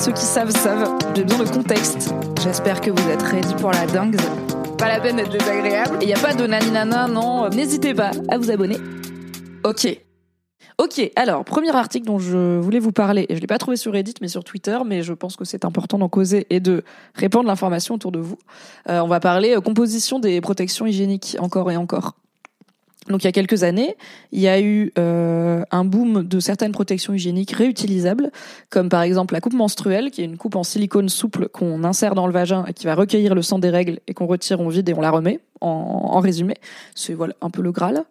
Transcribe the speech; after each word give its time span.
Ceux 0.00 0.12
qui 0.12 0.24
savent 0.24 0.50
savent, 0.50 0.96
j'ai 1.14 1.24
besoin 1.24 1.44
de 1.44 1.50
contexte. 1.50 2.14
J'espère 2.42 2.80
que 2.80 2.90
vous 2.90 3.08
êtes 3.10 3.20
ready 3.20 3.54
pour 3.56 3.70
la 3.70 3.84
dingue. 3.84 4.16
Pas 4.78 4.88
la 4.88 4.98
peine 4.98 5.16
d'être 5.16 5.30
désagréable. 5.30 5.98
Et 6.00 6.06
y 6.06 6.14
a 6.14 6.18
pas 6.18 6.32
de 6.32 6.46
naninana, 6.46 7.06
non. 7.06 7.50
N'hésitez 7.50 7.92
pas 7.92 8.10
à 8.30 8.38
vous 8.38 8.50
abonner. 8.50 8.78
Ok. 9.62 10.00
Ok, 10.78 11.12
alors, 11.16 11.44
premier 11.44 11.76
article 11.76 12.06
dont 12.06 12.18
je 12.18 12.58
voulais 12.58 12.78
vous 12.78 12.92
parler, 12.92 13.26
et 13.28 13.36
je 13.36 13.42
l'ai 13.42 13.46
pas 13.46 13.58
trouvé 13.58 13.76
sur 13.76 13.92
Reddit, 13.92 14.14
mais 14.22 14.28
sur 14.28 14.42
Twitter, 14.42 14.78
mais 14.86 15.02
je 15.02 15.12
pense 15.12 15.36
que 15.36 15.44
c'est 15.44 15.66
important 15.66 15.98
d'en 15.98 16.08
causer 16.08 16.46
et 16.48 16.60
de 16.60 16.82
répandre 17.14 17.46
l'information 17.46 17.96
autour 17.96 18.10
de 18.10 18.20
vous. 18.20 18.38
Euh, 18.88 19.00
on 19.00 19.06
va 19.06 19.20
parler 19.20 19.54
euh, 19.54 19.60
composition 19.60 20.18
des 20.18 20.40
protections 20.40 20.86
hygiéniques, 20.86 21.36
encore 21.40 21.70
et 21.70 21.76
encore. 21.76 22.14
Donc 23.10 23.24
il 23.24 23.26
y 23.26 23.28
a 23.28 23.32
quelques 23.32 23.62
années, 23.62 23.96
il 24.32 24.40
y 24.40 24.48
a 24.48 24.60
eu 24.60 24.92
euh, 24.98 25.62
un 25.70 25.84
boom 25.84 26.22
de 26.22 26.40
certaines 26.40 26.72
protections 26.72 27.12
hygiéniques 27.12 27.52
réutilisables, 27.52 28.30
comme 28.70 28.88
par 28.88 29.02
exemple 29.02 29.34
la 29.34 29.40
coupe 29.40 29.54
menstruelle, 29.54 30.10
qui 30.10 30.22
est 30.22 30.24
une 30.24 30.36
coupe 30.36 30.56
en 30.56 30.62
silicone 30.62 31.08
souple 31.08 31.48
qu'on 31.48 31.84
insère 31.84 32.14
dans 32.14 32.26
le 32.26 32.32
vagin 32.32 32.64
et 32.66 32.72
qui 32.72 32.86
va 32.86 32.94
recueillir 32.94 33.34
le 33.34 33.42
sang 33.42 33.58
des 33.58 33.70
règles 33.70 34.00
et 34.06 34.14
qu'on 34.14 34.26
retire, 34.26 34.60
on 34.60 34.68
vide 34.68 34.88
et 34.88 34.94
on 34.94 35.00
la 35.00 35.10
remet. 35.10 35.40
En, 35.62 36.20
résumé, 36.20 36.54
c'est 36.94 37.12
voilà 37.12 37.34
un 37.42 37.50
peu 37.50 37.60
le 37.60 37.70
graal. 37.70 38.04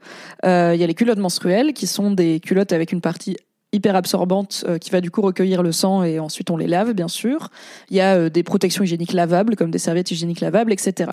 Euh, 0.46 0.74
il 0.76 0.80
y 0.80 0.84
a 0.84 0.88
les 0.88 0.94
culottes 0.94 1.18
menstruelles, 1.18 1.74
qui 1.74 1.88
sont 1.88 2.12
des 2.12 2.40
culottes 2.40 2.74
avec 2.74 2.92
une 2.92 3.02
partie 3.02 3.38
hyper 3.72 3.96
absorbante 3.96 4.66
euh, 4.68 4.78
qui 4.78 4.90
va 4.90 5.00
du 5.00 5.12
coup 5.12 5.22
recueillir 5.22 5.62
le 5.62 5.72
sang 5.72 6.04
et 6.04 6.20
ensuite 6.20 6.50
on 6.50 6.58
les 6.58 6.68
lave 6.68 6.94
bien 6.94 7.08
sûr. 7.08 7.50
Il 7.90 7.98
y 7.98 8.02
a 8.02 8.16
euh, 8.16 8.30
des 8.30 8.42
protections 8.44 8.84
hygiéniques 8.84 9.14
lavables 9.14 9.56
comme 9.56 9.70
des 9.70 9.78
serviettes 9.78 10.10
hygiéniques 10.12 10.42
lavables, 10.42 10.74
etc. 10.74 11.12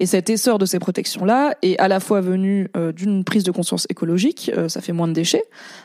Et 0.00 0.06
cet 0.06 0.28
essor 0.28 0.58
de 0.58 0.66
ces 0.66 0.78
protections-là 0.78 1.54
est 1.62 1.78
à 1.78 1.88
la 1.88 2.00
fois 2.00 2.20
venu 2.20 2.68
euh, 2.76 2.92
d'une 2.92 3.24
prise 3.24 3.44
de 3.44 3.52
conscience 3.52 3.86
écologique, 3.88 4.50
ça 4.68 4.80
fait 4.80 4.92
moins 4.92 5.08
de 5.08 5.12
déchets, 5.12 5.44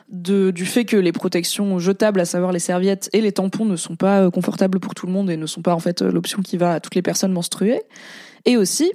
de, 0.10 0.52
du 0.52 0.66
fait 0.66 0.86
que 0.86 0.98
les 0.98 1.12
protections 1.12 1.80
jetables, 1.80 2.20
à 2.20 2.26
savoir 2.26 2.52
les 2.52 2.60
serviettes 2.60 3.10
et 3.14 3.22
les 3.22 3.32
tampons, 3.32 3.66
ne 3.66 3.76
sont 3.76 3.96
pas 3.96 4.30
confortables 4.32 4.80
pour 4.80 4.96
tout 4.96 5.06
le 5.06 5.12
monde 5.12 5.30
et 5.30 5.38
ne 5.38 5.46
sont 5.46 5.62
pas 5.62 5.74
en 5.74 5.80
fait 5.80 6.02
l'option 6.02 6.42
qui 6.42 6.58
va 6.58 6.74
à 6.74 6.80
toutes 6.80 6.96
les 6.96 7.02
personnes 7.02 7.32
menstruées, 7.32 7.82
et 8.46 8.58
aussi 8.58 8.92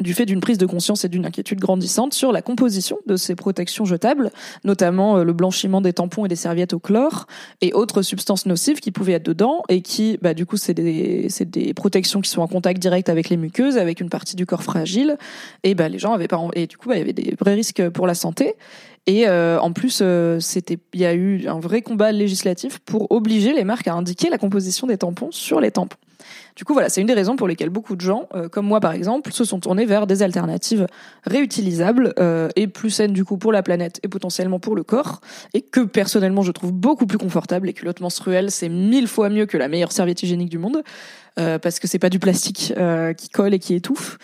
du 0.00 0.12
fait 0.12 0.26
d'une 0.26 0.40
prise 0.40 0.58
de 0.58 0.66
conscience 0.66 1.04
et 1.04 1.08
d'une 1.08 1.24
inquiétude 1.24 1.60
grandissante 1.60 2.14
sur 2.14 2.32
la 2.32 2.42
composition 2.42 2.98
de 3.06 3.16
ces 3.16 3.36
protections 3.36 3.84
jetables, 3.84 4.30
notamment 4.64 5.18
euh, 5.18 5.24
le 5.24 5.32
blanchiment 5.32 5.80
des 5.80 5.92
tampons 5.92 6.24
et 6.24 6.28
des 6.28 6.36
serviettes 6.36 6.72
au 6.72 6.80
chlore 6.80 7.26
et 7.60 7.72
autres 7.72 8.02
substances 8.02 8.46
nocives 8.46 8.80
qui 8.80 8.90
pouvaient 8.90 9.12
être 9.12 9.24
dedans 9.24 9.62
et 9.68 9.82
qui, 9.82 10.18
bah, 10.20 10.34
du 10.34 10.46
coup, 10.46 10.56
c'est 10.56 10.74
des, 10.74 11.28
des 11.46 11.74
protections 11.74 12.20
qui 12.20 12.30
sont 12.30 12.42
en 12.42 12.48
contact 12.48 12.80
direct 12.80 13.08
avec 13.08 13.28
les 13.28 13.36
muqueuses, 13.36 13.78
avec 13.78 14.00
une 14.00 14.10
partie 14.10 14.34
du 14.34 14.46
corps 14.46 14.64
fragile 14.64 15.16
et 15.62 15.74
bah, 15.74 15.88
les 15.88 15.98
gens 15.98 16.12
avaient 16.12 16.28
pas, 16.28 16.40
et 16.54 16.66
du 16.66 16.76
coup, 16.76 16.88
bah, 16.88 16.96
il 16.96 16.98
y 16.98 17.02
avait 17.02 17.12
des 17.12 17.34
vrais 17.38 17.54
risques 17.54 17.88
pour 17.90 18.06
la 18.06 18.14
santé. 18.14 18.54
Et 19.06 19.28
euh, 19.28 19.60
en 19.60 19.72
plus, 19.72 20.00
euh, 20.02 20.40
c'était, 20.40 20.78
il 20.94 21.00
y 21.00 21.04
a 21.04 21.14
eu 21.14 21.46
un 21.46 21.60
vrai 21.60 21.82
combat 21.82 22.10
législatif 22.10 22.78
pour 22.78 23.10
obliger 23.12 23.52
les 23.52 23.64
marques 23.64 23.86
à 23.86 23.94
indiquer 23.94 24.30
la 24.30 24.38
composition 24.38 24.86
des 24.86 24.96
tampons 24.96 25.30
sur 25.30 25.60
les 25.60 25.70
tampons. 25.70 25.98
Du 26.56 26.64
coup, 26.64 26.72
voilà, 26.72 26.88
c'est 26.88 27.00
une 27.00 27.06
des 27.06 27.14
raisons 27.14 27.36
pour 27.36 27.48
lesquelles 27.48 27.70
beaucoup 27.70 27.96
de 27.96 28.00
gens, 28.00 28.28
euh, 28.34 28.48
comme 28.48 28.66
moi 28.66 28.80
par 28.80 28.92
exemple, 28.92 29.32
se 29.32 29.44
sont 29.44 29.60
tournés 29.60 29.86
vers 29.86 30.06
des 30.06 30.22
alternatives 30.22 30.86
réutilisables 31.24 32.14
euh, 32.18 32.48
et 32.56 32.68
plus 32.68 32.90
saines 32.90 33.12
du 33.12 33.24
coup 33.24 33.38
pour 33.38 33.52
la 33.52 33.62
planète 33.62 34.00
et 34.02 34.08
potentiellement 34.08 34.60
pour 34.60 34.76
le 34.76 34.84
corps, 34.84 35.20
et 35.52 35.62
que 35.62 35.80
personnellement 35.80 36.42
je 36.42 36.52
trouve 36.52 36.72
beaucoup 36.72 37.06
plus 37.06 37.18
confortable. 37.18 37.66
Les 37.66 37.72
culottes 37.72 38.00
menstruelles, 38.00 38.50
c'est 38.50 38.68
mille 38.68 39.08
fois 39.08 39.30
mieux 39.30 39.46
que 39.46 39.56
la 39.56 39.68
meilleure 39.68 39.92
serviette 39.92 40.22
hygiénique 40.22 40.50
du 40.50 40.58
monde, 40.58 40.82
euh, 41.38 41.58
parce 41.58 41.80
que 41.80 41.88
c'est 41.88 41.98
pas 41.98 42.10
du 42.10 42.18
plastique 42.18 42.72
qui 43.16 43.28
colle 43.28 43.54
et 43.54 43.58
qui 43.58 43.74
étouffe. 43.74 44.18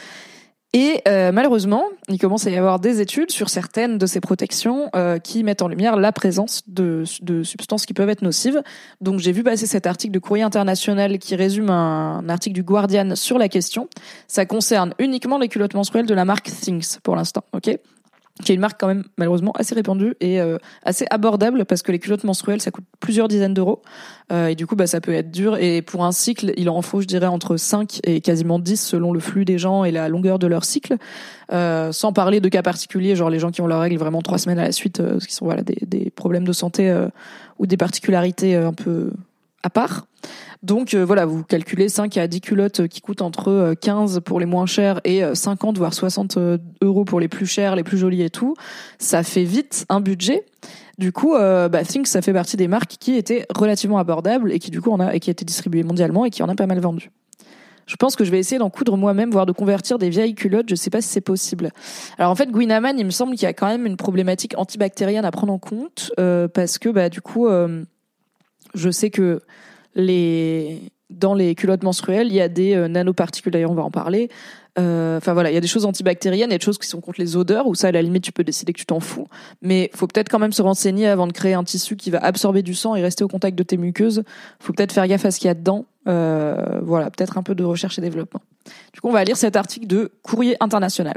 Et 0.72 1.02
euh, 1.08 1.32
malheureusement, 1.32 1.82
il 2.08 2.18
commence 2.18 2.46
à 2.46 2.50
y 2.50 2.56
avoir 2.56 2.78
des 2.78 3.00
études 3.00 3.32
sur 3.32 3.48
certaines 3.48 3.98
de 3.98 4.06
ces 4.06 4.20
protections 4.20 4.88
euh, 4.94 5.18
qui 5.18 5.42
mettent 5.42 5.62
en 5.62 5.68
lumière 5.68 5.96
la 5.96 6.12
présence 6.12 6.62
de, 6.68 7.02
de 7.22 7.42
substances 7.42 7.86
qui 7.86 7.92
peuvent 7.92 8.08
être 8.08 8.22
nocives. 8.22 8.62
Donc 9.00 9.18
j'ai 9.18 9.32
vu 9.32 9.42
passer 9.42 9.66
cet 9.66 9.88
article 9.88 10.12
de 10.12 10.20
Courrier 10.20 10.44
International 10.44 11.18
qui 11.18 11.34
résume 11.34 11.70
un, 11.70 12.18
un, 12.18 12.28
article 12.28 12.54
du 12.54 12.62
Guardian 12.62 13.16
sur 13.16 13.36
la 13.36 13.48
question. 13.48 13.88
Ça 14.28 14.46
concerne 14.46 14.94
uniquement 15.00 15.38
les 15.38 15.48
culottes 15.48 15.74
menstruelles 15.74 16.06
de 16.06 16.14
la 16.14 16.24
marque 16.24 16.50
Things 16.50 16.98
pour 17.02 17.16
l'instant, 17.16 17.42
ok? 17.52 17.76
Qui 18.42 18.52
est 18.52 18.54
une 18.54 18.60
marque 18.60 18.80
quand 18.80 18.86
même 18.86 19.04
malheureusement 19.18 19.52
assez 19.52 19.74
répandue 19.74 20.14
et 20.20 20.40
euh, 20.40 20.58
assez 20.82 21.06
abordable 21.10 21.64
parce 21.64 21.82
que 21.82 21.92
les 21.92 21.98
culottes 21.98 22.24
menstruelles 22.24 22.60
ça 22.60 22.70
coûte 22.70 22.84
plusieurs 23.00 23.28
dizaines 23.28 23.54
d'euros. 23.54 23.82
Euh, 24.32 24.48
et 24.48 24.54
du 24.54 24.66
coup 24.66 24.76
bah 24.76 24.86
ça 24.86 25.00
peut 25.00 25.12
être 25.12 25.30
dur. 25.30 25.56
Et 25.56 25.82
pour 25.82 26.04
un 26.04 26.12
cycle 26.12 26.52
il 26.56 26.68
en 26.68 26.82
faut 26.82 27.00
je 27.00 27.06
dirais 27.06 27.26
entre 27.26 27.56
5 27.56 28.00
et 28.04 28.20
quasiment 28.20 28.58
10 28.58 28.80
selon 28.80 29.12
le 29.12 29.20
flux 29.20 29.44
des 29.44 29.58
gens 29.58 29.84
et 29.84 29.90
la 29.90 30.08
longueur 30.08 30.38
de 30.38 30.46
leur 30.46 30.64
cycle. 30.64 30.96
Euh, 31.52 31.90
sans 31.92 32.12
parler 32.12 32.40
de 32.40 32.48
cas 32.48 32.62
particuliers 32.62 33.16
genre 33.16 33.30
les 33.30 33.40
gens 33.40 33.50
qui 33.50 33.60
ont 33.60 33.66
leurs 33.66 33.80
règles 33.80 33.98
vraiment 33.98 34.22
trois 34.22 34.38
semaines 34.38 34.60
à 34.60 34.64
la 34.64 34.72
suite 34.72 35.02
qui 35.26 35.34
sont 35.34 35.44
voilà 35.44 35.62
des, 35.62 35.78
des 35.86 36.10
problèmes 36.10 36.44
de 36.44 36.52
santé 36.52 36.94
ou 37.58 37.66
des 37.66 37.76
particularités 37.76 38.54
un 38.54 38.72
peu 38.72 39.10
à 39.62 39.70
part 39.70 40.06
donc 40.62 40.92
euh, 40.92 41.04
voilà, 41.06 41.24
vous 41.24 41.42
calculez 41.42 41.88
5 41.88 42.18
à 42.18 42.26
10 42.26 42.42
culottes 42.42 42.86
qui 42.88 43.00
coûtent 43.00 43.22
entre 43.22 43.74
15 43.80 44.18
euh, 44.18 44.20
pour 44.20 44.40
les 44.40 44.46
moins 44.46 44.66
chères 44.66 45.00
et 45.04 45.22
50 45.34 45.76
euh, 45.76 45.78
voire 45.78 45.94
60 45.94 46.38
euros 46.82 47.04
pour 47.06 47.18
les 47.18 47.28
plus 47.28 47.46
chères, 47.46 47.76
les 47.76 47.82
plus 47.82 47.96
jolies 47.96 48.22
et 48.22 48.28
tout. 48.28 48.54
Ça 48.98 49.22
fait 49.22 49.44
vite 49.44 49.86
un 49.88 50.00
budget. 50.00 50.44
Du 50.98 51.12
coup, 51.12 51.34
euh, 51.34 51.70
bah, 51.70 51.82
Think, 51.82 52.06
ça 52.06 52.20
fait 52.20 52.34
partie 52.34 52.58
des 52.58 52.68
marques 52.68 52.96
qui 53.00 53.16
étaient 53.16 53.46
relativement 53.56 53.96
abordables 53.96 54.52
et 54.52 54.58
qui 54.58 54.70
du 54.70 54.82
coup 54.82 54.90
en 54.90 55.00
a 55.00 55.14
et 55.14 55.20
qui 55.20 55.30
étaient 55.30 55.46
distribuées 55.46 55.82
mondialement 55.82 56.26
et 56.26 56.30
qui 56.30 56.42
en 56.42 56.48
a 56.50 56.54
pas 56.54 56.66
mal 56.66 56.78
vendu. 56.78 57.10
Je 57.86 57.96
pense 57.96 58.16
que 58.16 58.24
je 58.24 58.30
vais 58.30 58.38
essayer 58.38 58.58
d'en 58.58 58.68
coudre 58.68 58.98
moi-même, 58.98 59.30
voire 59.30 59.46
de 59.46 59.52
convertir 59.52 59.96
des 59.96 60.10
vieilles 60.10 60.34
culottes. 60.34 60.68
Je 60.68 60.74
sais 60.74 60.90
pas 60.90 61.00
si 61.00 61.08
c'est 61.08 61.22
possible. 61.22 61.70
Alors 62.18 62.30
en 62.30 62.34
fait, 62.34 62.52
Guinaman, 62.52 62.98
il 62.98 63.06
me 63.06 63.10
semble 63.10 63.32
qu'il 63.32 63.44
y 63.44 63.46
a 63.46 63.54
quand 63.54 63.66
même 63.66 63.86
une 63.86 63.96
problématique 63.96 64.52
antibactérienne 64.58 65.24
à 65.24 65.30
prendre 65.30 65.54
en 65.54 65.58
compte 65.58 66.12
euh, 66.20 66.48
parce 66.48 66.78
que 66.78 66.90
bah 66.90 67.08
du 67.08 67.22
coup, 67.22 67.48
euh, 67.48 67.82
je 68.74 68.90
sais 68.90 69.10
que 69.10 69.40
les 69.94 70.80
dans 71.10 71.34
les 71.34 71.56
culottes 71.56 71.82
menstruelles, 71.82 72.28
il 72.28 72.34
y 72.34 72.40
a 72.40 72.48
des 72.48 72.74
euh, 72.74 72.86
nanoparticules, 72.86 73.52
d'ailleurs 73.52 73.72
on 73.72 73.74
va 73.74 73.82
en 73.82 73.90
parler. 73.90 74.30
Euh, 74.78 75.16
enfin 75.16 75.32
voilà, 75.32 75.50
il 75.50 75.54
y 75.54 75.56
a 75.56 75.60
des 75.60 75.66
choses 75.66 75.84
antibactériennes, 75.84 76.50
il 76.50 76.52
y 76.52 76.54
a 76.54 76.58
des 76.58 76.64
choses 76.64 76.78
qui 76.78 76.86
sont 76.86 77.00
contre 77.00 77.20
les 77.20 77.36
odeurs, 77.36 77.66
où 77.66 77.74
ça 77.74 77.88
à 77.88 77.92
la 77.92 78.02
limite 78.02 78.22
tu 78.22 78.32
peux 78.32 78.44
décider 78.44 78.72
que 78.72 78.78
tu 78.78 78.86
t'en 78.86 79.00
fous. 79.00 79.26
Mais 79.60 79.90
faut 79.94 80.06
peut-être 80.06 80.28
quand 80.28 80.38
même 80.38 80.52
se 80.52 80.62
renseigner 80.62 81.08
avant 81.08 81.26
de 81.26 81.32
créer 81.32 81.54
un 81.54 81.64
tissu 81.64 81.96
qui 81.96 82.10
va 82.10 82.18
absorber 82.18 82.62
du 82.62 82.74
sang 82.74 82.94
et 82.94 83.02
rester 83.02 83.24
au 83.24 83.28
contact 83.28 83.58
de 83.58 83.62
tes 83.64 83.76
muqueuses. 83.76 84.22
Faut 84.60 84.72
peut-être 84.72 84.92
faire 84.92 85.06
gaffe 85.08 85.24
à 85.24 85.30
ce 85.30 85.40
qu'il 85.40 85.48
y 85.48 85.50
a 85.50 85.54
dedans. 85.54 85.86
Euh, 86.06 86.80
voilà, 86.82 87.10
peut-être 87.10 87.36
un 87.36 87.42
peu 87.42 87.54
de 87.54 87.64
recherche 87.64 87.98
et 87.98 88.02
développement. 88.02 88.40
Du 88.92 89.00
coup, 89.00 89.08
on 89.08 89.12
va 89.12 89.24
lire 89.24 89.36
cet 89.36 89.56
article 89.56 89.86
de 89.86 90.12
Courrier 90.22 90.56
International. 90.60 91.16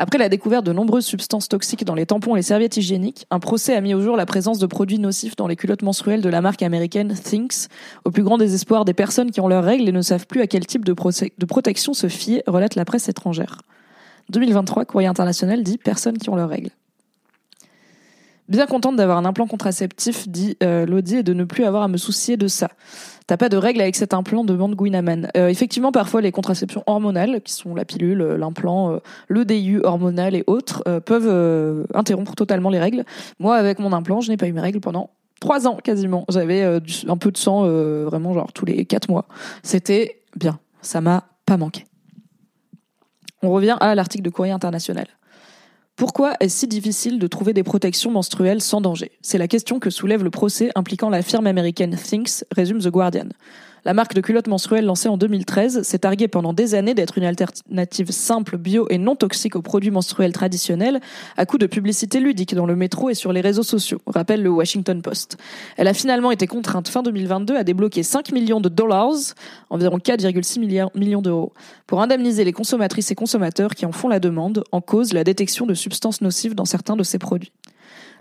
Après 0.00 0.18
la 0.18 0.28
découverte 0.28 0.66
de 0.66 0.72
nombreuses 0.72 1.06
substances 1.06 1.48
toxiques 1.48 1.84
dans 1.84 1.94
les 1.94 2.04
tampons 2.04 2.34
et 2.34 2.40
les 2.40 2.42
serviettes 2.42 2.76
hygiéniques, 2.76 3.26
un 3.30 3.38
procès 3.38 3.76
a 3.76 3.80
mis 3.80 3.94
au 3.94 4.00
jour 4.00 4.16
la 4.16 4.26
présence 4.26 4.58
de 4.58 4.66
produits 4.66 4.98
nocifs 4.98 5.36
dans 5.36 5.46
les 5.46 5.54
culottes 5.54 5.82
menstruelles 5.82 6.20
de 6.20 6.28
la 6.28 6.40
marque 6.40 6.62
américaine 6.62 7.14
Thinks, 7.14 7.68
au 8.04 8.10
plus 8.10 8.24
grand 8.24 8.36
désespoir 8.36 8.84
des 8.84 8.92
personnes 8.92 9.30
qui 9.30 9.40
ont 9.40 9.46
leurs 9.46 9.62
règles 9.62 9.88
et 9.88 9.92
ne 9.92 10.02
savent 10.02 10.26
plus 10.26 10.40
à 10.40 10.48
quel 10.48 10.66
type 10.66 10.84
de, 10.84 10.94
de 10.94 11.46
protection 11.46 11.94
se 11.94 12.08
fier, 12.08 12.42
relate 12.48 12.74
la 12.74 12.84
presse 12.84 13.08
étrangère. 13.08 13.62
2023, 14.30 14.84
Courrier 14.84 15.06
international 15.06 15.62
dit 15.62 15.78
personnes 15.78 16.18
qui 16.18 16.28
ont 16.28 16.34
leurs 16.34 16.48
règles. 16.48 16.70
Bien 18.48 18.66
contente 18.66 18.96
d'avoir 18.96 19.16
un 19.16 19.24
implant 19.24 19.46
contraceptif, 19.46 20.28
dit 20.28 20.58
euh, 20.62 20.84
Lodi, 20.84 21.16
et 21.16 21.22
de 21.22 21.32
ne 21.32 21.44
plus 21.44 21.64
avoir 21.64 21.82
à 21.82 21.88
me 21.88 21.96
soucier 21.96 22.36
de 22.36 22.46
ça. 22.46 22.68
T'as 23.26 23.38
pas 23.38 23.48
de 23.48 23.56
règles 23.56 23.80
avec 23.80 23.96
cet 23.96 24.12
implant, 24.12 24.44
demande 24.44 24.74
Guinaman. 24.74 25.30
Euh, 25.34 25.48
effectivement, 25.48 25.92
parfois, 25.92 26.20
les 26.20 26.30
contraceptions 26.30 26.82
hormonales, 26.86 27.40
qui 27.40 27.54
sont 27.54 27.74
la 27.74 27.86
pilule, 27.86 28.20
euh, 28.20 28.36
l'implant, 28.36 28.92
euh, 28.92 28.98
le 29.28 29.46
DIU 29.46 29.80
hormonal 29.82 30.34
et 30.34 30.44
autres, 30.46 30.82
euh, 30.86 31.00
peuvent 31.00 31.86
interrompre 31.94 32.34
totalement 32.34 32.68
les 32.68 32.78
règles. 32.78 33.04
Moi, 33.38 33.56
avec 33.56 33.78
mon 33.78 33.94
implant, 33.94 34.20
je 34.20 34.30
n'ai 34.30 34.36
pas 34.36 34.46
eu 34.46 34.52
mes 34.52 34.60
règles 34.60 34.80
pendant 34.80 35.08
trois 35.40 35.66
ans 35.66 35.78
quasiment. 35.82 36.26
J'avais 36.28 36.62
un 36.62 37.16
peu 37.16 37.30
de 37.30 37.38
sang, 37.38 37.66
vraiment 38.04 38.34
genre 38.34 38.52
tous 38.52 38.66
les 38.66 38.84
quatre 38.84 39.08
mois. 39.08 39.26
C'était 39.62 40.22
bien. 40.36 40.58
Ça 40.82 41.00
m'a 41.00 41.24
pas 41.46 41.56
manqué. 41.56 41.84
On 43.42 43.50
revient 43.50 43.76
à 43.80 43.94
l'article 43.94 44.24
de 44.24 44.30
Courrier 44.30 44.52
International. 44.52 45.06
Pourquoi 45.96 46.34
est-ce 46.40 46.58
si 46.58 46.66
difficile 46.66 47.20
de 47.20 47.26
trouver 47.28 47.52
des 47.52 47.62
protections 47.62 48.10
menstruelles 48.10 48.60
sans 48.60 48.80
danger? 48.80 49.12
C'est 49.22 49.38
la 49.38 49.46
question 49.46 49.78
que 49.78 49.90
soulève 49.90 50.24
le 50.24 50.30
procès 50.30 50.70
impliquant 50.74 51.08
la 51.08 51.22
firme 51.22 51.46
américaine 51.46 51.96
Thinks, 51.96 52.44
résume 52.50 52.80
The 52.80 52.88
Guardian. 52.88 53.28
La 53.86 53.92
marque 53.92 54.14
de 54.14 54.22
culottes 54.22 54.48
menstruelles 54.48 54.86
lancée 54.86 55.10
en 55.10 55.18
2013 55.18 55.82
s'est 55.82 55.98
targuée 55.98 56.26
pendant 56.26 56.54
des 56.54 56.74
années 56.74 56.94
d'être 56.94 57.18
une 57.18 57.24
alternative 57.24 58.10
simple, 58.12 58.56
bio 58.56 58.86
et 58.88 58.96
non 58.96 59.14
toxique 59.14 59.56
aux 59.56 59.62
produits 59.62 59.90
menstruels 59.90 60.32
traditionnels, 60.32 61.00
à 61.36 61.44
coup 61.44 61.58
de 61.58 61.66
publicité 61.66 62.18
ludique 62.18 62.54
dans 62.54 62.64
le 62.64 62.76
métro 62.76 63.10
et 63.10 63.14
sur 63.14 63.30
les 63.30 63.42
réseaux 63.42 63.62
sociaux, 63.62 64.00
rappelle 64.06 64.42
le 64.42 64.48
Washington 64.48 65.02
Post. 65.02 65.36
Elle 65.76 65.86
a 65.86 65.92
finalement 65.92 66.30
été 66.30 66.46
contrainte 66.46 66.88
fin 66.88 67.02
2022 67.02 67.56
à 67.56 67.62
débloquer 67.62 68.02
5 68.02 68.32
millions 68.32 68.62
de 68.62 68.70
dollars, 68.70 69.34
environ 69.68 69.98
4,6 69.98 70.90
millions 70.94 71.22
d'euros, 71.22 71.52
pour 71.86 72.00
indemniser 72.00 72.44
les 72.44 72.52
consommatrices 72.52 73.10
et 73.10 73.14
consommateurs 73.14 73.74
qui 73.74 73.84
en 73.84 73.92
font 73.92 74.08
la 74.08 74.18
demande, 74.18 74.64
en 74.72 74.80
cause 74.80 75.12
la 75.12 75.24
détection 75.24 75.66
de 75.66 75.74
substances 75.74 76.22
nocives 76.22 76.54
dans 76.54 76.64
certains 76.64 76.96
de 76.96 77.02
ces 77.02 77.18
produits. 77.18 77.52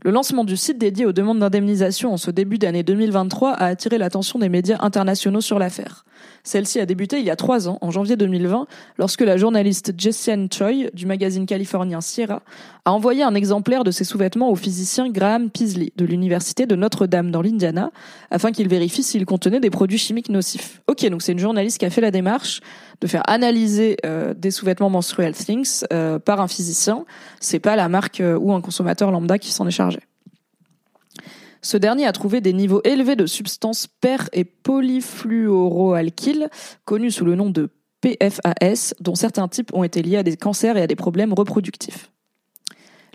Le 0.04 0.12
lancement 0.12 0.44
du 0.44 0.58
site 0.58 0.78
dédié 0.78 1.06
aux 1.06 1.14
demandes 1.14 1.40
d'indemnisation 1.40 2.14
en 2.14 2.18
ce 2.18 2.30
début 2.30 2.58
d'année 2.58 2.84
2023 2.84 3.52
a 3.52 3.66
attiré 3.68 3.98
l'attention 3.98 4.38
des 4.38 4.50
médias 4.50 4.78
internationaux 4.82 5.42
sur 5.42 5.60
l'affaire. 5.60 6.04
Celle-ci 6.44 6.80
a 6.80 6.86
débuté 6.86 7.20
il 7.20 7.26
y 7.26 7.30
a 7.30 7.36
trois 7.36 7.70
ans, 7.70 7.78
en 7.82 7.92
janvier 7.92 8.16
2020, 8.16 8.68
lorsque 8.98 9.22
la 9.22 9.38
journaliste 9.38 9.94
Jessiane 9.98 10.48
Choi 10.52 10.90
du 10.94 11.06
magazine 11.06 11.46
californien 11.46 12.02
Sierra 12.02 12.42
a 12.86 12.92
envoyé 12.92 13.24
un 13.24 13.34
exemplaire 13.34 13.84
de 13.84 13.92
ses 13.92 14.04
sous-vêtements 14.04 14.50
au 14.50 14.56
physicien 14.56 15.10
Graham 15.10 15.50
Peasley 15.50 15.94
de 15.96 16.06
l'université 16.06 16.66
de 16.66 16.76
Notre-Dame 16.76 17.32
dans 17.32 17.42
l'Indiana 17.42 17.92
afin 18.30 18.52
qu'il 18.52 18.68
vérifie 18.68 19.04
s'ils 19.04 19.26
contenaient 19.26 19.60
des 19.60 19.70
produits 19.70 19.98
chimiques 19.98 20.30
nocifs. 20.30 20.82
Ok, 20.88 21.08
donc 21.10 21.22
c'est 21.22 21.32
une 21.32 21.40
journaliste 21.40 21.78
qui 21.78 21.86
a 21.86 21.90
fait 21.90 22.02
la 22.02 22.12
démarche 22.12 22.62
de 23.02 23.08
faire 23.08 23.24
analyser 23.28 23.98
euh, 24.06 24.34
des 24.34 24.52
sous-vêtements 24.52 24.90
menstruels 24.90 25.34
Things 25.34 25.84
euh, 25.92 26.20
par 26.20 26.42
un 26.42 26.48
physicien. 26.48 27.06
C'est 27.40 27.60
pas 27.60 27.76
la 27.76 27.90
marque 27.90 28.22
euh, 28.22 28.38
ou 28.38 28.54
un 28.54 28.62
consommateur 28.62 29.12
lambda 29.12 29.38
qui 29.38 29.52
s'en 29.52 29.68
est 29.68 29.72
chargé. 29.72 30.00
Ce 31.64 31.78
dernier 31.78 32.06
a 32.06 32.12
trouvé 32.12 32.42
des 32.42 32.54
niveaux 32.54 32.82
élevés 32.84 33.16
de 33.16 33.26
substances 33.26 33.88
per- 33.88 34.28
et 34.34 34.44
polyfluoroalkyles, 34.44 36.50
connues 36.86 37.10
sous 37.10 37.26
le 37.26 37.36
nom 37.36 37.50
de 37.50 37.70
PFAS, 38.02 38.94
dont 39.00 39.16
certains 39.16 39.48
types 39.48 39.74
ont 39.74 39.84
été 39.84 40.02
liés 40.02 40.18
à 40.18 40.24
des 40.24 40.36
cancers 40.36 40.76
et 40.76 40.82
à 40.82 40.88
des 40.88 40.98
problèmes 40.98 41.34
reproductifs. 41.34 42.12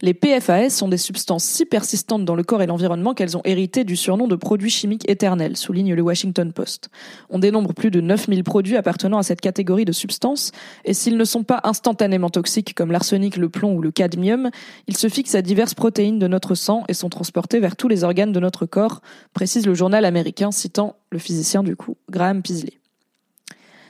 Les 0.01 0.15
PFAS 0.15 0.71
sont 0.71 0.87
des 0.87 0.97
substances 0.97 1.43
si 1.43 1.65
persistantes 1.65 2.25
dans 2.25 2.37
le 2.37 2.45
corps 2.45 2.63
et 2.63 2.67
l'environnement 2.67 3.15
qu'elles 3.15 3.37
ont 3.37 3.43
hérité 3.45 3.83
du 3.83 3.97
surnom 3.97 4.29
de 4.29 4.37
produits 4.37 4.71
chimiques 4.71 5.09
éternels, 5.11 5.57
souligne 5.57 5.93
le 5.93 6.03
Washington 6.03 6.53
Post. 6.53 6.89
On 7.31 7.41
dénombre 7.41 7.75
plus 7.75 7.91
de 7.91 8.01
9000 8.01 8.45
produits 8.45 8.77
appartenant 8.77 9.19
à 9.19 9.25
cette 9.25 9.41
catégorie 9.41 9.85
de 9.85 9.91
substances, 9.91 10.53
et 10.85 10.95
s'ils 10.95 11.17
ne 11.17 11.25
sont 11.25 11.43
pas 11.43 11.61
instantanément 11.65 12.31
toxiques 12.31 12.75
comme 12.75 12.93
l'arsenic, 12.93 13.37
le 13.37 13.49
plomb 13.49 13.75
ou 13.75 13.83
le 13.83 13.91
cadmium, 13.91 14.51
ils 14.87 14.97
se 14.97 15.09
fixent 15.09 15.35
à 15.35 15.43
diverses 15.43 15.75
protéines 15.75 16.21
de 16.21 16.29
notre 16.29 16.55
sang 16.55 16.85
et 16.89 16.95
sont 16.95 17.09
transportés 17.09 17.59
vers 17.59 17.75
tous 17.75 17.89
les 17.89 18.05
organes 18.05 18.33
de 18.33 18.41
notre 18.41 18.67
corps, 18.67 19.03
précise 19.35 19.67
le 19.67 19.75
journal 19.75 20.05
américain 20.05 20.53
citant 20.53 20.95
le 21.11 21.19
physicien 21.19 21.65
du 21.65 21.75
coup, 21.75 21.97
Graham 22.09 22.43
Peasley. 22.43 22.78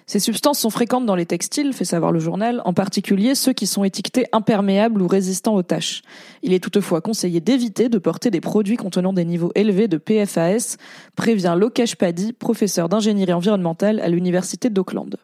Ces 0.09 0.21
substances 0.21 0.59
sont 0.59 0.71
fréquentes 0.71 1.05
dans 1.05 1.15
les 1.15 1.27
textiles, 1.27 1.75
fait 1.75 1.85
savoir 1.85 2.13
le 2.13 2.19
journal, 2.19 2.63
en 2.65 2.73
particulier 2.73 3.35
ceux 3.35 3.53
qui 3.53 3.67
sont 3.67 3.85
étiquetés 3.85 4.25
imperméables 4.33 5.03
ou 5.03 5.07
résistants 5.07 5.55
aux 5.55 5.63
taches. 5.63 6.01
Il 6.43 6.55
est 6.55 6.65
toutefois 6.65 7.03
conseillé 7.03 7.41
d'éviter 7.41 7.91
de 7.91 7.99
porter 7.99 8.31
des 8.31 8.41
produits 8.41 8.79
contenant 8.79 9.13
des 9.13 9.27
niveaux 9.27 9.53
élevés 9.55 9.87
de 9.87 9.99
PFAS, 9.99 10.79
prévient 11.15 11.55
Lokesh 11.59 11.97
Paddy, 11.97 12.33
professeur 12.33 12.89
d'ingénierie 12.89 13.35
environnementale 13.35 14.01
à 14.01 14.09
l'université 14.09 14.71
d'Auckland. 14.71 15.15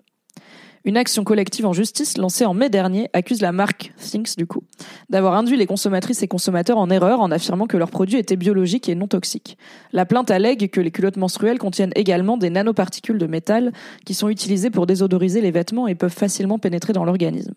Une 0.86 0.98
action 0.98 1.24
collective 1.24 1.64
en 1.64 1.72
justice 1.72 2.18
lancée 2.18 2.44
en 2.44 2.52
mai 2.52 2.68
dernier 2.68 3.08
accuse 3.14 3.40
la 3.40 3.52
marque 3.52 3.94
Thinks 3.96 4.36
du 4.36 4.46
coup 4.46 4.64
d'avoir 5.08 5.32
induit 5.32 5.56
les 5.56 5.66
consommatrices 5.66 6.22
et 6.22 6.28
consommateurs 6.28 6.76
en 6.76 6.90
erreur 6.90 7.20
en 7.20 7.30
affirmant 7.30 7.66
que 7.66 7.78
leurs 7.78 7.90
produits 7.90 8.18
étaient 8.18 8.36
biologiques 8.36 8.90
et 8.90 8.94
non 8.94 9.08
toxiques. 9.08 9.56
La 9.92 10.04
plainte 10.04 10.30
allègue 10.30 10.70
que 10.70 10.82
les 10.82 10.90
culottes 10.90 11.16
menstruelles 11.16 11.58
contiennent 11.58 11.92
également 11.94 12.36
des 12.36 12.50
nanoparticules 12.50 13.16
de 13.16 13.26
métal 13.26 13.72
qui 14.04 14.12
sont 14.12 14.28
utilisées 14.28 14.70
pour 14.70 14.86
désodoriser 14.86 15.40
les 15.40 15.50
vêtements 15.50 15.88
et 15.88 15.94
peuvent 15.94 16.12
facilement 16.12 16.58
pénétrer 16.58 16.92
dans 16.92 17.04
l'organisme. 17.04 17.54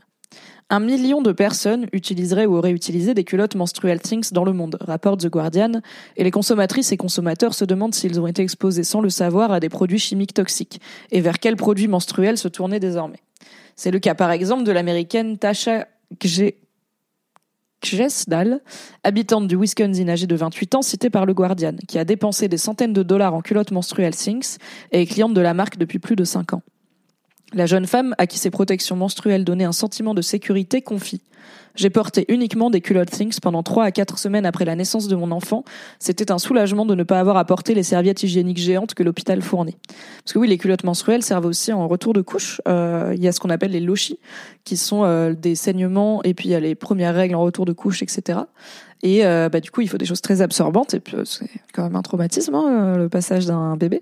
Un 0.69 0.81
million 0.81 1.21
de 1.21 1.31
personnes 1.31 1.87
utiliseraient 1.93 2.45
ou 2.45 2.57
auraient 2.57 2.71
utilisé 2.71 3.13
des 3.13 3.23
culottes 3.23 3.55
menstruelles 3.55 4.01
Things 4.01 4.33
dans 4.33 4.43
le 4.43 4.51
monde, 4.51 4.77
rapporte 4.81 5.21
The 5.21 5.29
Guardian, 5.29 5.81
et 6.17 6.25
les 6.25 6.31
consommatrices 6.31 6.91
et 6.91 6.97
consommateurs 6.97 7.53
se 7.53 7.63
demandent 7.63 7.95
s'ils 7.95 8.19
ont 8.19 8.27
été 8.27 8.41
exposés 8.41 8.83
sans 8.83 8.99
le 8.99 9.09
savoir 9.09 9.53
à 9.53 9.61
des 9.61 9.69
produits 9.69 9.97
chimiques 9.97 10.33
toxiques, 10.33 10.81
et 11.11 11.21
vers 11.21 11.39
quels 11.39 11.55
produits 11.55 11.87
menstruels 11.87 12.37
se 12.37 12.49
tourner 12.49 12.81
désormais? 12.81 13.21
C'est 13.77 13.91
le 13.91 13.99
cas 13.99 14.13
par 14.13 14.31
exemple 14.31 14.65
de 14.65 14.73
l'américaine 14.73 15.37
Tasha 15.37 15.87
Gjesdal, 17.81 18.59
habitante 19.05 19.47
du 19.47 19.55
Wisconsin 19.55 20.09
âgée 20.09 20.27
de 20.27 20.35
28 20.35 20.75
ans, 20.75 20.81
citée 20.81 21.09
par 21.09 21.25
le 21.25 21.33
Guardian, 21.33 21.75
qui 21.87 21.97
a 21.97 22.03
dépensé 22.03 22.49
des 22.49 22.57
centaines 22.57 22.91
de 22.91 23.03
dollars 23.03 23.33
en 23.33 23.39
culottes 23.39 23.71
menstruelles 23.71 24.15
Things 24.15 24.57
et 24.91 25.03
est 25.03 25.05
cliente 25.05 25.33
de 25.33 25.41
la 25.41 25.53
marque 25.53 25.77
depuis 25.77 25.99
plus 25.99 26.17
de 26.17 26.25
5 26.25 26.55
ans. 26.55 26.61
La 27.53 27.65
jeune 27.65 27.87
femme, 27.87 28.13
à 28.17 28.27
qui 28.27 28.37
ces 28.37 28.49
protections 28.49 28.95
menstruelles 28.95 29.45
donnaient 29.45 29.63
un 29.63 29.71
sentiment 29.71 30.13
de 30.13 30.21
sécurité, 30.21 30.81
confie. 30.81 31.21
J'ai 31.77 31.91
porté 31.91 32.25
uniquement 32.27 32.71
des 32.71 32.81
culottes 32.81 33.11
Things 33.11 33.39
pendant 33.39 33.61
trois 33.61 33.85
à 33.85 33.91
quatre 33.91 34.17
semaines 34.17 34.47
après 34.47 34.65
la 34.65 34.75
naissance 34.75 35.07
de 35.07 35.15
mon 35.15 35.29
enfant. 35.29 35.63
C'était 35.99 36.31
un 36.31 36.39
soulagement 36.39 36.87
de 36.87 36.95
ne 36.95 37.03
pas 37.03 37.19
avoir 37.19 37.37
à 37.37 37.45
porter 37.45 37.75
les 37.75 37.83
serviettes 37.83 38.23
hygiéniques 38.23 38.57
géantes 38.57 38.95
que 38.95 39.03
l'hôpital 39.03 39.43
fournit. 39.43 39.77
Parce 40.23 40.33
que 40.33 40.39
oui, 40.39 40.47
les 40.47 40.57
culottes 40.57 40.83
menstruelles 40.83 41.21
servent 41.21 41.45
aussi 41.45 41.71
en 41.71 41.87
retour 41.87 42.13
de 42.13 42.21
couche. 42.21 42.61
Euh, 42.67 43.13
il 43.15 43.23
y 43.23 43.27
a 43.27 43.31
ce 43.31 43.39
qu'on 43.39 43.51
appelle 43.51 43.71
les 43.71 43.79
lochis, 43.79 44.17
qui 44.63 44.75
sont 44.75 45.03
euh, 45.03 45.33
des 45.33 45.53
saignements, 45.53 46.23
et 46.23 46.33
puis 46.33 46.49
il 46.49 46.51
y 46.51 46.55
a 46.55 46.59
les 46.59 46.73
premières 46.73 47.13
règles 47.13 47.35
en 47.35 47.43
retour 47.43 47.65
de 47.65 47.73
couche, 47.73 48.01
etc. 48.01 48.39
Et 49.03 49.25
euh, 49.25 49.49
bah, 49.49 49.59
du 49.59 49.71
coup, 49.71 49.81
il 49.81 49.89
faut 49.89 49.97
des 49.97 50.05
choses 50.05 50.21
très 50.21 50.41
absorbantes. 50.41 50.93
Et 50.93 50.99
puis, 50.99 51.15
euh, 51.15 51.25
c'est 51.25 51.49
quand 51.73 51.83
même 51.83 51.95
un 51.95 52.01
traumatisme, 52.01 52.55
hein, 52.55 52.97
le 52.97 53.09
passage 53.09 53.45
d'un 53.45 53.77
bébé. 53.77 54.01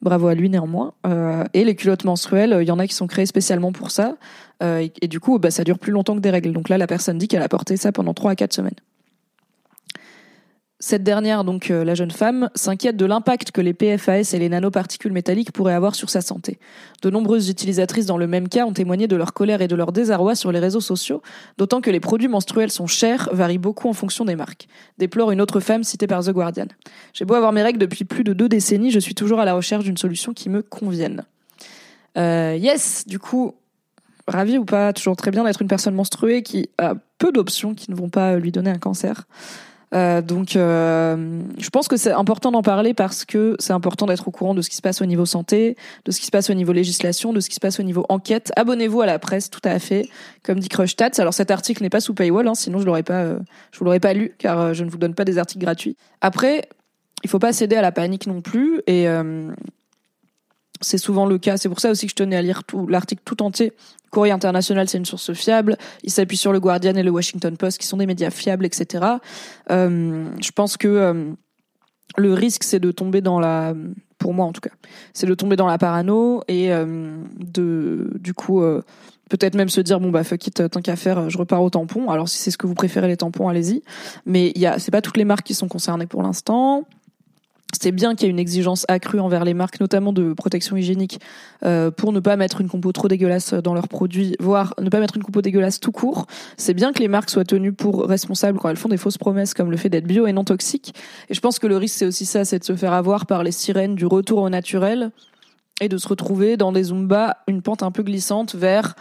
Bravo 0.00 0.26
à 0.28 0.34
lui 0.34 0.48
néanmoins. 0.50 0.94
Euh, 1.06 1.44
et 1.54 1.64
les 1.64 1.74
culottes 1.74 2.04
menstruelles, 2.04 2.58
il 2.60 2.66
y 2.66 2.70
en 2.70 2.78
a 2.78 2.86
qui 2.86 2.94
sont 2.94 3.06
créées 3.06 3.26
spécialement 3.26 3.72
pour 3.72 3.90
ça. 3.90 4.16
Euh, 4.62 4.78
et, 4.78 4.92
et, 5.00 5.08
du 5.08 5.20
coup, 5.20 5.38
bah, 5.38 5.50
ça 5.50 5.64
dure 5.64 5.78
plus 5.78 5.92
longtemps 5.92 6.14
que 6.14 6.20
des 6.20 6.30
règles. 6.30 6.52
Donc 6.52 6.68
là, 6.68 6.78
la 6.78 6.86
personne 6.86 7.18
dit 7.18 7.28
qu'elle 7.28 7.42
a 7.42 7.48
porté 7.48 7.76
ça 7.76 7.92
pendant 7.92 8.14
3 8.14 8.32
à 8.32 8.36
4 8.36 8.52
semaines. 8.52 8.74
Cette 10.84 11.04
dernière, 11.04 11.44
donc 11.44 11.70
euh, 11.70 11.84
la 11.84 11.94
jeune 11.94 12.10
femme, 12.10 12.50
s'inquiète 12.56 12.96
de 12.96 13.06
l'impact 13.06 13.52
que 13.52 13.60
les 13.60 13.72
PFAS 13.72 14.34
et 14.34 14.38
les 14.40 14.48
nanoparticules 14.48 15.12
métalliques 15.12 15.52
pourraient 15.52 15.74
avoir 15.74 15.94
sur 15.94 16.10
sa 16.10 16.20
santé. 16.20 16.58
De 17.02 17.08
nombreuses 17.08 17.48
utilisatrices 17.48 18.06
dans 18.06 18.16
le 18.16 18.26
même 18.26 18.48
cas 18.48 18.66
ont 18.66 18.72
témoigné 18.72 19.06
de 19.06 19.14
leur 19.14 19.32
colère 19.32 19.62
et 19.62 19.68
de 19.68 19.76
leur 19.76 19.92
désarroi 19.92 20.34
sur 20.34 20.50
les 20.50 20.58
réseaux 20.58 20.80
sociaux, 20.80 21.22
d'autant 21.56 21.80
que 21.80 21.90
les 21.90 22.00
produits 22.00 22.26
menstruels 22.26 22.72
sont 22.72 22.88
chers, 22.88 23.28
varient 23.30 23.58
beaucoup 23.58 23.88
en 23.88 23.92
fonction 23.92 24.24
des 24.24 24.34
marques. 24.34 24.66
Déplore 24.98 25.30
une 25.30 25.40
autre 25.40 25.60
femme 25.60 25.84
citée 25.84 26.08
par 26.08 26.24
The 26.24 26.30
Guardian. 26.30 26.66
J'ai 27.12 27.24
beau 27.24 27.34
avoir 27.34 27.52
mes 27.52 27.62
règles 27.62 27.78
depuis 27.78 28.04
plus 28.04 28.24
de 28.24 28.32
deux 28.32 28.48
décennies, 28.48 28.90
je 28.90 28.98
suis 28.98 29.14
toujours 29.14 29.38
à 29.38 29.44
la 29.44 29.54
recherche 29.54 29.84
d'une 29.84 29.96
solution 29.96 30.32
qui 30.32 30.48
me 30.48 30.62
convienne. 30.62 31.22
Euh, 32.18 32.56
yes, 32.58 33.06
du 33.06 33.20
coup, 33.20 33.54
ravi 34.26 34.58
ou 34.58 34.64
pas, 34.64 34.92
toujours 34.92 35.14
très 35.14 35.30
bien 35.30 35.44
d'être 35.44 35.62
une 35.62 35.68
personne 35.68 35.94
menstruée 35.94 36.42
qui 36.42 36.70
a 36.78 36.94
peu 37.18 37.30
d'options 37.30 37.76
qui 37.76 37.88
ne 37.92 37.94
vont 37.94 38.08
pas 38.08 38.34
lui 38.34 38.50
donner 38.50 38.70
un 38.70 38.78
cancer. 38.78 39.28
Euh, 39.94 40.22
donc, 40.22 40.56
euh, 40.56 41.42
je 41.58 41.70
pense 41.70 41.86
que 41.88 41.96
c'est 41.96 42.12
important 42.12 42.50
d'en 42.50 42.62
parler 42.62 42.94
parce 42.94 43.24
que 43.24 43.56
c'est 43.58 43.72
important 43.72 44.06
d'être 44.06 44.26
au 44.26 44.30
courant 44.30 44.54
de 44.54 44.62
ce 44.62 44.70
qui 44.70 44.76
se 44.76 44.82
passe 44.82 45.02
au 45.02 45.06
niveau 45.06 45.26
santé, 45.26 45.76
de 46.04 46.10
ce 46.10 46.20
qui 46.20 46.26
se 46.26 46.30
passe 46.30 46.48
au 46.50 46.54
niveau 46.54 46.72
législation, 46.72 47.32
de 47.32 47.40
ce 47.40 47.48
qui 47.48 47.54
se 47.54 47.60
passe 47.60 47.78
au 47.78 47.82
niveau 47.82 48.06
enquête. 48.08 48.52
Abonnez-vous 48.56 49.02
à 49.02 49.06
la 49.06 49.18
presse, 49.18 49.50
tout 49.50 49.60
à 49.64 49.78
fait, 49.78 50.08
comme 50.42 50.58
dit 50.58 50.68
Crush 50.68 50.96
Tats. 50.96 51.10
Alors, 51.18 51.34
cet 51.34 51.50
article 51.50 51.82
n'est 51.82 51.90
pas 51.90 52.00
sous 52.00 52.14
paywall, 52.14 52.48
hein, 52.48 52.54
sinon 52.54 52.78
je 52.80 52.86
l'aurais 52.86 53.02
pas, 53.02 53.22
euh, 53.22 53.38
je 53.72 53.78
vous 53.78 53.84
l'aurais 53.84 54.00
pas 54.00 54.14
lu, 54.14 54.34
car 54.38 54.58
euh, 54.58 54.72
je 54.72 54.84
ne 54.84 54.90
vous 54.90 54.98
donne 54.98 55.14
pas 55.14 55.24
des 55.24 55.38
articles 55.38 55.62
gratuits. 55.62 55.96
Après, 56.20 56.68
il 57.22 57.30
faut 57.30 57.38
pas 57.38 57.52
céder 57.52 57.76
à 57.76 57.82
la 57.82 57.92
panique 57.92 58.26
non 58.26 58.40
plus, 58.40 58.80
et 58.86 59.08
euh, 59.08 59.52
c'est 60.80 60.98
souvent 60.98 61.26
le 61.26 61.38
cas. 61.38 61.58
C'est 61.58 61.68
pour 61.68 61.80
ça 61.80 61.90
aussi 61.90 62.06
que 62.06 62.10
je 62.10 62.16
tenais 62.16 62.36
à 62.36 62.42
lire 62.42 62.64
tout 62.64 62.86
l'article 62.86 63.22
tout 63.24 63.42
entier. 63.42 63.72
Courrier 64.12 64.32
international, 64.32 64.88
c'est 64.88 64.98
une 64.98 65.06
source 65.06 65.32
fiable. 65.32 65.78
Il 66.04 66.10
s'appuie 66.10 66.36
sur 66.36 66.52
le 66.52 66.60
Guardian 66.60 66.94
et 66.94 67.02
le 67.02 67.10
Washington 67.10 67.56
Post, 67.56 67.78
qui 67.78 67.86
sont 67.86 67.96
des 67.96 68.06
médias 68.06 68.30
fiables, 68.30 68.66
etc. 68.66 69.04
Euh, 69.70 70.26
je 70.38 70.50
pense 70.50 70.76
que 70.76 70.86
euh, 70.86 71.32
le 72.18 72.34
risque, 72.34 72.62
c'est 72.62 72.78
de 72.78 72.90
tomber 72.90 73.22
dans 73.22 73.40
la, 73.40 73.74
pour 74.18 74.34
moi 74.34 74.44
en 74.44 74.52
tout 74.52 74.60
cas, 74.60 74.70
c'est 75.14 75.26
de 75.26 75.34
tomber 75.34 75.56
dans 75.56 75.66
la 75.66 75.78
parano 75.78 76.42
et 76.46 76.72
euh, 76.72 77.16
de, 77.38 78.10
du 78.20 78.34
coup, 78.34 78.62
euh, 78.62 78.82
peut-être 79.30 79.54
même 79.54 79.70
se 79.70 79.80
dire 79.80 79.98
bon 79.98 80.10
bah 80.10 80.24
fuck 80.24 80.46
it, 80.46 80.70
tant 80.70 80.82
qu'à 80.82 80.96
faire, 80.96 81.30
je 81.30 81.38
repars 81.38 81.62
au 81.62 81.70
tampon. 81.70 82.10
Alors 82.10 82.28
si 82.28 82.38
c'est 82.38 82.50
ce 82.50 82.58
que 82.58 82.66
vous 82.66 82.74
préférez 82.74 83.08
les 83.08 83.16
tampons, 83.16 83.48
allez-y. 83.48 83.82
Mais 84.26 84.52
il 84.54 84.60
y 84.60 84.66
a, 84.66 84.78
c'est 84.78 84.90
pas 84.90 85.00
toutes 85.00 85.16
les 85.16 85.24
marques 85.24 85.46
qui 85.46 85.54
sont 85.54 85.68
concernées 85.68 86.06
pour 86.06 86.22
l'instant. 86.22 86.86
C'est 87.80 87.92
bien 87.92 88.14
qu'il 88.14 88.26
y 88.26 88.28
ait 88.28 88.30
une 88.30 88.38
exigence 88.38 88.84
accrue 88.88 89.20
envers 89.20 89.44
les 89.44 89.54
marques, 89.54 89.80
notamment 89.80 90.12
de 90.12 90.32
protection 90.34 90.76
hygiénique, 90.76 91.20
euh, 91.64 91.90
pour 91.90 92.12
ne 92.12 92.20
pas 92.20 92.36
mettre 92.36 92.60
une 92.60 92.68
compo 92.68 92.92
trop 92.92 93.08
dégueulasse 93.08 93.54
dans 93.54 93.74
leurs 93.74 93.88
produits, 93.88 94.36
voire 94.40 94.74
ne 94.80 94.90
pas 94.90 95.00
mettre 95.00 95.16
une 95.16 95.22
compo 95.22 95.42
dégueulasse 95.42 95.80
tout 95.80 95.92
court. 95.92 96.26
C'est 96.56 96.74
bien 96.74 96.92
que 96.92 97.00
les 97.00 97.08
marques 97.08 97.30
soient 97.30 97.44
tenues 97.44 97.72
pour 97.72 98.06
responsables 98.06 98.58
quand 98.58 98.68
elles 98.68 98.76
font 98.76 98.88
des 98.88 98.96
fausses 98.96 99.18
promesses, 99.18 99.54
comme 99.54 99.70
le 99.70 99.76
fait 99.76 99.88
d'être 99.88 100.06
bio 100.06 100.26
et 100.26 100.32
non 100.32 100.44
toxique. 100.44 100.94
Et 101.30 101.34
je 101.34 101.40
pense 101.40 101.58
que 101.58 101.66
le 101.66 101.76
risque, 101.76 101.96
c'est 101.98 102.06
aussi 102.06 102.26
ça, 102.26 102.44
c'est 102.44 102.58
de 102.58 102.64
se 102.64 102.76
faire 102.76 102.92
avoir 102.92 103.26
par 103.26 103.42
les 103.42 103.52
sirènes 103.52 103.94
du 103.94 104.06
retour 104.06 104.38
au 104.38 104.50
naturel 104.50 105.10
et 105.80 105.88
de 105.88 105.98
se 105.98 106.06
retrouver 106.06 106.56
dans 106.56 106.70
des 106.70 106.84
Zumba, 106.84 107.38
une 107.48 107.62
pente 107.62 107.82
un 107.82 107.90
peu 107.90 108.02
glissante 108.02 108.54
vers 108.54 108.94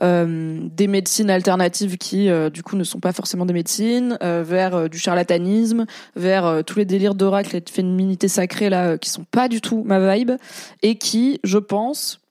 des 0.00 0.86
médecines 0.86 1.30
alternatives 1.30 1.98
qui, 1.98 2.28
euh, 2.30 2.50
du 2.50 2.62
coup, 2.62 2.76
ne 2.76 2.84
sont 2.84 3.00
pas 3.00 3.12
forcément 3.12 3.46
des 3.46 3.52
médecines, 3.52 4.18
euh, 4.22 4.42
vers 4.46 4.88
du 4.88 4.98
charlatanisme, 4.98 5.86
vers 6.16 6.62
tous 6.66 6.78
les 6.78 6.84
délires 6.84 7.14
d'oracle 7.14 7.56
et 7.56 7.60
de 7.60 7.70
féminité 7.70 8.28
sacrée 8.28 8.70
là, 8.70 8.98
qui 8.98 9.10
sont 9.10 9.24
pas 9.30 9.48
du 9.48 9.60
tout 9.60 9.82
ma 9.84 10.14
vibe, 10.14 10.32
et 10.82 10.96
qui, 10.96 11.40
je 11.44 11.58
pense, 11.58 12.21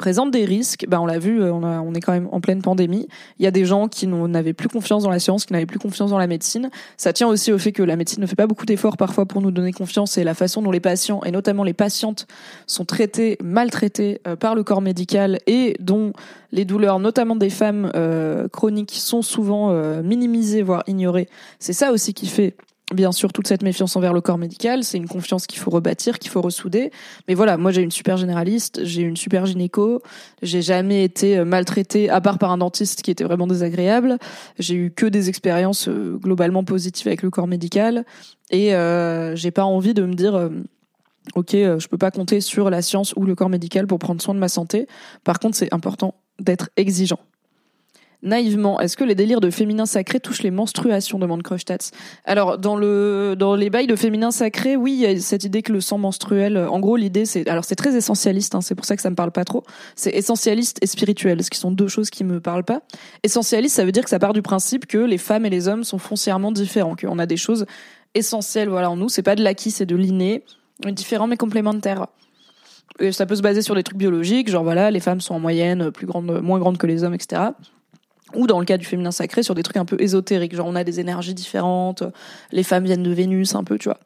présente 0.00 0.30
des 0.30 0.46
risques. 0.46 0.86
Ben, 0.88 0.98
on 0.98 1.04
l'a 1.04 1.18
vu, 1.18 1.42
euh, 1.42 1.52
on, 1.52 1.94
est 1.94 2.00
quand 2.00 2.12
même 2.12 2.26
en 2.32 2.40
pleine 2.40 2.62
pandémie. 2.62 3.06
Il 3.38 3.44
y 3.44 3.46
a 3.46 3.50
des 3.50 3.66
gens 3.66 3.86
qui 3.86 4.06
n'avaient 4.06 4.54
plus 4.54 4.70
confiance 4.70 5.02
dans 5.02 5.10
la 5.10 5.18
science, 5.18 5.44
qui 5.44 5.52
n'avaient 5.52 5.66
plus 5.66 5.78
confiance 5.78 6.10
dans 6.10 6.18
la 6.18 6.26
médecine. 6.26 6.70
Ça 6.96 7.12
tient 7.12 7.28
aussi 7.28 7.52
au 7.52 7.58
fait 7.58 7.72
que 7.72 7.82
la 7.82 7.96
médecine 7.96 8.22
ne 8.22 8.26
fait 8.26 8.34
pas 8.34 8.46
beaucoup 8.46 8.64
d'efforts 8.64 8.96
parfois 8.96 9.26
pour 9.26 9.42
nous 9.42 9.50
donner 9.50 9.72
confiance 9.72 10.16
et 10.16 10.24
la 10.24 10.32
façon 10.32 10.62
dont 10.62 10.70
les 10.70 10.80
patients, 10.80 11.20
et 11.24 11.30
notamment 11.30 11.64
les 11.64 11.74
patientes, 11.74 12.26
sont 12.66 12.86
traités, 12.86 13.36
maltraités 13.44 14.22
euh, 14.26 14.36
par 14.36 14.54
le 14.54 14.64
corps 14.64 14.80
médical 14.80 15.38
et 15.46 15.76
dont 15.80 16.14
les 16.50 16.64
douleurs, 16.64 16.98
notamment 16.98 17.36
des 17.36 17.50
femmes 17.50 17.92
euh, 17.94 18.48
chroniques, 18.48 18.94
sont 18.94 19.20
souvent 19.20 19.70
minimisées, 20.02 20.62
voire 20.62 20.82
ignorées. 20.86 21.28
C'est 21.58 21.74
ça 21.74 21.92
aussi 21.92 22.14
qui 22.14 22.26
fait 22.26 22.54
bien 22.94 23.12
sûr 23.12 23.32
toute 23.32 23.46
cette 23.46 23.62
méfiance 23.62 23.96
envers 23.96 24.12
le 24.12 24.20
corps 24.20 24.38
médical, 24.38 24.84
c'est 24.84 24.98
une 24.98 25.08
confiance 25.08 25.46
qu'il 25.46 25.58
faut 25.58 25.70
rebâtir, 25.70 26.18
qu'il 26.18 26.30
faut 26.30 26.40
ressouder. 26.40 26.90
Mais 27.28 27.34
voilà, 27.34 27.56
moi 27.56 27.70
j'ai 27.70 27.82
une 27.82 27.90
super 27.90 28.16
généraliste, 28.16 28.80
j'ai 28.84 29.02
une 29.02 29.16
super 29.16 29.46
gynéco, 29.46 30.02
j'ai 30.42 30.62
jamais 30.62 31.04
été 31.04 31.38
euh, 31.38 31.44
maltraitée 31.44 32.10
à 32.10 32.20
part 32.20 32.38
par 32.38 32.50
un 32.50 32.58
dentiste 32.58 33.02
qui 33.02 33.10
était 33.10 33.24
vraiment 33.24 33.46
désagréable. 33.46 34.18
J'ai 34.58 34.74
eu 34.74 34.90
que 34.90 35.06
des 35.06 35.28
expériences 35.28 35.88
euh, 35.88 36.18
globalement 36.20 36.64
positives 36.64 37.06
avec 37.06 37.22
le 37.22 37.30
corps 37.30 37.46
médical 37.46 38.04
et 38.50 38.74
euh, 38.74 39.36
j'ai 39.36 39.50
pas 39.50 39.64
envie 39.64 39.94
de 39.94 40.04
me 40.04 40.14
dire 40.14 40.34
euh, 40.34 40.48
OK, 41.34 41.52
je 41.52 41.86
peux 41.86 41.98
pas 41.98 42.10
compter 42.10 42.40
sur 42.40 42.70
la 42.70 42.82
science 42.82 43.12
ou 43.16 43.24
le 43.24 43.34
corps 43.34 43.50
médical 43.50 43.86
pour 43.86 43.98
prendre 43.98 44.20
soin 44.20 44.34
de 44.34 44.40
ma 44.40 44.48
santé. 44.48 44.86
Par 45.22 45.38
contre, 45.38 45.56
c'est 45.56 45.72
important 45.72 46.14
d'être 46.40 46.70
exigeant 46.76 47.20
naïvement, 48.22 48.80
est-ce 48.80 48.96
que 48.96 49.04
les 49.04 49.14
délires 49.14 49.40
de 49.40 49.50
féminin 49.50 49.86
sacré 49.86 50.20
touchent 50.20 50.42
les 50.42 50.50
menstruations 50.50 51.18
demande 51.18 51.42
Crochtstats. 51.42 51.90
Alors 52.24 52.58
dans 52.58 52.76
le 52.76 53.34
dans 53.38 53.54
les 53.54 53.70
bails 53.70 53.86
de 53.86 53.96
féminin 53.96 54.30
sacré, 54.30 54.76
oui, 54.76 54.92
il 54.92 55.00
y 55.00 55.06
a 55.06 55.18
cette 55.20 55.44
idée 55.44 55.62
que 55.62 55.72
le 55.72 55.80
sang 55.80 55.98
menstruel, 55.98 56.58
en 56.58 56.80
gros 56.80 56.96
l'idée 56.96 57.24
c'est 57.24 57.48
alors 57.48 57.64
c'est 57.64 57.76
très 57.76 57.96
essentialiste, 57.96 58.54
hein, 58.54 58.60
c'est 58.60 58.74
pour 58.74 58.84
ça 58.84 58.96
que 58.96 59.02
ça 59.02 59.10
me 59.10 59.16
parle 59.16 59.32
pas 59.32 59.44
trop. 59.44 59.64
C'est 59.96 60.10
essentialiste 60.10 60.78
et 60.82 60.86
spirituel, 60.86 61.42
ce 61.42 61.50
qui 61.50 61.58
sont 61.58 61.70
deux 61.70 61.88
choses 61.88 62.10
qui 62.10 62.24
me 62.24 62.40
parlent 62.40 62.64
pas. 62.64 62.82
Essentialiste, 63.22 63.76
ça 63.76 63.84
veut 63.84 63.92
dire 63.92 64.04
que 64.04 64.10
ça 64.10 64.18
part 64.18 64.32
du 64.32 64.42
principe 64.42 64.86
que 64.86 64.98
les 64.98 65.18
femmes 65.18 65.46
et 65.46 65.50
les 65.50 65.68
hommes 65.68 65.84
sont 65.84 65.98
foncièrement 65.98 66.52
différents, 66.52 66.96
qu'on 66.96 67.18
a 67.18 67.26
des 67.26 67.36
choses 67.36 67.66
essentielles 68.14 68.68
voilà 68.68 68.90
en 68.90 68.96
nous, 68.96 69.08
c'est 69.08 69.22
pas 69.22 69.36
de 69.36 69.42
l'acquis, 69.42 69.70
c'est 69.70 69.86
de 69.86 69.96
l'inné, 69.96 70.44
différent 70.86 71.26
mais 71.26 71.36
complémentaires. 71.36 72.06
Ça 73.12 73.24
peut 73.24 73.36
se 73.36 73.40
baser 73.40 73.62
sur 73.62 73.74
des 73.74 73.82
trucs 73.82 73.96
biologiques, 73.96 74.50
genre 74.50 74.64
voilà, 74.64 74.90
les 74.90 75.00
femmes 75.00 75.22
sont 75.22 75.34
en 75.34 75.40
moyenne 75.40 75.90
plus 75.90 76.06
grandes, 76.06 76.42
moins 76.42 76.58
grandes 76.58 76.76
que 76.76 76.86
les 76.86 77.02
hommes, 77.02 77.14
etc 77.14 77.52
ou 78.34 78.46
dans 78.46 78.58
le 78.58 78.64
cas 78.64 78.76
du 78.76 78.84
féminin 78.84 79.10
sacré 79.10 79.42
sur 79.42 79.54
des 79.54 79.62
trucs 79.62 79.76
un 79.76 79.84
peu 79.84 79.96
ésotériques 80.00 80.54
genre 80.54 80.66
on 80.66 80.76
a 80.76 80.84
des 80.84 81.00
énergies 81.00 81.34
différentes 81.34 82.02
les 82.52 82.62
femmes 82.62 82.84
viennent 82.84 83.02
de 83.02 83.12
Vénus 83.12 83.54
un 83.54 83.64
peu 83.64 83.78
tu 83.78 83.88
vois 83.88 83.98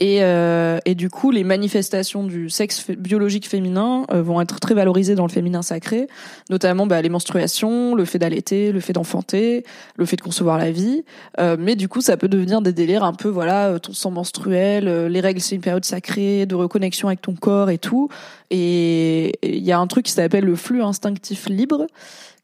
et, 0.00 0.18
euh, 0.22 0.78
et 0.84 0.94
du 0.94 1.10
coup, 1.10 1.32
les 1.32 1.42
manifestations 1.42 2.22
du 2.22 2.50
sexe 2.50 2.88
biologique 2.90 3.48
féminin 3.48 4.04
euh, 4.12 4.22
vont 4.22 4.40
être 4.40 4.60
très 4.60 4.74
valorisées 4.74 5.16
dans 5.16 5.26
le 5.26 5.32
féminin 5.32 5.62
sacré, 5.62 6.06
notamment 6.50 6.86
bah, 6.86 7.02
les 7.02 7.08
menstruations, 7.08 7.96
le 7.96 8.04
fait 8.04 8.20
d'allaiter, 8.20 8.70
le 8.70 8.78
fait 8.78 8.92
d'enfanter, 8.92 9.64
le 9.96 10.06
fait 10.06 10.14
de 10.14 10.22
concevoir 10.22 10.56
la 10.56 10.70
vie. 10.70 11.04
Euh, 11.40 11.56
mais 11.58 11.74
du 11.74 11.88
coup, 11.88 12.00
ça 12.00 12.16
peut 12.16 12.28
devenir 12.28 12.62
des 12.62 12.72
délires 12.72 13.02
un 13.02 13.12
peu, 13.12 13.28
voilà, 13.28 13.80
ton 13.80 13.92
sang 13.92 14.12
menstruel, 14.12 15.06
les 15.08 15.20
règles, 15.20 15.40
c'est 15.40 15.56
une 15.56 15.62
période 15.62 15.84
sacrée, 15.84 16.46
de 16.46 16.54
reconnexion 16.54 17.08
avec 17.08 17.20
ton 17.20 17.34
corps 17.34 17.70
et 17.70 17.78
tout. 17.78 18.08
Et 18.50 19.36
il 19.42 19.64
y 19.64 19.72
a 19.72 19.80
un 19.80 19.86
truc 19.88 20.06
qui 20.06 20.12
s'appelle 20.12 20.44
le 20.44 20.54
flux 20.54 20.82
instinctif 20.82 21.48
libre, 21.48 21.88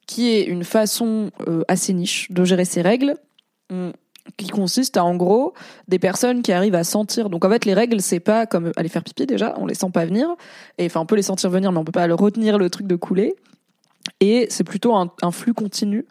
qui 0.06 0.30
est 0.30 0.44
une 0.44 0.64
façon 0.64 1.30
euh, 1.48 1.62
assez 1.68 1.92
niche 1.92 2.30
de 2.30 2.44
gérer 2.44 2.64
ses 2.64 2.82
règles, 2.82 3.16
mm, 3.70 3.90
qui 4.36 4.48
consiste 4.48 4.96
à 4.96 5.04
en 5.04 5.16
gros 5.16 5.52
des 5.88 5.98
personnes 5.98 6.42
qui 6.42 6.52
arrivent 6.52 6.74
à 6.74 6.84
sentir. 6.84 7.30
Donc 7.30 7.44
en 7.44 7.50
fait, 7.50 7.64
les 7.64 7.74
règles, 7.74 8.00
c'est 8.00 8.20
pas 8.20 8.46
comme 8.46 8.72
aller 8.76 8.88
faire 8.88 9.04
pipi 9.04 9.26
déjà, 9.26 9.54
on 9.58 9.66
les 9.66 9.74
sent 9.74 9.90
pas 9.92 10.06
venir, 10.06 10.28
et 10.78 10.86
enfin 10.86 11.00
on 11.00 11.06
peut 11.06 11.16
les 11.16 11.22
sentir 11.22 11.50
venir, 11.50 11.72
mais 11.72 11.78
on 11.78 11.84
peut 11.84 11.92
pas 11.92 12.06
le 12.06 12.14
retenir 12.14 12.58
le 12.58 12.70
truc 12.70 12.86
de 12.86 12.96
couler. 12.96 13.34
Et 14.20 14.46
c'est 14.50 14.64
plutôt 14.64 14.94
un, 14.94 15.10
un, 15.22 15.30
flux 15.30 15.54
continu 15.54 16.06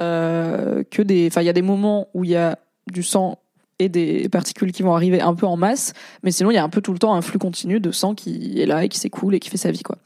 euh, 0.00 0.82
que 0.90 1.02
des. 1.02 1.28
Enfin, 1.28 1.42
il 1.42 1.46
y 1.46 1.50
a 1.50 1.54
des 1.54 1.62
moments 1.62 2.08
où 2.14 2.24
il 2.24 2.30
y 2.30 2.36
a 2.36 2.58
du 2.86 3.02
sang 3.02 3.38
et 3.78 3.88
des 3.88 4.28
particules 4.28 4.72
qui 4.72 4.82
vont 4.82 4.94
arriver 4.94 5.20
un 5.20 5.34
peu 5.34 5.46
en 5.46 5.56
masse, 5.56 5.92
mais 6.22 6.32
sinon 6.32 6.50
il 6.50 6.54
y 6.54 6.58
a 6.58 6.64
un 6.64 6.68
peu 6.68 6.80
tout 6.80 6.92
le 6.92 6.98
temps 6.98 7.14
un 7.14 7.22
flux 7.22 7.38
continu 7.38 7.80
de 7.80 7.92
sang 7.92 8.14
qui 8.14 8.60
est 8.60 8.66
là 8.66 8.84
et 8.84 8.88
qui 8.88 8.98
s'écoule 8.98 9.34
et 9.34 9.40
qui 9.40 9.50
fait 9.50 9.56
sa 9.56 9.70
vie 9.70 9.82
quoi. 9.82 9.98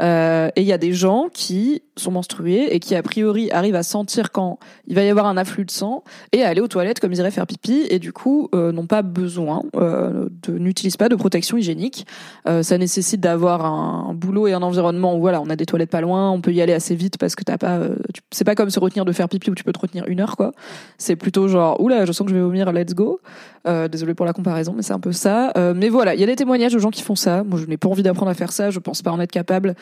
Euh, 0.00 0.48
et 0.56 0.62
il 0.62 0.66
y 0.66 0.72
a 0.72 0.78
des 0.78 0.92
gens 0.92 1.28
qui 1.32 1.82
sont 1.96 2.10
menstrués 2.10 2.74
et 2.74 2.80
qui 2.80 2.94
a 2.94 3.02
priori 3.02 3.50
arrivent 3.50 3.76
à 3.76 3.82
sentir 3.82 4.32
quand 4.32 4.58
il 4.86 4.94
va 4.94 5.02
y 5.02 5.10
avoir 5.10 5.26
un 5.26 5.36
afflux 5.36 5.64
de 5.64 5.70
sang 5.70 6.02
et 6.32 6.42
à 6.42 6.48
aller 6.48 6.62
aux 6.62 6.68
toilettes 6.68 7.00
comme 7.00 7.12
ils 7.12 7.18
iraient 7.18 7.30
faire 7.30 7.46
pipi 7.46 7.86
et 7.90 7.98
du 7.98 8.12
coup 8.12 8.48
euh, 8.54 8.72
n'ont 8.72 8.86
pas 8.86 9.02
besoin 9.02 9.62
euh, 9.76 10.28
n'utilisent 10.48 10.96
pas 10.96 11.10
de 11.10 11.16
protection 11.16 11.58
hygiénique. 11.58 12.06
Euh, 12.48 12.62
ça 12.62 12.78
nécessite 12.78 13.20
d'avoir 13.20 13.66
un, 13.66 14.06
un, 14.08 14.14
boulot 14.14 14.46
et 14.46 14.54
un 14.54 14.62
environnement 14.62 15.16
où 15.16 15.20
voilà 15.20 15.42
on 15.42 15.50
a 15.50 15.56
des 15.56 15.66
toilettes 15.66 15.90
pas 15.90 16.00
loin, 16.00 16.30
on 16.30 16.40
peut 16.40 16.52
y 16.52 16.62
aller 16.62 16.72
assez 16.72 16.94
vite 16.94 17.18
parce 17.18 17.34
que 17.34 17.44
t'as 17.44 17.58
pas 17.58 17.76
euh, 17.76 17.96
c'est 18.30 18.44
pas 18.44 18.54
comme 18.54 18.70
se 18.70 18.80
retenir 18.80 19.04
de 19.04 19.12
faire 19.12 19.28
pipi 19.28 19.50
où 19.50 19.54
tu 19.54 19.64
peux 19.64 19.72
te 19.72 19.80
retenir 19.80 20.06
une 20.06 20.20
heure 20.20 20.36
quoi. 20.36 20.52
C'est 20.96 21.16
plutôt 21.16 21.48
genre 21.48 21.78
oula 21.80 22.06
je 22.06 22.12
sens 22.12 22.26
que 22.26 22.30
je 22.30 22.36
vais 22.36 22.42
vomir 22.42 22.72
let's 22.72 22.94
go. 22.94 23.20
Euh, 23.66 23.86
désolé 23.88 24.14
pour 24.14 24.26
la 24.26 24.32
comparaison 24.32 24.72
mais 24.74 24.82
c'est 24.82 24.92
un 24.92 24.98
peu 25.00 25.12
ça. 25.12 25.52
mais 25.74 25.88
voilà 25.88 26.14
il 26.14 26.20
y 26.20 26.24
a 26.24 26.26
des 26.26 26.36
témoignages 26.36 26.72
de 26.72 26.78
gens 26.78 26.90
qui 26.90 27.02
font 27.02 27.14
ça. 27.14 27.44
Moi 27.44 27.58
je 27.58 27.66
n'ai 27.66 27.76
pas 27.76 27.88
envie 27.88 28.02
d'apprendre 28.02 28.30
à 28.30 28.34
faire 28.34 28.52
ça, 28.52 28.70
je 28.70 28.78
pense 28.78 29.02
pas 29.02 29.10
en 29.10 29.20
être 29.20 29.30
capable. 29.30 29.74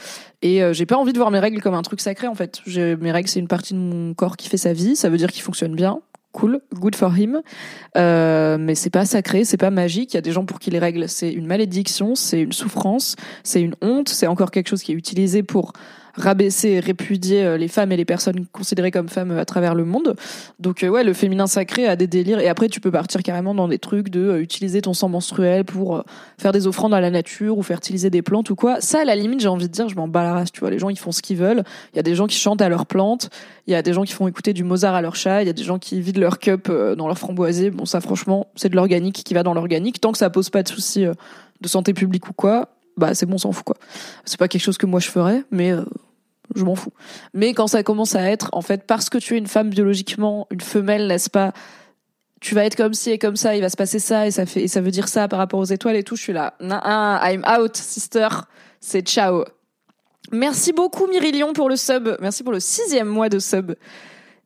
Et 0.42 0.62
euh, 0.62 0.72
j'ai 0.72 0.86
pas 0.86 0.96
envie 0.96 1.12
de 1.12 1.18
voir 1.18 1.30
mes 1.30 1.38
règles 1.38 1.60
comme 1.60 1.74
un 1.74 1.82
truc 1.82 2.00
sacré 2.00 2.26
en 2.26 2.34
fait. 2.34 2.60
Mes 2.66 3.12
règles 3.12 3.28
c'est 3.28 3.40
une 3.40 3.48
partie 3.48 3.74
de 3.74 3.78
mon 3.78 4.14
corps 4.14 4.36
qui 4.36 4.48
fait 4.48 4.56
sa 4.56 4.72
vie. 4.72 4.96
Ça 4.96 5.08
veut 5.08 5.16
dire 5.16 5.30
qu'il 5.30 5.42
fonctionne 5.42 5.74
bien. 5.74 6.00
Cool, 6.32 6.60
good 6.74 6.94
for 6.94 7.16
him. 7.16 7.40
Euh, 7.96 8.56
mais 8.58 8.76
c'est 8.76 8.90
pas 8.90 9.04
sacré, 9.04 9.44
c'est 9.44 9.56
pas 9.56 9.70
magique. 9.70 10.14
Il 10.14 10.16
y 10.16 10.18
a 10.18 10.22
des 10.22 10.32
gens 10.32 10.44
pour 10.44 10.60
qui 10.60 10.70
les 10.70 10.78
règles 10.78 11.08
c'est 11.08 11.32
une 11.32 11.46
malédiction, 11.46 12.14
c'est 12.14 12.40
une 12.40 12.52
souffrance, 12.52 13.16
c'est 13.42 13.60
une 13.60 13.74
honte, 13.82 14.08
c'est 14.08 14.28
encore 14.28 14.50
quelque 14.50 14.68
chose 14.68 14.82
qui 14.82 14.92
est 14.92 14.96
utilisé 14.96 15.42
pour 15.42 15.72
rabaisser 16.14 16.68
et 16.70 16.80
répudier 16.80 17.44
euh, 17.44 17.56
les 17.56 17.68
femmes 17.68 17.92
et 17.92 17.96
les 17.96 18.04
personnes 18.04 18.46
considérées 18.52 18.90
comme 18.90 19.08
femmes 19.08 19.32
à 19.32 19.44
travers 19.44 19.74
le 19.74 19.84
monde. 19.84 20.16
Donc 20.58 20.82
euh, 20.82 20.88
ouais, 20.88 21.04
le 21.04 21.12
féminin 21.12 21.46
sacré 21.46 21.86
a 21.86 21.96
des 21.96 22.06
délires 22.06 22.40
et 22.40 22.48
après 22.48 22.68
tu 22.68 22.80
peux 22.80 22.90
partir 22.90 23.22
carrément 23.22 23.54
dans 23.54 23.68
des 23.68 23.78
trucs 23.78 24.08
de 24.08 24.20
euh, 24.20 24.40
utiliser 24.40 24.82
ton 24.82 24.94
sang 24.94 25.08
menstruel 25.08 25.64
pour 25.64 26.04
faire 26.38 26.52
des 26.52 26.66
offrandes 26.66 26.94
à 26.94 27.00
la 27.00 27.10
nature 27.10 27.58
ou 27.58 27.62
fertiliser 27.62 28.10
des 28.10 28.22
plantes 28.22 28.50
ou 28.50 28.54
quoi. 28.54 28.80
Ça 28.80 29.00
à 29.00 29.04
la 29.04 29.14
limite, 29.14 29.40
j'ai 29.40 29.48
envie 29.48 29.68
de 29.68 29.72
dire, 29.72 29.88
je 29.88 29.96
m'en 29.96 30.08
bats 30.08 30.22
la 30.22 30.34
race, 30.34 30.52
tu 30.52 30.60
vois, 30.60 30.70
les 30.70 30.78
gens 30.78 30.88
ils 30.88 30.98
font 30.98 31.12
ce 31.12 31.22
qu'ils 31.22 31.36
veulent. 31.36 31.62
Il 31.92 31.96
y 31.96 32.00
a 32.00 32.02
des 32.02 32.14
gens 32.14 32.26
qui 32.26 32.36
chantent 32.36 32.62
à 32.62 32.68
leurs 32.68 32.86
plantes, 32.86 33.30
il 33.66 33.72
y 33.72 33.76
a 33.76 33.82
des 33.82 33.92
gens 33.92 34.04
qui 34.04 34.12
font 34.12 34.28
écouter 34.28 34.52
du 34.52 34.64
Mozart 34.64 34.94
à 34.94 35.02
leur 35.02 35.16
chat, 35.16 35.42
il 35.42 35.46
y 35.46 35.50
a 35.50 35.54
des 35.54 35.64
gens 35.64 35.78
qui 35.78 36.00
vident 36.00 36.20
leur 36.20 36.38
cup 36.38 36.70
dans 36.96 37.06
leur 37.06 37.18
framboisier. 37.18 37.70
Bon 37.70 37.84
ça 37.84 38.00
franchement, 38.00 38.48
c'est 38.56 38.68
de 38.68 38.76
l'organique 38.76 39.22
qui 39.24 39.34
va 39.34 39.42
dans 39.42 39.54
l'organique 39.54 40.00
tant 40.00 40.12
que 40.12 40.18
ça 40.18 40.30
pose 40.30 40.50
pas 40.50 40.62
de 40.62 40.68
soucis 40.68 41.06
de 41.60 41.68
santé 41.68 41.92
publique 41.92 42.28
ou 42.28 42.32
quoi. 42.32 42.68
Bah 42.96 43.14
c'est 43.14 43.26
bon, 43.26 43.34
on 43.34 43.38
s'en 43.38 43.52
fout 43.52 43.64
quoi. 43.64 43.76
C'est 44.24 44.38
pas 44.38 44.48
quelque 44.48 44.62
chose 44.62 44.78
que 44.78 44.86
moi 44.86 45.00
je 45.00 45.08
ferais, 45.08 45.44
mais 45.50 45.72
je 46.54 46.64
m'en 46.64 46.74
fous. 46.74 46.92
Mais 47.34 47.54
quand 47.54 47.66
ça 47.66 47.82
commence 47.82 48.14
à 48.14 48.22
être, 48.22 48.48
en 48.52 48.62
fait, 48.62 48.86
parce 48.86 49.08
que 49.08 49.18
tu 49.18 49.34
es 49.34 49.38
une 49.38 49.46
femme 49.46 49.70
biologiquement, 49.70 50.46
une 50.50 50.60
femelle, 50.60 51.06
n'est-ce 51.06 51.30
pas 51.30 51.52
Tu 52.40 52.54
vas 52.54 52.64
être 52.64 52.76
comme 52.76 52.94
ci 52.94 53.10
et 53.10 53.18
comme 53.18 53.36
ça, 53.36 53.54
il 53.54 53.60
va 53.60 53.68
se 53.68 53.76
passer 53.76 53.98
ça 53.98 54.26
et 54.26 54.30
ça 54.30 54.46
fait 54.46 54.68
ça 54.68 54.80
veut 54.80 54.90
dire 54.90 55.08
ça 55.08 55.28
par 55.28 55.38
rapport 55.38 55.60
aux 55.60 55.64
étoiles 55.64 55.96
et 55.96 56.04
tout. 56.04 56.16
Je 56.16 56.22
suis 56.22 56.32
là, 56.32 56.54
nah, 56.60 57.20
I'm 57.24 57.44
out, 57.44 57.76
sister. 57.76 58.28
C'est 58.80 59.02
ciao. 59.06 59.44
Merci 60.32 60.72
beaucoup 60.72 61.06
Myrilion 61.06 61.52
pour 61.52 61.68
le 61.68 61.76
sub. 61.76 62.16
Merci 62.20 62.42
pour 62.42 62.52
le 62.52 62.60
sixième 62.60 63.08
mois 63.08 63.28
de 63.28 63.38
sub. 63.38 63.74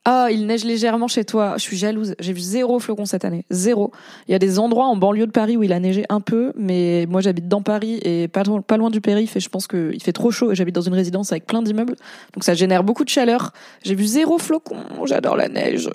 Ah, 0.06 0.28
il 0.30 0.46
neige 0.46 0.64
légèrement 0.64 1.08
chez 1.08 1.25
toi. 1.25 1.54
Je 1.56 1.62
suis 1.62 1.78
jalouse. 1.78 2.14
J'ai 2.18 2.34
vu 2.34 2.40
zéro 2.40 2.78
flocon 2.78 3.06
cette 3.06 3.25
année. 3.25 3.46
Zéro. 3.49 3.90
Il 4.28 4.32
y 4.32 4.34
a 4.34 4.38
des 4.38 4.58
endroits 4.58 4.84
en 4.84 4.96
banlieue 4.96 5.26
de 5.26 5.32
Paris 5.32 5.56
où 5.56 5.62
il 5.62 5.73
a 5.73 5.80
neigé 5.80 6.04
un 6.11 6.20
peu, 6.20 6.52
mais 6.56 7.06
moi 7.08 7.23
j'habite 7.23 7.49
dans 7.49 7.62
Paris 7.62 8.00
et 8.02 8.28
pas, 8.28 8.42
loin 8.44 8.90
du 8.90 9.00
périph' 9.00 9.34
et 9.34 9.40
je 9.40 9.49
pense 9.49 9.66
qu'il 9.66 10.02
fait 10.02 10.12
trop 10.12 10.30
chaud 10.30 10.52
et 10.52 10.54
j'habite 10.54 10.75
dans 10.75 10.82
une 10.82 10.94
résidence 10.94 11.32
avec 11.32 11.46
plein 11.46 11.62
d'immeubles. 11.62 11.96
Donc 12.34 12.44
ça 12.44 12.52
génère 12.52 12.84
beaucoup 12.84 13.04
de 13.04 13.08
chaleur. 13.08 13.52
J'ai 13.82 13.94
vu 13.94 14.04
zéro 14.04 14.37
flocon. 14.37 14.76
J'adore 15.06 15.37
la 15.37 15.49
neige. 15.49 15.88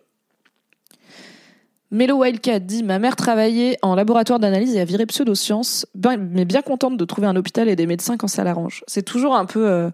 Melo 1.92 2.18
Wildcat 2.18 2.60
dit 2.60 2.82
Ma 2.82 2.98
mère 2.98 3.16
travaillait 3.16 3.78
en 3.84 3.94
laboratoire 3.94 4.39
d'analyse 4.39 4.75
et 4.75 4.80
a 4.80 4.86
viré 4.86 5.06
pseudosciences, 5.06 5.86
ben, 5.94 6.18
mais 6.18 6.46
bien 6.46 6.63
contente 6.63 6.98
de 6.98 7.06
trouver 7.06 7.28
un 7.28 7.36
hôpital 7.36 7.70
et 7.70 7.75
des 7.75 7.86
médecins 7.86 8.18
quand 8.18 8.28
ça 8.28 8.44
l'arrange. 8.44 8.84
C'est 8.88 9.04
toujours 9.04 9.36
un 9.36 9.46
peu. 9.46 9.68
Euh, 9.68 9.92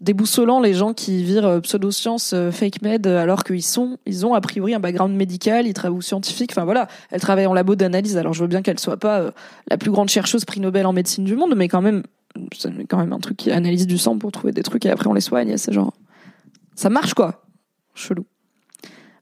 déboussolant 0.00 0.60
les 0.60 0.74
gens 0.74 0.94
qui 0.94 1.24
virent 1.24 1.60
pseudosciences 1.62 2.34
fake 2.52 2.82
med 2.82 3.06
alors 3.06 3.42
qu'ils 3.42 3.64
sont 3.64 3.98
ils 4.06 4.24
ont 4.24 4.34
a 4.34 4.40
priori 4.40 4.74
un 4.74 4.80
background 4.80 5.14
médical 5.14 5.66
ils 5.66 5.74
travaillent 5.74 6.02
scientifique. 6.02 6.52
Enfin 6.52 6.64
voilà. 6.64 6.88
Elle 7.10 7.20
travaille 7.20 7.46
en 7.46 7.54
labo 7.54 7.74
d'analyse. 7.74 8.16
Alors 8.16 8.32
je 8.32 8.42
veux 8.42 8.48
bien 8.48 8.62
qu'elle 8.62 8.78
soit 8.78 8.96
pas 8.96 9.32
la 9.68 9.76
plus 9.76 9.90
grande 9.90 10.08
chercheuse 10.08 10.44
prix 10.44 10.60
Nobel 10.60 10.86
en 10.86 10.92
médecine 10.92 11.24
du 11.24 11.36
monde 11.36 11.54
mais 11.56 11.68
quand 11.68 11.82
même 11.82 12.02
c'est 12.56 12.70
quand 12.88 12.98
même 12.98 13.12
un 13.12 13.18
truc 13.18 13.36
qui 13.36 13.50
analyse 13.50 13.86
du 13.86 13.98
sang 13.98 14.18
pour 14.18 14.30
trouver 14.30 14.52
des 14.52 14.62
trucs 14.62 14.86
et 14.86 14.90
après 14.90 15.08
on 15.08 15.14
les 15.14 15.20
soigne. 15.20 15.56
C'est 15.56 15.72
genre 15.72 15.92
ça 16.74 16.90
marche 16.90 17.14
quoi. 17.14 17.42
Chelou. 17.94 18.24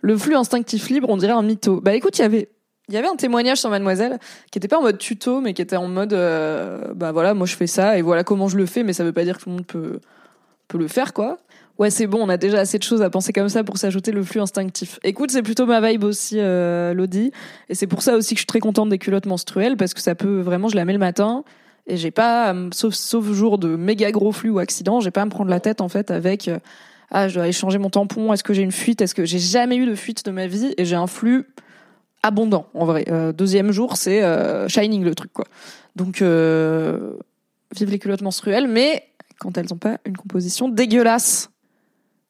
Le 0.02 0.16
flux 0.18 0.35
instinctif 0.35 0.90
libre 0.90 1.09
on 1.09 1.16
dirait 1.16 1.33
un 1.33 1.42
mytho. 1.42 1.80
Bah 1.80 1.95
écoute 1.95 2.18
il 2.18 2.95
y 2.95 2.97
avait 2.97 3.09
un 3.09 3.16
témoignage 3.16 3.59
sur 3.59 3.71
Mademoiselle 3.71 4.18
qui 4.52 4.59
était 4.59 4.68
pas 4.68 4.78
en 4.78 4.83
mode 4.83 4.99
tuto, 4.99 5.40
mais 5.40 5.54
qui 5.54 5.62
était 5.62 5.76
en 5.76 5.88
mode, 5.88 6.12
euh, 6.12 6.95
bah 6.95 7.11
voilà, 7.11 7.35
moi 7.35 7.47
je 7.47 7.56
fais 7.56 7.66
ça 7.66 7.99
et 7.99 8.02
voilà 8.02 8.23
comment 8.23 8.47
je 8.47 8.56
le 8.56 8.66
fais, 8.66 8.85
mais 8.85 8.92
ça 8.92 9.02
veut 9.02 9.12
pas 9.12 9.25
dire 9.25 9.38
que 9.38 9.42
tout 9.42 9.49
le 9.49 9.56
monde 9.56 9.66
peut 9.66 10.00
peut 10.68 10.78
le 10.78 10.88
faire, 10.88 11.12
quoi. 11.12 11.38
Ouais, 11.78 11.90
c'est 11.90 12.06
bon, 12.06 12.18
on 12.23 12.28
a 12.30 12.38
déjà 12.38 12.61
assez 12.61 12.78
de 12.78 12.82
choses 12.82 13.02
à 13.02 13.11
penser 13.11 13.32
comme 13.32 13.50
ça 13.50 13.62
pour 13.62 13.76
s'ajouter 13.76 14.11
le 14.11 14.23
flux 14.23 14.40
instinctif. 14.40 14.99
Écoute, 15.04 15.30
c'est 15.30 15.42
plutôt 15.42 15.66
ma 15.66 15.87
vibe 15.87 16.04
aussi, 16.04 16.37
euh, 16.38 16.94
Lodi, 16.94 17.32
et 17.68 17.75
c'est 17.75 17.87
pour 17.87 18.00
ça 18.00 18.16
aussi 18.16 18.35
que 18.35 18.38
je 18.38 18.42
suis 18.42 18.46
très 18.46 18.61
contente 18.61 18.88
des 18.88 18.99
culottes 18.99 19.26
menstruelles 19.26 19.76
parce 19.76 19.92
que 19.92 20.00
ça 20.00 20.14
peut 20.14 20.40
vraiment, 20.40 20.68
je 20.68 20.76
la 20.76 20.87
mets 20.87 20.94
le 20.94 20.99
matin 20.99 21.44
et 21.87 21.99
j'ai 21.99 22.11
pas, 22.11 22.54
sauf 22.73 22.94
sauf 22.94 23.30
jour 23.32 23.58
de 23.58 23.76
méga 23.76 24.11
gros 24.11 24.32
flux 24.32 24.50
ou 24.50 24.58
accident, 24.58 25.00
j'ai 25.00 25.11
pas 25.11 25.23
à 25.23 25.25
me 25.26 25.30
prendre 25.30 25.50
la 25.50 25.61
tête 25.61 25.80
en 25.80 25.88
fait 25.88 26.11
avec. 26.11 26.49
Euh, 26.49 26.58
ah, 27.11 27.28
je 27.28 27.35
dois 27.35 27.44
aller 27.44 27.52
changer 27.52 27.78
mon 27.78 27.90
tampon. 27.90 28.32
Est-ce 28.32 28.42
que 28.42 28.52
j'ai 28.52 28.62
une 28.62 28.73
fuite 28.73 29.00
Est-ce 29.00 29.14
que 29.14 29.25
j'ai 29.25 29.38
jamais 29.38 29.76
eu 29.76 29.87
de 29.87 29.94
fuite 29.94 30.25
de 30.25 30.30
ma 30.30 30.46
vie 30.46 30.75
et 30.76 30.85
j'ai 30.85 30.96
un 30.96 31.06
flux 31.06 31.46
abondant 32.23 32.66
en 32.75 32.85
vrai. 32.85 33.04
Euh, 33.08 33.32
deuxième 33.32 33.70
jour, 33.70 33.96
c'est 33.96 34.23
euh, 34.23 34.68
Shining 34.68 35.04
le 35.04 35.14
truc 35.14 35.32
quoi. 35.32 35.46
Donc 35.94 36.23
euh, 36.23 37.14
vive 37.75 37.90
les 37.90 37.99
culottes 37.99 38.23
menstruelles, 38.23 38.66
mais 38.68 39.04
quand 39.38 39.56
elles 39.58 39.66
n'ont 39.70 39.78
pas 39.78 39.98
une 40.04 40.16
composition 40.16 40.68
dégueulasse. 40.68 41.50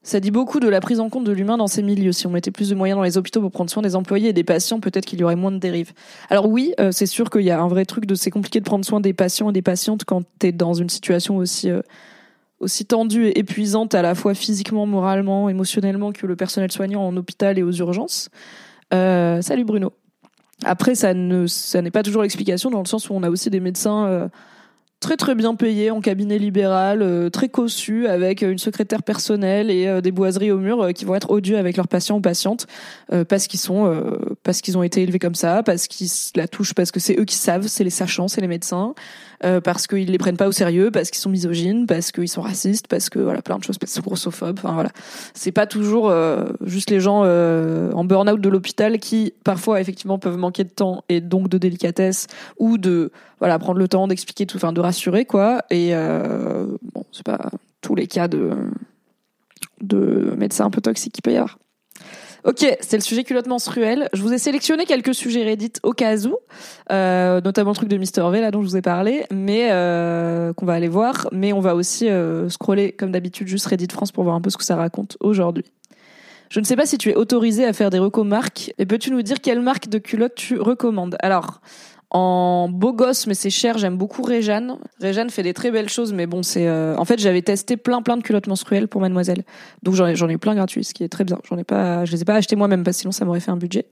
Ça 0.03 0.21
dit 0.21 0.31
beaucoup 0.31 0.61
de 0.61 0.69
la 0.69 0.81
prise 0.81 1.01
en 1.01 1.09
compte 1.09 1.25
de 1.25 1.33
l'humain 1.33 1.57
dans 1.57 1.67
ces 1.67 1.83
milieux. 1.83 2.13
Si 2.13 2.27
on 2.29 2.31
mettait 2.31 2.53
plus 2.53 2.71
de 2.71 2.77
moyens 2.77 2.97
dans 2.97 3.03
les 3.03 3.19
hôpitaux 3.19 3.41
pour 3.41 3.51
prendre 3.51 3.71
soin 3.71 3.83
des 3.83 3.97
employés 3.97 4.29
et 4.29 4.33
des 4.33 4.45
patients, 4.45 4.79
peut-être 4.79 5.05
qu'il 5.05 5.19
y 5.19 5.25
aurait 5.25 5.35
moins 5.35 5.51
de 5.51 5.59
dérives. 5.59 5.93
Alors 6.31 6.49
oui, 6.49 6.75
c'est 6.93 7.07
sûr 7.07 7.29
qu'il 7.29 7.43
y 7.43 7.51
a 7.51 7.61
un 7.61 7.67
vrai 7.67 7.85
truc 7.85 8.07
de 8.07 8.15
c'est 8.15 8.31
compliqué 8.31 8.61
de 8.61 8.65
prendre 8.65 8.85
soin 8.85 9.01
des 9.01 9.13
patients 9.13 9.51
et 9.51 9.53
des 9.53 9.63
patientes 9.63 10.05
quand 10.05 10.23
t'es 10.39 10.53
dans 10.53 10.75
une 10.75 10.89
situation 10.89 11.37
aussi 11.39 11.73
aussi 12.61 12.87
tendue 12.87 13.27
et 13.27 13.39
épuisante 13.39 13.95
à 13.95 14.03
la 14.03 14.15
fois 14.15 14.35
physiquement, 14.35 14.87
moralement, 14.87 15.49
émotionnellement 15.49 16.13
que 16.13 16.27
le 16.27 16.37
personnel 16.37 16.73
soignant 16.73 17.03
en 17.07 17.17
hôpital 17.17 17.59
et 17.59 17.63
aux 17.63 17.73
urgences. 17.73 18.29
Euh, 18.95 19.43
salut 19.43 19.65
Bruno. 19.65 19.93
Après, 20.65 20.95
ça 20.95 21.13
ne, 21.13 21.47
ça 21.47 21.83
n'est 21.83 21.91
pas 21.91 22.03
toujours 22.03 22.23
l'explication 22.23 22.71
dans 22.71 22.81
le 22.81 22.87
sens 22.87 23.11
où 23.11 23.15
on 23.15 23.23
a 23.23 23.31
aussi 23.31 23.51
des 23.51 23.61
médecins 23.61 24.07
euh, 24.07 24.29
très 25.07 25.17
très 25.17 25.37
bien 25.37 25.55
payés 25.55 25.93
en 25.93 26.01
cabinet 26.01 26.37
libéral, 26.37 27.01
euh, 27.01 27.31
très 27.31 27.49
cossus, 27.49 28.09
avec 28.09 28.43
une 28.43 28.59
secrétaire 28.59 29.05
personnelle 29.05 29.71
et 29.71 30.03
des 30.03 30.11
boiseries 30.11 30.51
au 30.51 30.59
mur 30.59 30.89
qui 30.93 31.05
vont 31.05 31.15
être 31.15 31.31
odieux 31.31 31.59
avec 31.59 31.77
leurs 31.77 31.87
patients 31.87 32.17
ou 32.17 32.21
patientes 32.21 32.67
parce 33.29 33.47
qu'ils 33.47 33.61
sont, 33.61 34.05
parce 34.43 34.61
qu'ils 34.61 34.77
ont 34.77 34.83
été 34.83 35.03
élevés 35.03 35.21
comme 35.21 35.37
ça, 35.37 35.63
parce 35.63 35.87
qu'ils 35.87 36.09
la 36.35 36.49
touchent, 36.49 36.75
parce 36.75 36.91
que 36.91 36.99
c'est 36.99 37.17
eux 37.21 37.25
qui 37.25 37.37
savent, 37.37 37.69
c'est 37.69 37.85
les 37.85 37.91
sachants, 37.91 38.27
c'est 38.27 38.41
les 38.41 38.49
médecins. 38.49 38.95
Euh, 39.45 39.61
parce 39.61 39.87
qu'ils 39.87 40.11
les 40.11 40.19
prennent 40.19 40.39
pas 40.39 40.49
au 40.49 40.53
sérieux, 40.53 40.91
parce 40.91 41.11
qu'ils 41.11 41.21
sont 41.21 41.29
misogynes, 41.29 41.87
parce 41.87 42.11
qu'ils 42.11 42.29
sont 42.29 42.41
racistes, 42.41 42.89
parce 42.89 43.11
que 43.11 43.19
voilà 43.19 43.43
plein 43.43 43.59
de 43.59 43.65
choses, 43.65 43.77
parce 43.77 43.93
qu'ils 43.93 44.03
sont 44.03 44.07
grossophobes. 44.07 44.59
Enfin 44.59 44.73
voilà, 44.73 44.91
c'est 45.35 45.53
pas 45.53 45.67
toujours 45.67 46.09
euh, 46.09 46.47
juste 46.65 46.91
les 46.91 47.01
gens 47.01 47.23
euh, 47.25 47.93
en 47.93 48.05
burn-out 48.05 48.41
de 48.41 48.49
l'hôpital 48.49 48.99
qui 48.99 49.35
parfois 49.45 49.81
effectivement 49.81 50.19
peuvent 50.19 50.39
manquer 50.39 50.65
de 50.65 50.71
temps 50.71 51.05
et 51.11 51.21
donc 51.21 51.49
de 51.49 51.59
délicatesse 51.59 52.29
ou 52.59 52.79
de 52.79 53.13
voilà 53.39 53.59
prendre 53.59 53.79
le 53.79 53.89
temps 53.89 54.07
d'expliquer 54.09 54.47
tout, 54.47 54.57
enfin 54.57 54.73
de 54.73 54.81
rassurer 54.81 55.25
quoi. 55.25 55.63
Et 55.71 55.93
bon, 55.93 57.05
c'est 57.13 57.27
pas 57.27 57.51
tous 57.81 57.95
les 57.95 58.07
cas 58.07 58.29
de 58.29 58.53
de 59.81 60.35
médecins 60.37 60.65
un 60.65 60.71
peu 60.71 60.81
toxiques 60.81 61.13
qu'il 61.13 61.23
peut 61.23 61.33
y 61.33 61.37
avoir. 61.37 61.59
Ok, 62.45 62.65
c'est 62.81 62.97
le 62.97 63.03
sujet 63.03 63.25
culotte 63.25 63.49
menstruelle. 63.49 64.09
Je 64.13 64.23
vous 64.23 64.33
ai 64.33 64.39
sélectionné 64.39 64.85
quelques 64.85 65.17
sujets 65.17 65.43
Reddit 65.43 65.73
au 65.83 65.93
cas 65.93 66.17
où, 66.27 66.37
euh, 66.93 67.41
notamment 67.41 67.71
le 67.71 67.77
truc 67.77 67.89
de 67.89 67.97
Mister 67.97 68.23
V 68.31 68.41
là 68.41 68.53
dont 68.53 68.63
je 68.63 68.69
vous 68.69 68.77
ai 68.77 68.83
parlé, 68.83 69.25
mais 69.33 69.71
euh, 69.73 70.53
qu'on 70.53 70.65
va 70.65 70.75
aller 70.75 70.87
voir. 70.87 71.27
Mais 71.33 71.53
on 71.53 71.59
va 71.59 71.75
aussi 71.75 72.09
euh, 72.09 72.49
scroller 72.49 72.93
comme 72.93 73.11
d'habitude 73.11 73.49
juste 73.49 73.67
Reddit 73.67 73.89
France 73.91 74.13
pour 74.13 74.23
voir 74.23 74.37
un 74.37 74.41
peu 74.41 74.51
ce 74.51 74.57
que 74.57 74.63
ça 74.63 74.77
raconte 74.77 75.17
aujourd'hui. 75.19 75.65
Je 76.49 76.61
ne 76.61 76.65
sais 76.65 76.77
pas 76.77 76.87
si 76.87 76.99
tu 76.99 77.11
es 77.11 77.17
autorisé 77.17 77.65
à 77.65 77.73
faire 77.73 77.91
des 77.91 77.99
recos 77.99 78.25
marques, 78.25 78.73
et 78.79 78.87
peux-tu 78.87 79.11
nous 79.11 79.23
dire 79.23 79.41
quelle 79.41 79.61
marque 79.61 79.89
de 79.89 79.99
culotte 79.99 80.37
tu 80.37 80.61
recommandes? 80.61 81.17
Alors, 81.19 81.61
en 82.17 82.71
beau 82.71 82.95
gosse, 82.95 83.27
mais 83.27 83.35
c'est 83.35 83.51
cher, 83.51 83.77
j'aime 83.77 83.99
beaucoup 83.99 84.23
Réjeanne. 84.23 84.79
Réjeanne 85.01 85.29
fait 85.29 85.43
des 85.43 85.53
très 85.53 85.71
belles 85.71 85.91
choses, 85.91 86.15
mais 86.15 86.27
bon, 86.27 86.43
c'est. 86.43 86.67
Euh, 86.67 86.97
en 86.97 87.05
fait, 87.05 87.19
j'avais 87.19 87.43
testé 87.43 87.77
plein, 87.77 88.01
plein 88.01 88.17
de 88.17 88.23
culottes 88.23 88.47
menstruelles 88.47 88.89
pour 88.89 89.03
Mademoiselle, 89.03 89.45
donc 89.83 89.95
j'en 89.95 90.07
ai, 90.07 90.33
eu 90.33 90.39
plein 90.39 90.55
gratuits, 90.55 90.85
ce 90.85 90.95
qui 90.95 91.05
est 91.05 91.11
très 91.11 91.25
bien. 91.25 91.39
J'en 91.47 91.59
ai 91.59 91.65
pas, 91.65 92.07
je 92.07 92.13
les 92.13 92.23
ai 92.23 92.25
pas 92.25 92.35
achetées 92.35 92.57
moi-même 92.57 92.85
parce 92.85 92.97
que 92.97 93.01
sinon 93.03 93.13
ça 93.13 93.27
m'aurait 93.27 93.41
fait 93.41 93.51
un 93.51 93.59
budget. 93.59 93.85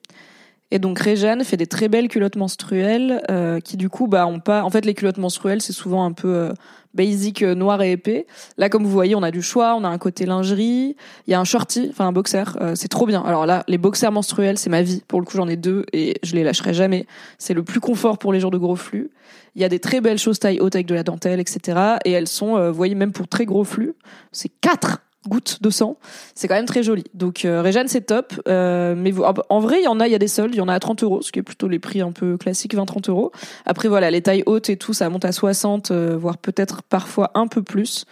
Et 0.75 0.81
donc 0.81 0.99
Réjeanne 0.99 1.45
fait 1.45 1.57
des 1.57 1.69
très 1.69 1.89
belles 1.89 2.09
culottes 2.09 2.35
menstruelles 2.35 3.23
euh, 3.31 3.61
qui 3.61 3.77
du 3.77 3.89
coup 3.89 4.09
bah 4.09 4.27
ont 4.27 4.41
pas 4.41 4.65
en 4.65 4.71
fait 4.71 4.85
les 4.85 4.93
culottes 4.93 5.19
menstruelles 5.19 5.63
c'est 5.63 5.73
souvent 5.73 6.05
un 6.05 6.11
peu 6.11 6.35
euh, 6.35 6.53
basic 6.95 7.43
euh, 7.45 7.55
noir 7.55 7.81
et 7.81 7.93
épais. 7.93 8.27
Là 8.59 8.69
comme 8.69 8.83
vous 8.83 8.91
voyez, 8.91 9.15
on 9.15 9.23
a 9.23 9.31
du 9.31 9.41
choix, 9.41 9.77
on 9.77 9.85
a 9.85 9.89
un 9.89 9.99
côté 9.99 10.27
lingerie, 10.27 10.97
il 11.29 11.31
y 11.31 11.35
a 11.35 11.39
un 11.39 11.45
shorty, 11.45 11.87
enfin 11.91 12.09
un 12.09 12.13
boxer, 12.13 12.59
c'est 12.75 12.89
trop 12.89 13.07
bien. 13.07 13.23
Alors 13.23 13.47
là, 13.47 13.63
les 13.69 13.79
boxers 13.79 14.11
menstruels, 14.11 14.59
c'est 14.59 14.69
ma 14.69 14.83
vie. 14.83 15.05
Pour 15.07 15.21
le 15.21 15.27
coup, 15.27 15.37
j'en 15.37 15.47
ai 15.47 15.57
deux 15.57 15.85
et 15.93 16.17
je 16.25 16.35
les 16.35 16.43
lâcherai 16.43 16.75
jamais. 16.75 17.07
C'est 17.39 17.55
le 17.55 17.63
plus 17.63 17.79
confort 17.79 18.19
pour 18.19 18.33
les 18.33 18.41
jours 18.41 18.51
de 18.51 18.59
gros 18.59 18.75
flux. 18.75 19.13
Il 19.55 19.63
y 19.63 19.65
a 19.65 19.69
des 19.69 19.79
très 19.79 20.01
belles 20.01 20.19
choses 20.19 20.41
taille 20.41 20.59
haute 20.59 20.75
avec 20.75 20.89
de 20.89 20.95
la 20.95 21.05
dentelle, 21.05 21.39
etc. 21.39 21.99
Et 22.05 22.11
elles 22.11 22.27
sont, 22.27 22.59
vous 22.69 22.75
voyez, 22.75 22.97
même 22.97 23.13
pour 23.13 23.29
très 23.29 23.45
gros 23.45 23.63
flux, 23.63 23.95
c'est 24.33 24.51
quatre 24.61 25.03
gouttes 25.29 25.63
de 25.63 25.71
sang. 25.71 25.97
C'est 26.35 26.49
quand 26.49 26.55
même 26.55 26.67
très 26.67 26.83
joli. 26.83 27.05
Donc 27.15 27.45
euh, 27.45 27.63
Réjeanne 27.63 27.89
c'est 27.89 28.03
top. 28.03 28.35
Euh, 28.49 28.95
mais 28.97 29.13
en 29.49 29.61
vrai 29.61 29.79
il 29.81 29.85
y 29.85 29.89
en 29.89 30.01
a, 30.01 30.07
il 30.07 30.13
y 30.13 30.15
a 30.15 30.19
des 30.19 30.29
soldes, 30.29 30.55
il 30.55 30.59
y 30.59 30.61
en 30.61 30.69
a 30.69 30.75
à 30.75 30.81
30 30.81 31.03
euros, 31.03 31.23
ce 31.23 31.33
qui 31.33 31.39
est 31.39 31.43
plutôt 31.43 31.69
les 31.69 31.79
prix 31.79 32.01
un 32.01 32.13
peu 32.13 32.37
classiques, 32.37 32.75
20-30 32.75 33.11
euros. 33.11 33.33
Après 33.67 33.89
voilà, 33.89 34.11
les 34.11 34.23
tailles 34.23 34.43
hautes 34.47 34.71
et 34.71 34.77
tout, 34.77 34.93
ça 34.93 35.09
monte 35.09 35.25
à 35.25 35.33
60, 35.33 35.91
euh, 35.91 36.17
voire 36.17 36.39
peut-être 36.39 36.83
parfois 36.83 37.31
un 37.35 37.47
peu 37.47 37.63
plus. 37.63 38.05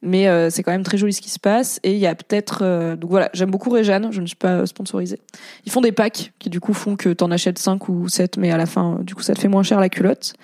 Mais 0.00 0.28
euh, 0.28 0.48
c'est 0.48 0.62
quand 0.62 0.70
même 0.70 0.84
très 0.84 0.96
joli 0.96 1.12
ce 1.12 1.20
qui 1.20 1.30
se 1.30 1.40
passe. 1.40 1.80
Et 1.82 1.92
il 1.92 1.98
y 1.98 2.06
a 2.06 2.14
peut-être... 2.14 2.94
donc 2.94 3.10
voilà, 3.10 3.30
j'aime 3.32 3.50
beaucoup 3.50 3.70
Réjeanne, 3.70 4.12
je 4.12 4.20
ne 4.20 4.26
suis 4.26 4.36
pas 4.36 4.64
sponsorisée. 4.64 5.18
Ils 5.66 5.72
font 5.72 5.80
des 5.80 5.90
packs 5.90 6.32
qui 6.38 6.50
du 6.50 6.60
coup 6.60 6.72
font 6.72 6.94
que 6.94 7.08
t'en 7.08 7.32
achètes 7.32 7.58
5 7.58 7.88
ou 7.88 8.08
7, 8.08 8.36
mais 8.36 8.52
à 8.52 8.56
la 8.56 8.66
fin, 8.66 8.98
du 9.02 9.14
coup 9.16 9.22
ça 9.22 9.34
te 9.34 9.40
fait 9.40 9.48
moins 9.48 9.64
cher 9.64 9.80
la 9.80 9.88
culotte. 9.88 10.34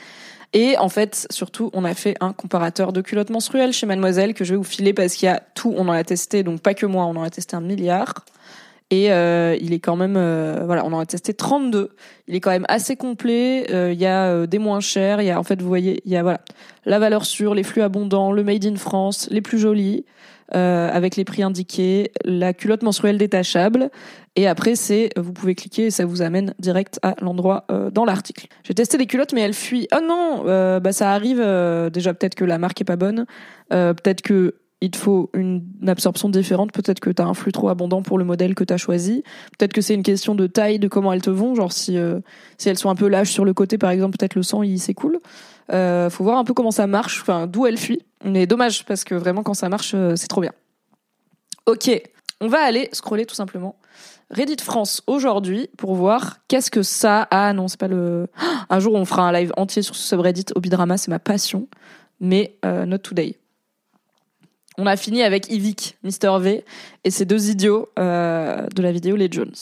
Et 0.54 0.78
en 0.78 0.88
fait, 0.88 1.26
surtout, 1.30 1.70
on 1.72 1.84
a 1.84 1.94
fait 1.94 2.14
un 2.20 2.32
comparateur 2.32 2.92
de 2.92 3.00
culottes 3.00 3.30
menstruelles 3.30 3.72
chez 3.72 3.86
Mademoiselle 3.86 4.34
que 4.34 4.44
je 4.44 4.52
vais 4.52 4.56
vous 4.56 4.62
filer 4.62 4.94
parce 4.94 5.14
qu'il 5.14 5.26
y 5.26 5.28
a 5.28 5.42
tout, 5.54 5.74
on 5.76 5.88
en 5.88 5.92
a 5.92 6.04
testé, 6.04 6.44
donc 6.44 6.60
pas 6.60 6.74
que 6.74 6.86
moi, 6.86 7.04
on 7.06 7.16
en 7.16 7.24
a 7.24 7.30
testé 7.30 7.56
un 7.56 7.60
milliard. 7.60 8.14
Et 8.90 9.10
euh, 9.10 9.56
il 9.60 9.72
est 9.72 9.80
quand 9.80 9.96
même, 9.96 10.14
euh, 10.16 10.62
voilà, 10.64 10.84
on 10.84 10.92
en 10.92 11.00
a 11.00 11.06
testé 11.06 11.34
32. 11.34 11.90
Il 12.28 12.36
est 12.36 12.40
quand 12.40 12.50
même 12.50 12.66
assez 12.68 12.94
complet. 12.94 13.66
Euh, 13.70 13.92
il 13.92 13.98
y 13.98 14.06
a 14.06 14.46
des 14.46 14.58
moins 14.58 14.78
chers. 14.78 15.20
Il 15.20 15.26
y 15.26 15.30
a, 15.32 15.40
en 15.40 15.42
fait, 15.42 15.60
vous 15.60 15.66
voyez, 15.66 16.00
il 16.04 16.12
y 16.12 16.16
a 16.16 16.22
voilà, 16.22 16.40
la 16.84 17.00
valeur 17.00 17.24
sûre, 17.24 17.54
les 17.54 17.64
flux 17.64 17.82
abondants, 17.82 18.30
le 18.30 18.44
made 18.44 18.64
in 18.64 18.76
France, 18.76 19.28
les 19.30 19.40
plus 19.40 19.58
jolis. 19.58 20.04
Avec 20.52 21.16
les 21.16 21.24
prix 21.24 21.42
indiqués, 21.42 22.12
la 22.24 22.52
culotte 22.52 22.84
menstruelle 22.84 23.18
détachable. 23.18 23.90
Et 24.36 24.46
après, 24.46 24.74
c'est 24.74 25.10
vous 25.16 25.32
pouvez 25.32 25.54
cliquer 25.54 25.86
et 25.86 25.90
ça 25.90 26.06
vous 26.06 26.22
amène 26.22 26.54
direct 26.58 26.98
à 27.02 27.14
l'endroit 27.20 27.64
euh, 27.70 27.90
dans 27.90 28.04
l'article. 28.04 28.48
J'ai 28.64 28.74
testé 28.74 28.98
les 28.98 29.06
culottes, 29.06 29.32
mais 29.32 29.42
elles 29.42 29.54
fuient. 29.54 29.86
Oh 29.94 30.00
non, 30.02 30.44
euh, 30.46 30.80
bah 30.80 30.92
ça 30.92 31.12
arrive. 31.12 31.38
déjà, 31.92 32.14
peut-être 32.14 32.34
que 32.34 32.44
la 32.44 32.58
marque 32.58 32.80
est 32.80 32.84
pas 32.84 32.96
bonne. 32.96 33.26
peut-être 33.70 34.22
que 34.22 34.56
il 34.80 34.90
te 34.90 34.98
faut 34.98 35.30
une, 35.32 35.62
absorption 35.86 36.28
différente. 36.28 36.72
Peut-être 36.72 37.00
que 37.00 37.08
tu 37.08 37.22
as 37.22 37.24
un 37.24 37.32
flux 37.32 37.52
trop 37.52 37.70
abondant 37.70 38.02
pour 38.02 38.18
le 38.18 38.24
modèle 38.24 38.54
que 38.54 38.64
tu 38.64 38.74
as 38.74 38.76
choisi. 38.76 39.22
Peut-être 39.56 39.72
que 39.72 39.80
c'est 39.80 39.94
une 39.94 40.02
question 40.02 40.34
de 40.34 40.46
taille, 40.46 40.78
de 40.78 40.88
comment 40.88 41.12
elles 41.12 41.22
te 41.22 41.30
vont. 41.30 41.54
Genre 41.54 41.72
si 41.72 41.96
si 42.58 42.68
elles 42.68 42.78
sont 42.78 42.90
un 42.90 42.94
peu 42.94 43.08
lâches 43.08 43.30
sur 43.30 43.44
le 43.44 43.54
côté, 43.54 43.78
par 43.78 43.90
exemple, 43.90 44.18
peut-être 44.18 44.34
le 44.34 44.42
sang 44.42 44.62
il 44.62 44.78
s'écoule. 44.78 45.20
Euh, 45.72 46.10
faut 46.10 46.24
voir 46.24 46.38
un 46.38 46.44
peu 46.44 46.52
comment 46.52 46.70
ça 46.70 46.86
marche, 46.86 47.20
enfin 47.22 47.46
d'où 47.46 47.66
elle 47.66 47.78
fuit. 47.78 48.02
Mais 48.24 48.46
dommage 48.46 48.84
parce 48.84 49.04
que 49.04 49.14
vraiment 49.14 49.42
quand 49.42 49.54
ça 49.54 49.68
marche, 49.68 49.92
euh, 49.94 50.16
c'est 50.16 50.28
trop 50.28 50.40
bien. 50.40 50.52
Ok, 51.66 51.90
on 52.40 52.48
va 52.48 52.58
aller 52.58 52.88
scroller 52.92 53.26
tout 53.26 53.34
simplement. 53.34 53.76
Reddit 54.30 54.62
France 54.62 55.02
aujourd'hui 55.06 55.68
pour 55.76 55.94
voir 55.94 56.38
qu'est-ce 56.48 56.70
que 56.70 56.82
ça. 56.82 57.28
Ah 57.30 57.52
non, 57.52 57.68
c'est 57.68 57.78
pas 57.78 57.88
le. 57.88 58.28
Un 58.70 58.80
jour 58.80 58.94
on 58.94 59.04
fera 59.04 59.22
un 59.22 59.32
live 59.32 59.52
entier 59.56 59.82
sur 59.82 59.94
ce 59.94 60.08
subreddit. 60.08 60.46
Obidrama, 60.54 60.96
c'est 60.96 61.10
ma 61.10 61.18
passion, 61.18 61.68
mais 62.20 62.56
euh, 62.64 62.86
not 62.86 62.98
today. 62.98 63.36
On 64.76 64.86
a 64.86 64.96
fini 64.96 65.22
avec 65.22 65.50
Ivic, 65.50 65.96
Mister 66.02 66.32
V 66.40 66.64
et 67.04 67.10
ces 67.10 67.24
deux 67.24 67.48
idiots 67.50 67.90
euh, 67.98 68.66
de 68.74 68.82
la 68.82 68.90
vidéo 68.90 69.14
Les 69.14 69.28
Jones. 69.30 69.54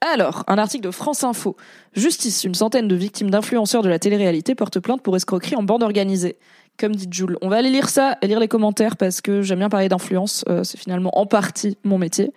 Alors, 0.00 0.42
un 0.48 0.58
article 0.58 0.84
de 0.84 0.90
France 0.90 1.22
Info. 1.22 1.56
Justice, 1.94 2.44
une 2.44 2.54
centaine 2.54 2.88
de 2.88 2.94
victimes 2.96 3.30
d'influenceurs 3.30 3.82
de 3.82 3.88
la 3.88 3.98
télé-réalité 3.98 4.54
portent 4.54 4.80
plainte 4.80 5.00
pour 5.00 5.14
escroquerie 5.14 5.54
en 5.56 5.62
bande 5.62 5.82
organisée. 5.82 6.36
Comme 6.78 6.96
dit 6.96 7.06
Jules. 7.10 7.36
On 7.42 7.48
va 7.48 7.56
aller 7.56 7.70
lire 7.70 7.88
ça 7.88 8.16
et 8.22 8.26
lire 8.26 8.40
les 8.40 8.48
commentaires 8.48 8.96
parce 8.96 9.20
que 9.20 9.42
j'aime 9.42 9.58
bien 9.58 9.68
parler 9.68 9.88
d'influence. 9.88 10.44
Euh, 10.48 10.64
c'est 10.64 10.78
finalement 10.78 11.16
en 11.18 11.26
partie 11.26 11.76
mon 11.84 11.98
métier. 11.98 12.32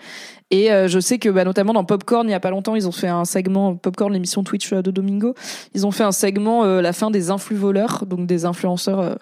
Et 0.52 0.72
euh, 0.72 0.88
je 0.88 1.00
sais 1.00 1.18
que 1.18 1.30
bah, 1.30 1.46
notamment 1.46 1.74
dans 1.74 1.86
Popcorn, 1.86 2.28
il 2.28 2.32
y 2.32 2.36
a 2.36 2.40
pas 2.40 2.52
longtemps, 2.52 2.76
ils 2.76 2.88
ont 2.88 2.92
fait 2.92 3.08
un 3.08 3.26
segment, 3.26 3.76
Popcorn, 3.76 4.14
l'émission 4.14 4.44
Twitch 4.44 4.72
de 4.72 4.92
Domingo, 4.92 5.34
ils 5.74 5.88
ont 5.88 5.92
fait 5.92 6.04
un 6.04 6.12
segment, 6.12 6.64
euh, 6.64 6.82
la 6.82 6.94
fin 6.94 7.10
des 7.12 7.32
influx 7.32 7.56
voleurs, 7.56 8.06
donc 8.06 8.28
des 8.28 8.46
influenceurs 8.46 9.18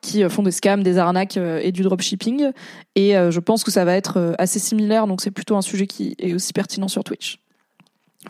qui 0.00 0.22
font 0.28 0.42
des 0.42 0.52
scams, 0.52 0.82
des 0.82 0.98
arnaques 0.98 1.36
et 1.36 1.72
du 1.72 1.82
dropshipping. 1.82 2.50
Et 2.94 3.14
je 3.14 3.40
pense 3.40 3.64
que 3.64 3.72
ça 3.72 3.84
va 3.84 3.96
être 3.96 4.36
assez 4.38 4.60
similaire, 4.60 5.08
donc 5.08 5.20
c'est 5.20 5.32
plutôt 5.32 5.56
un 5.56 5.62
sujet 5.62 5.88
qui 5.88 6.14
est 6.20 6.34
aussi 6.34 6.52
pertinent 6.52 6.86
sur 6.86 7.02
Twitch. 7.02 7.40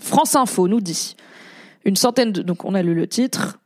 France 0.01 0.35
Info 0.35 0.67
nous 0.67 0.81
dit 0.81 1.15
une 1.85 1.97
centaine 1.97 2.33
de... 2.33 2.43
Donc 2.43 2.65
on 2.65 2.75
a 2.75 2.83
lu 2.83 2.95
le 2.95 3.07
titre. 3.07 3.59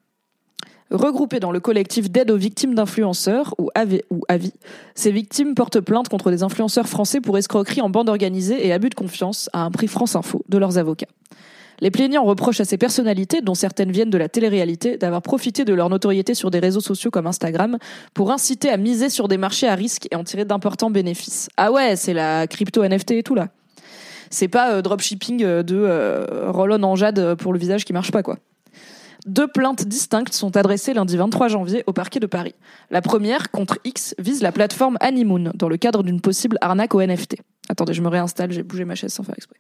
Regroupés 0.92 1.40
dans 1.40 1.52
le 1.52 1.60
collectif 1.60 2.10
d'aide 2.10 2.30
aux 2.30 2.36
victimes 2.36 2.74
d'influenceurs, 2.74 3.54
ou 3.56 3.70
AVI, 3.74 4.02
ou 4.10 4.20
AVI, 4.28 4.52
ces 4.94 5.10
victimes 5.10 5.54
portent 5.54 5.80
plainte 5.80 6.10
contre 6.10 6.30
des 6.30 6.42
influenceurs 6.42 6.86
français 6.86 7.22
pour 7.22 7.38
escroquerie 7.38 7.80
en 7.80 7.88
bande 7.88 8.10
organisée 8.10 8.66
et 8.66 8.74
abus 8.74 8.90
de 8.90 8.94
confiance 8.94 9.48
à 9.54 9.62
un 9.62 9.70
prix 9.70 9.88
France 9.88 10.16
Info 10.16 10.44
de 10.50 10.58
leurs 10.58 10.76
avocats. 10.76 11.06
Les 11.80 11.90
plaignants 11.90 12.24
reprochent 12.24 12.60
à 12.60 12.66
ces 12.66 12.76
personnalités, 12.76 13.40
dont 13.40 13.54
certaines 13.54 13.90
viennent 13.90 14.10
de 14.10 14.18
la 14.18 14.28
télé-réalité, 14.28 14.98
d'avoir 14.98 15.22
profité 15.22 15.64
de 15.64 15.72
leur 15.72 15.88
notoriété 15.88 16.34
sur 16.34 16.50
des 16.50 16.58
réseaux 16.58 16.80
sociaux 16.80 17.10
comme 17.10 17.26
Instagram 17.26 17.78
pour 18.12 18.30
inciter 18.30 18.68
à 18.68 18.76
miser 18.76 19.08
sur 19.08 19.28
des 19.28 19.38
marchés 19.38 19.68
à 19.68 19.74
risque 19.74 20.08
et 20.10 20.14
en 20.14 20.24
tirer 20.24 20.44
d'importants 20.44 20.90
bénéfices. 20.90 21.48
Ah 21.56 21.72
ouais, 21.72 21.96
c'est 21.96 22.12
la 22.12 22.46
crypto 22.46 22.86
NFT 22.86 23.12
et 23.12 23.22
tout 23.22 23.34
là. 23.34 23.48
C'est 24.28 24.48
pas 24.48 24.74
euh, 24.74 24.82
dropshipping 24.82 25.42
euh, 25.42 25.62
de 25.62 25.76
euh, 25.76 26.50
roll-on 26.50 26.82
en 26.82 26.96
jade 26.96 27.34
pour 27.34 27.52
le 27.52 27.58
visage 27.58 27.84
qui 27.84 27.92
marche 27.92 28.12
pas 28.12 28.22
quoi. 28.22 28.36
Deux 29.26 29.46
plaintes 29.46 29.86
distinctes 29.86 30.32
sont 30.32 30.56
adressées 30.56 30.94
lundi 30.94 31.16
23 31.16 31.48
janvier 31.48 31.84
au 31.86 31.92
parquet 31.92 32.18
de 32.18 32.26
Paris. 32.26 32.54
La 32.90 33.00
première, 33.02 33.50
contre 33.52 33.78
X, 33.84 34.16
vise 34.18 34.42
la 34.42 34.50
plateforme 34.50 34.98
Honeymoon 35.00 35.52
dans 35.54 35.68
le 35.68 35.76
cadre 35.76 36.02
d'une 36.02 36.20
possible 36.20 36.58
arnaque 36.60 36.94
au 36.94 37.00
NFT. 37.00 37.36
Attendez, 37.68 37.94
je 37.94 38.02
me 38.02 38.08
réinstalle, 38.08 38.50
j'ai 38.50 38.64
bougé 38.64 38.84
ma 38.84 38.96
chaise 38.96 39.12
sans 39.12 39.22
faire 39.22 39.36
exprès. 39.36 39.56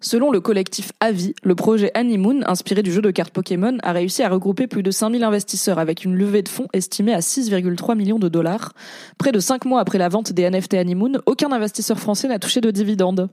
Selon 0.00 0.30
le 0.30 0.40
collectif 0.40 0.92
Avi, 1.00 1.34
le 1.42 1.54
projet 1.54 1.90
Honeymoon, 1.94 2.40
inspiré 2.46 2.82
du 2.82 2.92
jeu 2.92 3.00
de 3.00 3.10
cartes 3.10 3.32
Pokémon, 3.32 3.78
a 3.82 3.92
réussi 3.92 4.22
à 4.22 4.28
regrouper 4.28 4.66
plus 4.66 4.82
de 4.82 4.90
5000 4.90 5.24
investisseurs 5.24 5.78
avec 5.78 6.04
une 6.04 6.14
levée 6.14 6.42
de 6.42 6.48
fonds 6.48 6.68
estimée 6.72 7.14
à 7.14 7.20
6,3 7.20 7.96
millions 7.96 8.18
de 8.18 8.28
dollars. 8.28 8.72
Près 9.18 9.32
de 9.32 9.40
5 9.40 9.64
mois 9.64 9.80
après 9.80 9.98
la 9.98 10.08
vente 10.08 10.32
des 10.32 10.48
NFT 10.48 10.74
Honeymoon, 10.74 11.12
aucun 11.26 11.52
investisseur 11.52 11.98
français 11.98 12.28
n'a 12.28 12.38
touché 12.38 12.60
de 12.60 12.70
dividendes. 12.70 13.28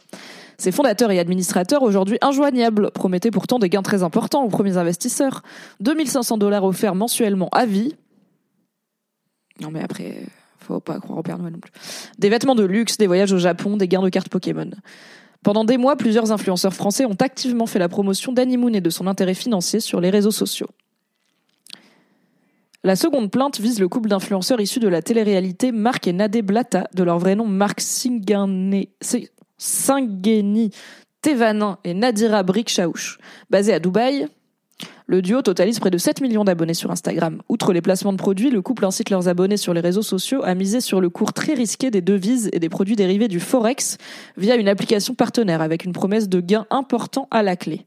Ses 0.57 0.71
fondateurs 0.71 1.11
et 1.11 1.19
administrateurs, 1.19 1.83
aujourd'hui 1.83 2.17
injoignables, 2.21 2.91
promettaient 2.91 3.31
pourtant 3.31 3.59
des 3.59 3.69
gains 3.69 3.81
très 3.81 4.03
importants 4.03 4.43
aux 4.43 4.49
premiers 4.49 4.77
investisseurs. 4.77 5.43
2500 5.81 6.37
dollars 6.37 6.63
offerts 6.63 6.95
mensuellement 6.95 7.49
à 7.51 7.65
vie. 7.65 7.95
Non 9.59 9.71
mais 9.71 9.81
après, 9.81 10.23
faut 10.59 10.79
pas 10.79 10.99
croire 10.99 11.19
au 11.19 11.23
Père 11.23 11.37
Noël 11.37 11.53
non 11.53 11.59
plus. 11.59 11.71
Des 12.17 12.29
vêtements 12.29 12.55
de 12.55 12.63
luxe, 12.63 12.97
des 12.97 13.07
voyages 13.07 13.33
au 13.33 13.37
Japon, 13.37 13.77
des 13.77 13.87
gains 13.87 14.01
de 14.01 14.09
cartes 14.09 14.29
Pokémon. 14.29 14.69
Pendant 15.43 15.65
des 15.65 15.77
mois, 15.77 15.97
plusieurs 15.97 16.31
influenceurs 16.31 16.73
français 16.73 17.05
ont 17.05 17.17
activement 17.19 17.65
fait 17.65 17.79
la 17.79 17.89
promotion 17.89 18.31
d'Animoon 18.31 18.73
et 18.73 18.81
de 18.81 18.89
son 18.89 19.07
intérêt 19.07 19.33
financier 19.33 19.81
sur 19.81 19.99
les 19.99 20.09
réseaux 20.09 20.31
sociaux. 20.31 20.69
La 22.85 22.95
seconde 22.95 23.31
plainte 23.31 23.59
vise 23.59 23.79
le 23.79 23.87
couple 23.87 24.09
d'influenceurs 24.09 24.59
issus 24.59 24.79
de 24.79 24.87
la 24.87 25.01
télé-réalité 25.01 25.71
Marc 25.71 26.07
et 26.07 26.13
Nadé 26.13 26.41
Blata, 26.41 26.87
de 26.93 27.03
leur 27.03 27.19
vrai 27.19 27.35
nom 27.35 27.45
Marc 27.45 27.79
Singeni 27.79 28.89
Tevanin 31.21 31.77
et 31.85 31.93
Nadira 31.93 32.43
Brikshaouch, 32.43 33.19
basés 33.49 33.73
à 33.73 33.79
Dubaï, 33.79 34.27
le 35.05 35.21
duo 35.21 35.41
totalise 35.41 35.79
près 35.79 35.89
de 35.89 35.97
7 35.97 36.21
millions 36.21 36.43
d'abonnés 36.43 36.73
sur 36.73 36.91
Instagram. 36.91 37.41
Outre 37.49 37.73
les 37.73 37.81
placements 37.81 38.13
de 38.13 38.17
produits, 38.17 38.49
le 38.49 38.61
couple 38.61 38.85
incite 38.85 39.09
leurs 39.09 39.27
abonnés 39.27 39.57
sur 39.57 39.73
les 39.73 39.81
réseaux 39.81 40.01
sociaux 40.01 40.41
à 40.43 40.55
miser 40.55 40.81
sur 40.81 41.01
le 41.01 41.09
cours 41.09 41.33
très 41.33 41.53
risqué 41.53 41.91
des 41.91 42.01
devises 42.01 42.49
et 42.53 42.59
des 42.59 42.69
produits 42.69 42.95
dérivés 42.95 43.27
du 43.27 43.39
Forex 43.39 43.97
via 44.37 44.55
une 44.55 44.67
application 44.67 45.13
partenaire 45.13 45.61
avec 45.61 45.85
une 45.85 45.93
promesse 45.93 46.29
de 46.29 46.39
gains 46.39 46.65
importants 46.69 47.27
à 47.31 47.43
la 47.43 47.55
clé. 47.55 47.85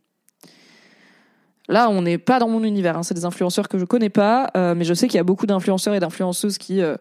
Là, 1.69 1.91
on 1.91 2.03
n'est 2.03 2.19
pas 2.19 2.39
dans 2.39 2.49
mon 2.49 2.63
univers. 2.63 2.97
Hein. 2.97 3.03
C'est 3.03 3.15
des 3.15 3.25
influenceurs 3.25 3.69
que 3.69 3.79
je 3.79 3.85
connais 3.85 4.09
pas, 4.09 4.51
euh, 4.57 4.75
mais 4.77 4.85
je 4.85 4.95
sais 4.95 5.09
qu'il 5.09 5.17
y 5.17 5.21
a 5.21 5.25
beaucoup 5.25 5.47
d'influenceurs 5.47 5.95
et 5.95 6.01
d'influenceuses 6.01 6.59
qui 6.59 6.81
euh, 6.81 6.97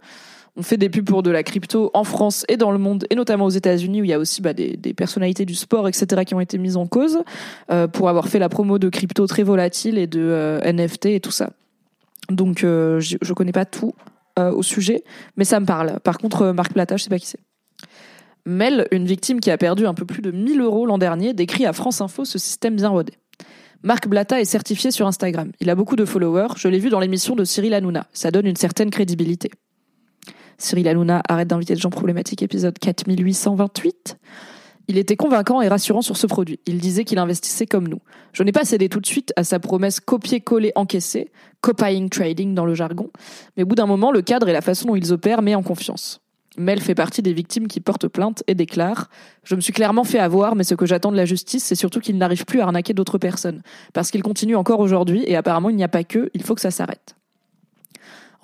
on 0.58 0.64
fait 0.64 0.78
des 0.78 0.90
pubs 0.90 1.06
pour 1.06 1.24
de 1.24 1.32
la 1.32 1.44
crypto 1.44 1.92
en 1.94 2.04
France 2.04 2.46
et 2.48 2.58
dans 2.58 2.72
le 2.72 2.78
monde, 2.78 3.06
et 3.10 3.16
notamment 3.16 3.46
aux 3.46 3.50
États-Unis, 3.50 4.02
où 4.02 4.04
il 4.04 4.10
y 4.10 4.14
a 4.14 4.20
aussi 4.20 4.42
bah, 4.42 4.54
des, 4.54 4.78
personnalités 4.94 5.46
du 5.46 5.56
sport, 5.56 5.88
etc., 5.88 6.24
qui 6.26 6.34
ont 6.34 6.40
été 6.40 6.58
mises 6.58 6.78
en 6.78 6.88
cause 6.88 7.20
euh, 7.72 7.88
pour 7.88 8.10
avoir 8.10 8.28
fait 8.28 8.40
la 8.40 8.50
promo 8.50 8.80
de 8.80 8.90
crypto 8.90 9.28
très 9.28 9.44
volatile 9.44 9.98
et 9.98 10.08
de 10.08 10.22
euh, 10.22 10.72
NFT 10.72 11.08
et 11.08 11.20
tout 11.20 11.32
ça. 11.32 11.52
Donc, 12.30 12.64
euh, 12.64 13.00
je, 13.00 13.18
je 13.22 13.34
connais 13.34 13.52
pas 13.52 13.66
tout 13.66 13.94
au 14.38 14.64
sujet, 14.64 15.06
mais 15.38 15.46
ça 15.46 15.62
me 15.62 15.66
parle. 15.66 16.02
Par 16.02 16.18
contre, 16.18 16.48
Marc 16.52 16.74
Plata, 16.74 16.98
je 16.98 17.04
sais 17.04 17.10
pas 17.10 17.20
qui 17.20 17.28
c'est. 17.28 17.40
Mel, 18.46 18.86
une 18.92 19.06
victime 19.06 19.40
qui 19.40 19.50
a 19.50 19.58
perdu 19.58 19.88
un 19.88 19.94
peu 19.94 20.04
plus 20.04 20.22
de 20.22 20.30
1000 20.30 20.60
euros 20.60 20.86
l'an 20.86 20.98
dernier, 20.98 21.34
décrit 21.34 21.66
à 21.66 21.72
France 21.72 22.02
Info 22.02 22.26
ce 22.26 22.38
système 22.38 22.76
bien 22.76 22.90
rodé. 22.90 23.14
Marc 23.82 24.10
Blata 24.10 24.42
est 24.42 24.46
certifié 24.46 24.92
sur 24.92 25.08
Instagram. 25.08 25.52
Il 25.62 25.70
a 25.70 25.76
beaucoup 25.76 25.96
de 25.96 26.04
followers. 26.04 26.56
Je 26.58 26.68
l'ai 26.68 26.80
vu 26.80 26.90
dans 26.90 27.00
l'émission 27.00 27.34
de 27.34 27.46
Cyril 27.46 27.74
Hanouna. 27.74 28.08
Ça 28.12 28.30
donne 28.30 28.48
une 28.48 28.58
certaine 28.58 28.90
crédibilité. 28.90 29.52
Cyril 30.58 30.88
Hanouna 30.88 31.22
arrête 31.28 31.48
d'inviter 31.48 31.74
des 31.74 31.80
gens 31.80 31.90
problématiques, 31.90 32.42
épisode 32.42 32.78
4828. 32.80 34.18
Il 34.88 34.98
était 34.98 35.16
convaincant 35.16 35.62
et 35.62 35.68
rassurant 35.68 36.02
sur 36.02 36.16
ce 36.16 36.28
produit. 36.28 36.60
Il 36.68 36.78
disait 36.80 37.06
qu'il 37.06 37.18
investissait 37.18 37.66
comme 37.66 37.88
nous. 37.88 38.02
Je 38.34 38.44
n'ai 38.44 38.52
pas 38.52 38.66
cédé 38.66 38.88
tout 38.88 39.00
de 39.00 39.06
suite 39.06 39.34
à 39.36 39.44
sa 39.44 39.60
promesse 39.60 40.00
copier-coller 40.00 40.72
encaissée, 40.76 41.32
copying 41.62 42.10
trading 42.10 42.54
dans 42.54 42.66
le 42.66 42.76
jargon, 42.76 43.10
mais 43.58 43.64
au 43.64 43.66
bout 43.66 43.76
d'un 43.76 43.88
moment, 43.88 44.12
le 44.12 44.22
cadre 44.22 44.48
et 44.48 44.54
la 44.54 44.62
façon 44.62 44.88
dont 44.88 44.96
ils 44.96 45.12
opèrent 45.12 45.42
met 45.42 45.56
en 45.56 45.64
confiance. 45.64 46.22
Mel 46.58 46.80
fait 46.80 46.96
partie 46.96 47.22
des 47.22 47.34
victimes 47.34 47.68
qui 47.68 47.82
portent 47.82 48.08
plainte 48.08 48.44
et 48.48 48.56
déclare 48.56 49.10
Je 49.44 49.56
me 49.56 49.62
suis 49.62 49.74
clairement 49.74 50.04
fait 50.04 50.20
avoir, 50.20 50.56
mais 50.56 50.64
ce 50.64 50.76
que 50.76 50.86
j'attends 50.86 51.12
de 51.12 51.18
la 51.18 51.26
justice, 51.26 51.64
c'est 51.64 51.76
surtout 51.76 52.00
qu'il 52.00 52.18
n'arrive 52.18 52.46
plus 52.46 52.62
à 52.62 52.64
arnaquer 52.64 52.94
d'autres 52.94 53.18
personnes. 53.18 53.62
Parce 53.94 54.12
qu'il 54.12 54.24
continue 54.24 54.56
encore 54.56 54.80
aujourd'hui, 54.80 55.24
et 55.28 55.36
apparemment 55.36 55.70
il 55.70 55.76
n'y 55.76 55.84
a 55.84 55.90
pas 55.90 56.04
que, 56.04 56.30
il 56.34 56.44
faut 56.44 56.56
que 56.56 56.62
ça 56.62 56.72
s'arrête. 56.72 57.16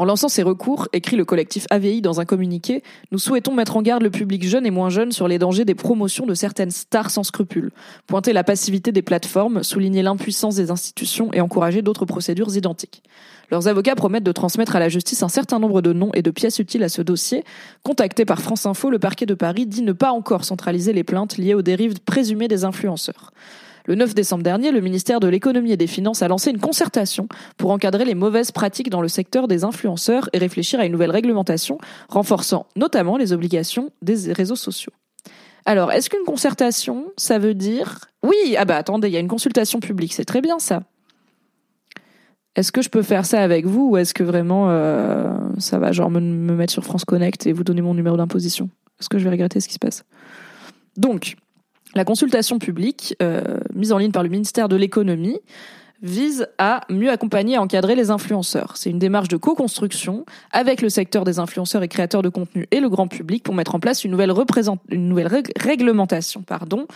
En 0.02 0.06
lançant 0.06 0.30
ces 0.30 0.42
recours, 0.42 0.88
écrit 0.94 1.16
le 1.16 1.26
collectif 1.26 1.68
AVI 1.70 2.02
dans 2.02 2.20
un 2.20 2.26
communiqué, 2.26 2.82
nous 3.12 3.20
souhaitons 3.20 3.54
mettre 3.54 3.78
en 3.78 3.84
garde 3.84 4.02
le 4.02 4.10
public 4.10 4.44
jeune 4.44 4.66
et 4.66 4.72
moins 4.72 4.90
jeune 4.90 5.12
sur 5.12 5.28
les 5.28 5.38
dangers 5.38 5.64
des 5.64 5.76
promotions 5.76 6.26
de 6.26 6.34
certaines 6.34 6.72
stars 6.72 7.12
sans 7.12 7.22
scrupules, 7.22 7.72
pointer 8.08 8.34
la 8.34 8.44
passivité 8.44 8.92
des 8.92 9.04
plateformes, 9.04 9.62
souligner 9.62 10.02
l'impuissance 10.02 10.56
des 10.56 10.72
institutions 10.72 11.32
et 11.34 11.40
encourager 11.40 11.84
d'autres 11.84 12.08
procédures 12.08 12.58
identiques. 12.58 13.04
Leurs 13.52 13.68
avocats 13.68 13.94
promettent 13.94 14.24
de 14.24 14.32
transmettre 14.32 14.76
à 14.76 14.80
la 14.80 14.90
justice 14.90 15.22
un 15.22 15.30
certain 15.30 15.60
nombre 15.60 15.84
de 15.84 15.94
noms 15.94 16.10
et 16.16 16.24
de 16.24 16.32
pièces 16.32 16.58
utiles 16.58 16.82
à 16.82 16.90
ce 16.90 17.04
dossier. 17.04 17.44
Contacté 17.84 18.26
par 18.26 18.42
France 18.42 18.66
Info, 18.66 18.90
le 18.90 18.98
parquet 18.98 19.28
de 19.28 19.36
Paris 19.36 19.68
dit 19.68 19.84
ne 19.84 19.92
pas 19.92 20.14
encore 20.14 20.46
centraliser 20.46 20.94
les 20.94 21.04
plaintes 21.04 21.38
liées 21.38 21.54
aux 21.54 21.62
dérives 21.62 22.00
présumées 22.00 22.48
des 22.48 22.66
influenceurs. 22.66 23.32
Le 23.86 23.96
9 23.96 24.14
décembre 24.14 24.44
dernier, 24.44 24.72
le 24.72 24.82
ministère 24.82 25.20
de 25.20 25.28
l'économie 25.28 25.72
et 25.72 25.78
des 25.78 25.88
finances 25.88 26.22
a 26.22 26.28
lancé 26.28 26.52
une 26.52 26.60
concertation 26.60 27.28
pour 27.58 27.72
encadrer 27.72 28.06
les 28.06 28.16
mauvaises 28.16 28.52
pratiques 28.52 28.90
dans 28.90 29.02
le 29.02 29.08
secteur 29.08 29.48
des 29.48 29.64
influenceurs 29.64 30.30
et 30.34 30.38
réfléchir 30.38 30.80
à 30.80 30.86
une 30.86 30.92
nouvelle 30.92 31.12
réglementation 31.12 31.78
renforçant 32.10 32.68
notamment 32.76 33.18
les 33.18 33.34
obligations 33.34 33.92
des 34.02 34.34
réseaux 34.34 34.56
sociaux. 34.56 34.94
Alors, 35.66 35.92
est-ce 35.92 36.10
qu'une 36.10 36.26
concertation, 36.26 37.12
ça 37.18 37.38
veut 37.38 37.54
dire... 37.54 38.00
Oui, 38.24 38.56
ah 38.58 38.66
bah 38.66 38.78
attendez, 38.78 39.08
il 39.08 39.14
y 39.14 39.18
a 39.18 39.20
une 39.20 39.28
consultation 39.28 39.80
publique, 39.80 40.14
c'est 40.14 40.26
très 40.26 40.42
bien 40.42 40.60
ça. 40.60 40.84
Est-ce 42.56 42.72
que 42.72 42.82
je 42.82 42.90
peux 42.90 43.04
faire 43.04 43.26
ça 43.26 43.42
avec 43.42 43.66
vous 43.66 43.92
ou 43.92 43.98
est-ce 43.98 44.14
que 44.14 44.24
vraiment 44.24 44.70
euh, 44.70 45.34
ça 45.58 45.80
va 45.80 45.92
genre 45.92 46.10
me, 46.10 46.20
me 46.20 46.54
mettre 46.54 46.74
sur 46.74 46.84
France 46.84 47.06
Connect 47.06 47.48
et 47.48 47.54
vous 47.54 47.64
donner 47.64 47.82
mon 47.82 47.94
numéro 47.94 48.18
d'imposition? 48.18 48.70
Est-ce 49.00 49.08
que 49.08 49.18
je 49.18 49.24
vais 49.24 49.30
regretter 49.30 49.60
ce 49.60 49.68
qui 49.68 49.74
se 49.74 49.80
passe? 49.80 50.04
Donc, 50.98 51.36
la 51.96 52.06
consultation 52.06 52.60
publique, 52.60 53.16
euh, 53.22 53.60
mise 53.74 53.92
en 53.92 53.98
ligne 53.98 54.12
par 54.12 54.24
le 54.24 54.30
ministère 54.30 54.70
de 54.70 54.76
l'économie, 54.76 55.40
vise 56.02 56.48
à 56.58 56.82
mieux 56.90 57.12
accompagner 57.12 57.56
et 57.56 57.58
encadrer 57.58 57.96
les 57.96 58.10
influenceurs. 58.10 58.76
C'est 58.76 58.90
une 58.90 59.00
démarche 59.00 59.28
de 59.28 59.38
co-construction 59.38 60.26
avec 60.52 60.82
le 60.82 60.90
secteur 60.90 61.24
des 61.24 61.38
influenceurs 61.38 61.84
et 61.84 61.88
créateurs 61.88 62.24
de 62.24 62.30
contenu 62.30 62.68
et 62.72 62.80
le 62.80 62.90
grand 62.90 63.08
public 63.08 63.44
pour 63.44 63.54
mettre 63.54 63.76
en 63.76 63.80
place 63.80 64.04
une 64.04 64.12
nouvelle, 64.12 64.32
réglementation 65.58 66.42
pardon, 66.42 66.88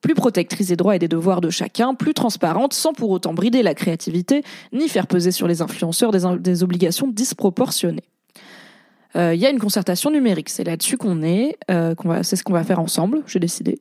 plus 0.00 0.14
protectrice 0.14 0.68
des 0.68 0.76
droits 0.76 0.96
et 0.96 0.98
des 0.98 1.08
devoirs 1.08 1.40
de 1.40 1.50
chacun, 1.50 1.94
plus 1.94 2.14
transparente, 2.14 2.74
sans 2.74 2.92
pour 2.92 3.10
autant 3.10 3.34
brider 3.34 3.62
la 3.62 3.74
créativité, 3.74 4.42
ni 4.72 4.88
faire 4.88 5.06
peser 5.06 5.30
sur 5.30 5.46
les 5.46 5.62
influenceurs 5.62 6.10
des, 6.10 6.62
obligations 6.62 7.08
disproportionnées. 7.08 8.04
Euh, 9.16 9.34
il 9.34 9.40
y 9.40 9.46
a 9.46 9.50
une 9.50 9.58
concertation 9.58 10.10
numérique, 10.10 10.48
c'est 10.48 10.64
là-dessus 10.64 10.96
qu'on 10.96 11.22
est, 11.22 11.58
euh, 11.70 11.94
c'est 12.22 12.36
ce 12.36 12.44
qu'on 12.44 12.52
va 12.52 12.64
faire 12.64 12.78
ensemble, 12.78 13.22
j'ai 13.26 13.40
décidé. 13.40 13.78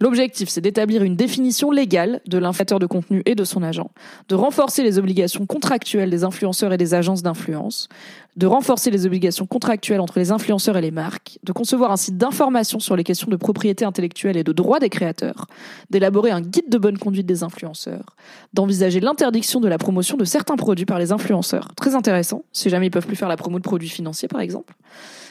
L'objectif, 0.00 0.48
c'est 0.48 0.60
d'établir 0.60 1.02
une 1.02 1.16
définition 1.16 1.70
légale 1.70 2.20
de 2.26 2.38
l'influenceur 2.38 2.78
de 2.78 2.86
contenu 2.86 3.22
et 3.26 3.34
de 3.34 3.44
son 3.44 3.62
agent, 3.62 3.90
de 4.28 4.34
renforcer 4.34 4.82
les 4.82 4.98
obligations 4.98 5.46
contractuelles 5.46 6.10
des 6.10 6.24
influenceurs 6.24 6.72
et 6.72 6.76
des 6.76 6.94
agences 6.94 7.22
d'influence, 7.22 7.88
de 8.36 8.46
renforcer 8.46 8.90
les 8.90 9.06
obligations 9.06 9.46
contractuelles 9.46 10.00
entre 10.00 10.18
les 10.18 10.30
influenceurs 10.30 10.76
et 10.76 10.80
les 10.80 10.90
marques, 10.90 11.38
de 11.42 11.52
concevoir 11.52 11.90
un 11.90 11.96
site 11.96 12.16
d'information 12.16 12.78
sur 12.78 12.96
les 12.96 13.04
questions 13.04 13.28
de 13.28 13.36
propriété 13.36 13.84
intellectuelle 13.84 14.36
et 14.36 14.44
de 14.44 14.52
droit 14.52 14.78
des 14.78 14.88
créateurs, 14.88 15.46
d'élaborer 15.90 16.30
un 16.30 16.40
guide 16.40 16.68
de 16.68 16.78
bonne 16.78 16.98
conduite 16.98 17.26
des 17.26 17.42
influenceurs, 17.42 18.16
d'envisager 18.54 19.00
l'interdiction 19.00 19.60
de 19.60 19.68
la 19.68 19.78
promotion 19.78 20.16
de 20.16 20.24
certains 20.24 20.56
produits 20.56 20.86
par 20.86 20.98
les 20.98 21.12
influenceurs. 21.12 21.74
Très 21.76 21.94
intéressant, 21.94 22.44
si 22.52 22.70
jamais 22.70 22.86
ils 22.86 22.90
peuvent 22.90 23.06
plus 23.06 23.16
faire 23.16 23.28
la 23.28 23.36
promo 23.36 23.58
de 23.58 23.64
produits 23.64 23.88
financiers 23.88 24.28
par 24.28 24.40
exemple 24.40 24.74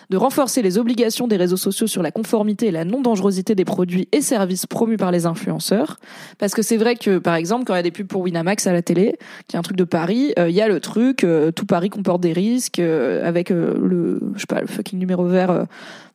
de 0.09 0.17
renforcer 0.17 0.61
les 0.61 0.77
obligations 0.77 1.27
des 1.27 1.37
réseaux 1.37 1.57
sociaux 1.57 1.87
sur 1.87 2.01
la 2.01 2.11
conformité 2.11 2.67
et 2.67 2.71
la 2.71 2.85
non-dangerosité 2.85 3.55
des 3.55 3.65
produits 3.65 4.07
et 4.11 4.21
services 4.21 4.65
promus 4.65 4.97
par 4.97 5.11
les 5.11 5.25
influenceurs. 5.25 5.99
Parce 6.37 6.53
que 6.53 6.61
c'est 6.61 6.77
vrai 6.77 6.95
que, 6.95 7.17
par 7.17 7.35
exemple, 7.35 7.65
quand 7.65 7.73
il 7.73 7.77
y 7.77 7.79
a 7.79 7.83
des 7.83 7.91
pubs 7.91 8.07
pour 8.07 8.21
Winamax 8.21 8.67
à 8.67 8.73
la 8.73 8.81
télé, 8.81 9.17
qui 9.47 9.55
est 9.55 9.59
un 9.59 9.63
truc 9.63 9.77
de 9.77 9.83
Paris, 9.83 10.33
euh, 10.39 10.49
il 10.49 10.55
y 10.55 10.61
a 10.61 10.67
le 10.67 10.79
truc, 10.79 11.23
euh, 11.23 11.51
tout 11.51 11.65
Paris 11.65 11.89
comporte 11.89 12.21
des 12.21 12.33
risques, 12.33 12.79
euh, 12.79 13.27
avec 13.27 13.49
le, 13.49 14.21
je 14.35 14.39
sais 14.39 14.47
pas, 14.47 14.61
le 14.61 14.67
fucking 14.67 14.99
numéro 14.99 15.25
vert 15.25 15.65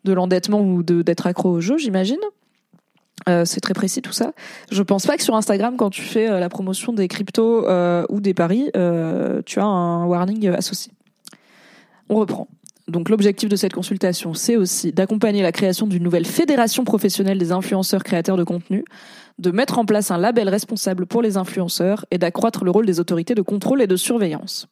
de 0.04 0.12
l'endettement 0.12 0.60
ou 0.60 0.82
d'être 0.82 1.26
accro 1.26 1.50
au 1.50 1.60
jeu, 1.60 1.76
j'imagine. 1.78 2.18
c'est 3.44 3.60
très 3.60 3.74
précis 3.74 4.02
tout 4.02 4.12
ça. 4.12 4.32
Je 4.70 4.82
pense 4.82 5.06
pas 5.06 5.16
que 5.16 5.22
sur 5.22 5.36
Instagram, 5.36 5.76
quand 5.76 5.90
tu 5.90 6.02
fais 6.02 6.28
la 6.28 6.48
promotion 6.48 6.92
des 6.92 7.08
cryptos 7.08 7.66
ou 8.08 8.20
des 8.20 8.34
paris, 8.34 8.70
tu 9.46 9.60
as 9.60 9.64
un 9.64 10.04
warning 10.06 10.48
associé. 10.48 10.92
On 12.08 12.16
reprend. 12.16 12.48
Donc 12.88 13.08
l'objectif 13.08 13.48
de 13.48 13.56
cette 13.56 13.72
consultation, 13.72 14.34
c'est 14.34 14.56
aussi 14.56 14.92
d'accompagner 14.92 15.42
la 15.42 15.52
création 15.52 15.86
d'une 15.86 16.02
nouvelle 16.02 16.26
fédération 16.26 16.84
professionnelle 16.84 17.38
des 17.38 17.52
influenceurs 17.52 18.02
créateurs 18.02 18.36
de 18.36 18.44
contenu, 18.44 18.84
de 19.38 19.50
mettre 19.50 19.78
en 19.78 19.84
place 19.84 20.10
un 20.10 20.18
label 20.18 20.48
responsable 20.48 21.06
pour 21.06 21.22
les 21.22 21.36
influenceurs 21.36 22.04
et 22.10 22.18
d'accroître 22.18 22.64
le 22.64 22.70
rôle 22.70 22.86
des 22.86 23.00
autorités 23.00 23.34
de 23.34 23.42
contrôle 23.42 23.82
et 23.82 23.86
de 23.86 23.96
surveillance. 23.96 24.66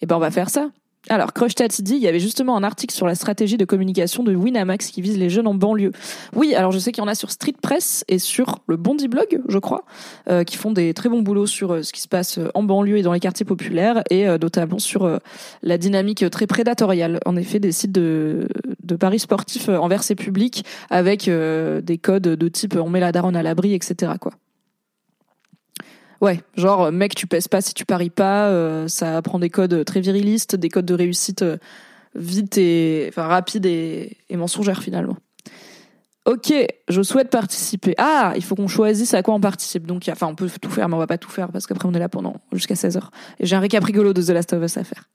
Eh 0.00 0.06
ben 0.06 0.16
on 0.16 0.20
va 0.20 0.30
faire 0.30 0.50
ça. 0.50 0.70
Alors, 1.08 1.32
Crushtat 1.32 1.68
dit, 1.80 1.96
il 1.96 2.02
y 2.02 2.06
avait 2.06 2.20
justement 2.20 2.56
un 2.56 2.62
article 2.62 2.94
sur 2.94 3.06
la 3.06 3.16
stratégie 3.16 3.56
de 3.56 3.64
communication 3.64 4.22
de 4.22 4.36
Winamax 4.36 4.88
qui 4.88 5.02
vise 5.02 5.18
les 5.18 5.30
jeunes 5.30 5.48
en 5.48 5.54
banlieue. 5.54 5.90
Oui, 6.34 6.54
alors 6.54 6.70
je 6.70 6.78
sais 6.78 6.92
qu'il 6.92 7.02
y 7.02 7.04
en 7.04 7.10
a 7.10 7.16
sur 7.16 7.32
Street 7.32 7.54
Press 7.60 8.04
et 8.06 8.20
sur 8.20 8.60
le 8.68 8.76
Bondi 8.76 9.08
Blog, 9.08 9.40
je 9.48 9.58
crois, 9.58 9.84
euh, 10.30 10.44
qui 10.44 10.56
font 10.56 10.70
des 10.70 10.94
très 10.94 11.08
bons 11.08 11.22
boulots 11.22 11.46
sur 11.46 11.72
euh, 11.72 11.82
ce 11.82 11.92
qui 11.92 12.00
se 12.00 12.08
passe 12.08 12.38
euh, 12.38 12.50
en 12.54 12.62
banlieue 12.62 12.98
et 12.98 13.02
dans 13.02 13.12
les 13.12 13.20
quartiers 13.20 13.44
populaires 13.44 14.04
et 14.10 14.26
notamment 14.38 14.78
sur 14.78 15.18
la 15.62 15.78
dynamique 15.78 16.28
très 16.30 16.46
prédatoriale, 16.46 17.18
en 17.26 17.36
effet, 17.36 17.58
des 17.58 17.72
sites 17.72 17.92
de, 17.92 18.48
de 18.82 18.96
paris 18.96 19.18
sportifs 19.18 19.68
envers 19.68 20.02
ces 20.02 20.14
publics 20.14 20.64
avec 20.90 21.28
des 21.28 21.98
codes 21.98 22.22
de 22.22 22.48
type 22.48 22.76
on 22.76 22.88
met 22.88 23.00
la 23.00 23.12
daronne 23.12 23.36
à 23.36 23.42
l'abri, 23.42 23.74
etc. 23.74 24.12
quoi. 24.20 24.32
Ouais, 26.22 26.40
genre 26.56 26.84
euh, 26.84 26.90
mec, 26.92 27.16
tu 27.16 27.26
pèses 27.26 27.48
pas 27.48 27.60
si 27.60 27.74
tu 27.74 27.84
paries 27.84 28.08
pas. 28.08 28.46
Euh, 28.46 28.86
ça 28.86 29.20
prend 29.22 29.40
des 29.40 29.50
codes 29.50 29.84
très 29.84 30.00
virilistes, 30.00 30.54
des 30.54 30.68
codes 30.68 30.86
de 30.86 30.94
réussite 30.94 31.42
euh, 31.42 31.56
vite 32.14 32.56
et 32.58 33.06
enfin 33.08 33.24
rapide 33.24 33.66
et, 33.66 34.16
mensongères 34.30 34.84
finalement. 34.84 35.16
Ok, 36.24 36.54
je 36.88 37.02
souhaite 37.02 37.28
participer. 37.28 37.96
Ah, 37.98 38.34
il 38.36 38.44
faut 38.44 38.54
qu'on 38.54 38.68
choisisse 38.68 39.14
à 39.14 39.24
quoi 39.24 39.34
on 39.34 39.40
participe. 39.40 39.84
Donc, 39.84 40.08
enfin, 40.08 40.28
on 40.28 40.36
peut 40.36 40.48
tout 40.60 40.70
faire, 40.70 40.88
mais 40.88 40.94
on 40.94 40.98
va 40.98 41.08
pas 41.08 41.18
tout 41.18 41.28
faire 41.28 41.50
parce 41.50 41.66
qu'après 41.66 41.88
on 41.88 41.92
est 41.92 41.98
là 41.98 42.08
pendant 42.08 42.36
jusqu'à 42.52 42.76
16 42.76 42.96
heures. 42.98 43.10
Et 43.40 43.46
j'ai 43.46 43.56
un 43.56 43.60
récap 43.60 43.82
rigolo 43.82 44.12
de 44.12 44.22
The 44.22 44.28
Last 44.28 44.52
of 44.52 44.62
Us 44.62 44.76
à 44.76 44.84
faire. 44.84 45.08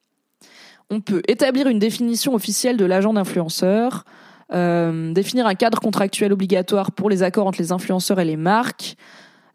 On 0.89 0.99
peut 0.99 1.21
établir 1.29 1.67
une 1.67 1.79
définition 1.79 2.33
officielle 2.33 2.75
de 2.75 2.83
l'agent 2.83 3.13
d'influenceur, 3.13 4.03
euh, 4.51 5.13
définir 5.13 5.47
un 5.47 5.55
cadre 5.55 5.79
contractuel 5.79 6.33
obligatoire 6.33 6.91
pour 6.91 7.09
les 7.09 7.23
accords 7.23 7.47
entre 7.47 7.61
les 7.61 7.71
influenceurs 7.71 8.19
et 8.19 8.25
les 8.25 8.37
marques, 8.37 8.97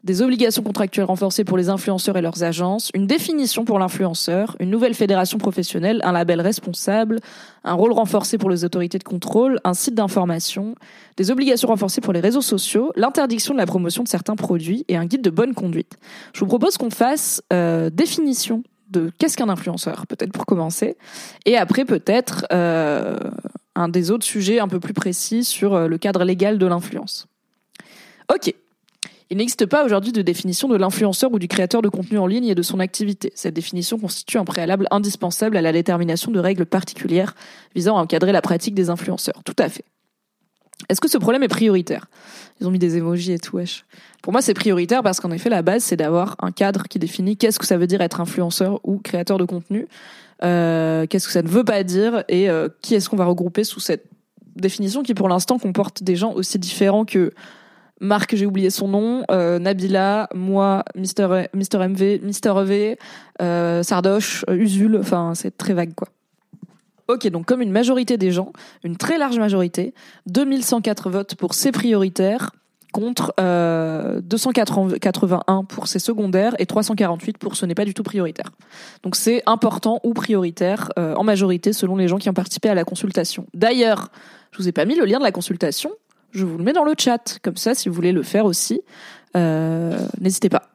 des 0.03 0.21
obligations 0.21 0.63
contractuelles 0.63 1.05
renforcées 1.05 1.45
pour 1.45 1.57
les 1.57 1.69
influenceurs 1.69 2.17
et 2.17 2.21
leurs 2.21 2.43
agences, 2.43 2.89
une 2.93 3.07
définition 3.07 3.63
pour 3.63 3.79
l'influenceur, 3.79 4.57
une 4.59 4.69
nouvelle 4.69 4.93
fédération 4.93 5.37
professionnelle, 5.37 6.01
un 6.03 6.11
label 6.11 6.41
responsable, 6.41 7.19
un 7.63 7.73
rôle 7.73 7.93
renforcé 7.93 8.37
pour 8.37 8.49
les 8.49 8.65
autorités 8.65 8.97
de 8.97 9.03
contrôle, 9.03 9.59
un 9.63 9.73
site 9.73 9.95
d'information, 9.95 10.75
des 11.15 11.31
obligations 11.31 11.69
renforcées 11.69 12.01
pour 12.01 12.11
les 12.11 12.19
réseaux 12.19 12.41
sociaux, 12.41 12.91
l'interdiction 12.97 13.53
de 13.53 13.59
la 13.59 13.65
promotion 13.65 14.03
de 14.03 14.09
certains 14.09 14.35
produits 14.35 14.83
et 14.89 14.97
un 14.97 15.05
guide 15.05 15.21
de 15.21 15.29
bonne 15.29 15.53
conduite. 15.53 15.97
Je 16.33 16.41
vous 16.41 16.47
propose 16.47 16.77
qu'on 16.77 16.89
fasse 16.89 17.41
euh, 17.53 17.89
définition 17.89 18.63
de 18.89 19.09
qu'est-ce 19.17 19.37
qu'un 19.37 19.49
influenceur, 19.49 20.05
peut-être 20.07 20.33
pour 20.33 20.45
commencer, 20.45 20.97
et 21.45 21.57
après 21.57 21.85
peut-être 21.85 22.45
euh, 22.51 23.17
un 23.75 23.87
des 23.87 24.11
autres 24.11 24.25
sujets 24.25 24.59
un 24.59 24.67
peu 24.67 24.79
plus 24.79 24.93
précis 24.93 25.45
sur 25.45 25.73
euh, 25.73 25.87
le 25.87 25.97
cadre 25.97 26.25
légal 26.25 26.57
de 26.57 26.65
l'influence. 26.65 27.27
Ok, 28.33 28.53
il 29.33 29.37
n'existe 29.37 29.65
pas 29.65 29.83
aujourd'hui 29.83 30.11
de 30.11 30.21
définition 30.21 30.67
de 30.67 30.75
l'influenceur 30.75 31.33
ou 31.33 31.39
du 31.39 31.47
créateur 31.47 31.81
de 31.81 31.89
contenu 31.89 32.19
en 32.19 32.27
ligne 32.27 32.45
et 32.45 32.53
de 32.53 32.61
son 32.61 32.79
activité. 32.79 33.31
Cette 33.33 33.55
définition 33.55 33.97
constitue 33.97 34.37
un 34.37 34.45
préalable 34.45 34.87
indispensable 34.91 35.57
à 35.57 35.61
la 35.61 35.71
détermination 35.71 36.31
de 36.31 36.39
règles 36.39 36.67
particulières 36.67 37.33
visant 37.73 37.97
à 37.97 38.01
encadrer 38.01 38.31
la 38.31 38.43
pratique 38.43 38.75
des 38.75 38.91
influenceurs. 38.91 39.41
Tout 39.43 39.55
à 39.57 39.69
fait. 39.69 39.85
Est-ce 40.87 41.01
que 41.01 41.09
ce 41.09 41.17
problème 41.17 41.41
est 41.41 41.47
prioritaire? 41.47 42.05
Ils 42.61 42.67
ont 42.67 42.69
mis 42.69 42.77
des 42.77 42.95
émojis 42.97 43.31
et 43.31 43.39
tout, 43.39 43.55
wesh. 43.55 43.85
Pour 44.21 44.33
moi, 44.33 44.43
c'est 44.43 44.53
prioritaire 44.53 45.01
parce 45.01 45.19
qu'en 45.19 45.31
effet, 45.31 45.49
la 45.49 45.63
base, 45.63 45.83
c'est 45.83 45.95
d'avoir 45.95 46.35
un 46.39 46.51
cadre 46.51 46.83
qui 46.83 46.99
définit 46.99 47.35
qu'est-ce 47.35 47.57
que 47.57 47.65
ça 47.65 47.77
veut 47.77 47.87
dire 47.87 48.01
être 48.01 48.21
influenceur 48.21 48.81
ou 48.83 48.99
créateur 48.99 49.39
de 49.39 49.45
contenu, 49.45 49.87
euh, 50.43 51.07
qu'est-ce 51.07 51.25
que 51.25 51.33
ça 51.33 51.41
ne 51.41 51.47
veut 51.47 51.63
pas 51.63 51.83
dire 51.83 52.23
et 52.29 52.51
euh, 52.51 52.69
qui 52.83 52.93
est-ce 52.93 53.09
qu'on 53.09 53.17
va 53.17 53.25
regrouper 53.25 53.63
sous 53.63 53.79
cette 53.79 54.05
définition 54.55 55.01
qui, 55.01 55.15
pour 55.15 55.27
l'instant, 55.27 55.57
comporte 55.57 56.03
des 56.03 56.15
gens 56.15 56.33
aussi 56.33 56.59
différents 56.59 57.05
que 57.05 57.33
Marc, 58.03 58.35
j'ai 58.35 58.45
oublié 58.45 58.69
son 58.69 58.89
nom, 58.89 59.23
euh, 59.31 59.59
Nabila, 59.59 60.27
moi, 60.35 60.83
Mister, 60.93 61.45
Mister 61.53 61.77
MV, 61.77 62.19
Mister 62.21 62.53
EV, 62.57 62.97
euh, 63.41 63.81
Sardoche, 63.81 64.43
euh, 64.49 64.55
Usul, 64.55 64.97
enfin 64.97 65.31
c'est 65.35 65.55
très 65.55 65.73
vague 65.73 65.93
quoi. 65.95 66.09
Ok, 67.07 67.25
donc 67.29 67.45
comme 67.45 67.61
une 67.61 67.71
majorité 67.71 68.17
des 68.17 68.31
gens, 68.31 68.51
une 68.83 68.97
très 68.97 69.17
large 69.17 69.39
majorité, 69.39 69.93
2104 70.27 71.09
votes 71.09 71.35
pour 71.35 71.53
ces 71.53 71.71
prioritaires 71.71 72.51
contre 72.91 73.33
281 74.21 75.63
pour 75.63 75.87
ces 75.87 75.99
secondaires 75.99 76.55
et 76.59 76.65
348 76.65 77.37
pour 77.37 77.55
ce 77.55 77.65
n'est 77.65 77.73
pas 77.73 77.85
du 77.85 77.93
tout 77.93 78.03
prioritaire. 78.03 78.51
Donc 79.01 79.15
c'est 79.15 79.41
important 79.47 79.99
ou 80.03 80.13
prioritaire 80.13 80.91
en 80.97 81.23
majorité 81.23 81.73
selon 81.73 81.95
les 81.95 82.07
gens 82.07 82.17
qui 82.17 82.29
ont 82.29 82.33
participé 82.33 82.69
à 82.69 82.75
la 82.75 82.83
consultation. 82.83 83.47
D'ailleurs, 83.55 84.09
je 84.51 84.59
vous 84.59 84.69
ai 84.69 84.71
pas 84.71 84.85
mis 84.85 84.95
le 84.95 85.05
lien 85.05 85.17
de 85.17 85.23
la 85.23 85.31
consultation, 85.31 85.89
je 86.33 86.45
vous 86.45 86.57
le 86.57 86.63
mets 86.63 86.73
dans 86.73 86.83
le 86.83 86.93
chat. 86.97 87.39
Comme 87.41 87.57
ça, 87.57 87.75
si 87.75 87.89
vous 87.89 87.95
voulez 87.95 88.11
le 88.11 88.23
faire 88.23 88.45
aussi, 88.45 88.81
euh, 89.35 89.97
n'hésitez 90.19 90.49
pas. 90.49 90.69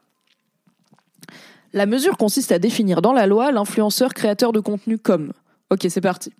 La 1.72 1.86
mesure 1.86 2.16
consiste 2.16 2.52
à 2.52 2.58
définir 2.58 3.02
dans 3.02 3.12
la 3.12 3.26
loi 3.26 3.52
l'influenceur 3.52 4.14
créateur 4.14 4.52
de 4.52 4.60
contenu 4.60 4.98
comme. 4.98 5.32
Ok, 5.70 5.86
c'est 5.90 6.00
parti 6.00 6.32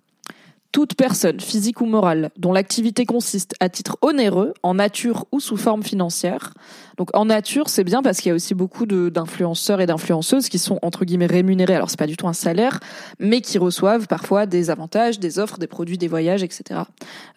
toute 0.71 0.93
personne, 0.93 1.39
physique 1.39 1.81
ou 1.81 1.85
morale, 1.85 2.29
dont 2.37 2.53
l'activité 2.53 3.05
consiste 3.05 3.55
à 3.59 3.69
titre 3.69 3.97
onéreux, 4.01 4.53
en 4.61 4.75
nature 4.75 5.25
ou 5.31 5.39
sous 5.39 5.57
forme 5.57 5.81
financière. 5.81 6.53
Donc 6.97 7.09
en 7.15 7.25
nature, 7.25 7.69
c'est 7.69 7.83
bien 7.83 8.03
parce 8.03 8.19
qu'il 8.19 8.29
y 8.29 8.31
a 8.31 8.35
aussi 8.35 8.53
beaucoup 8.53 8.85
d'influenceurs 8.85 9.81
et 9.81 9.87
d'influenceuses 9.87 10.47
qui 10.47 10.59
sont 10.59 10.77
entre 10.81 11.05
guillemets 11.05 11.25
rémunérés. 11.25 11.75
Alors 11.75 11.89
c'est 11.89 11.97
pas 11.97 12.07
du 12.07 12.17
tout 12.17 12.27
un 12.27 12.33
salaire, 12.33 12.79
mais 13.19 13.41
qui 13.41 13.57
reçoivent 13.57 14.07
parfois 14.07 14.45
des 14.45 14.69
avantages, 14.69 15.19
des 15.19 15.39
offres, 15.39 15.57
des 15.57 15.67
produits, 15.67 15.97
des 15.97 16.07
voyages, 16.07 16.43
etc. 16.43 16.81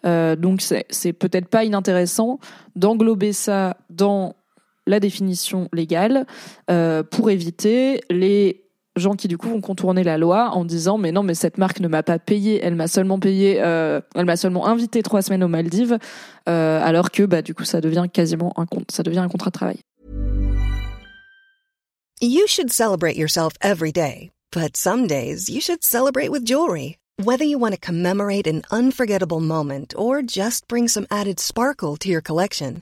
Euh, 0.05 0.35
donc 0.35 0.61
c'est 0.61 1.13
peut-être 1.13 1.47
pas 1.47 1.63
inintéressant 1.63 2.39
d'englober 2.75 3.33
ça 3.33 3.77
dans 3.89 4.35
la 4.85 4.99
définition 4.99 5.69
légale 5.73 6.25
euh, 6.69 7.03
pour 7.03 7.29
éviter 7.29 8.01
les 8.09 8.62
gens 8.95 9.13
qui 9.13 9.27
du 9.27 9.37
coup 9.37 9.49
vont 9.49 9.61
contourner 9.61 10.03
la 10.03 10.17
loi 10.17 10.51
en 10.51 10.65
disant 10.65 10.97
mais 10.97 11.11
non 11.11 11.23
mais 11.23 11.33
cette 11.33 11.57
marque 11.57 11.79
ne 11.79 11.87
m'a 11.87 12.03
pas 12.03 12.19
payé, 12.19 12.59
elle 12.63 12.75
m'a 12.75 12.87
seulement 12.87 13.19
payé, 13.19 13.61
euh, 13.61 14.01
elle 14.15 14.25
m'a 14.25 14.37
seulement 14.37 14.67
invité 14.67 15.01
trois 15.01 15.21
semaines 15.21 15.43
aux 15.43 15.47
Maldives, 15.47 15.97
euh, 16.47 16.81
alors 16.83 17.11
que 17.11 17.23
bah 17.23 17.41
du 17.41 17.53
coup 17.53 17.65
ça 17.65 17.81
devient 17.81 18.05
quasiment 18.11 18.53
un 18.57 18.65
compte, 18.65 18.91
contrat 19.31 19.49
de 19.49 19.53
travail. 19.53 19.79
You 22.21 22.47
should 22.47 22.71
celebrate 22.71 23.17
yourself 23.17 23.53
every 23.61 23.91
day, 23.91 24.31
but 24.51 24.77
some 24.77 25.07
days 25.07 25.49
you 25.49 25.59
should 25.59 25.83
celebrate 25.83 26.29
with 26.29 26.45
jewelry. 26.45 26.97
Whether 27.23 27.45
you 27.45 27.59
want 27.59 27.73
to 27.73 27.79
commemorate 27.79 28.47
an 28.47 28.63
unforgettable 28.71 29.39
moment 29.39 29.93
or 29.95 30.23
just 30.23 30.67
bring 30.67 30.87
some 30.87 31.05
added 31.11 31.39
sparkle 31.39 31.95
to 31.97 32.09
your 32.09 32.21
collection. 32.21 32.81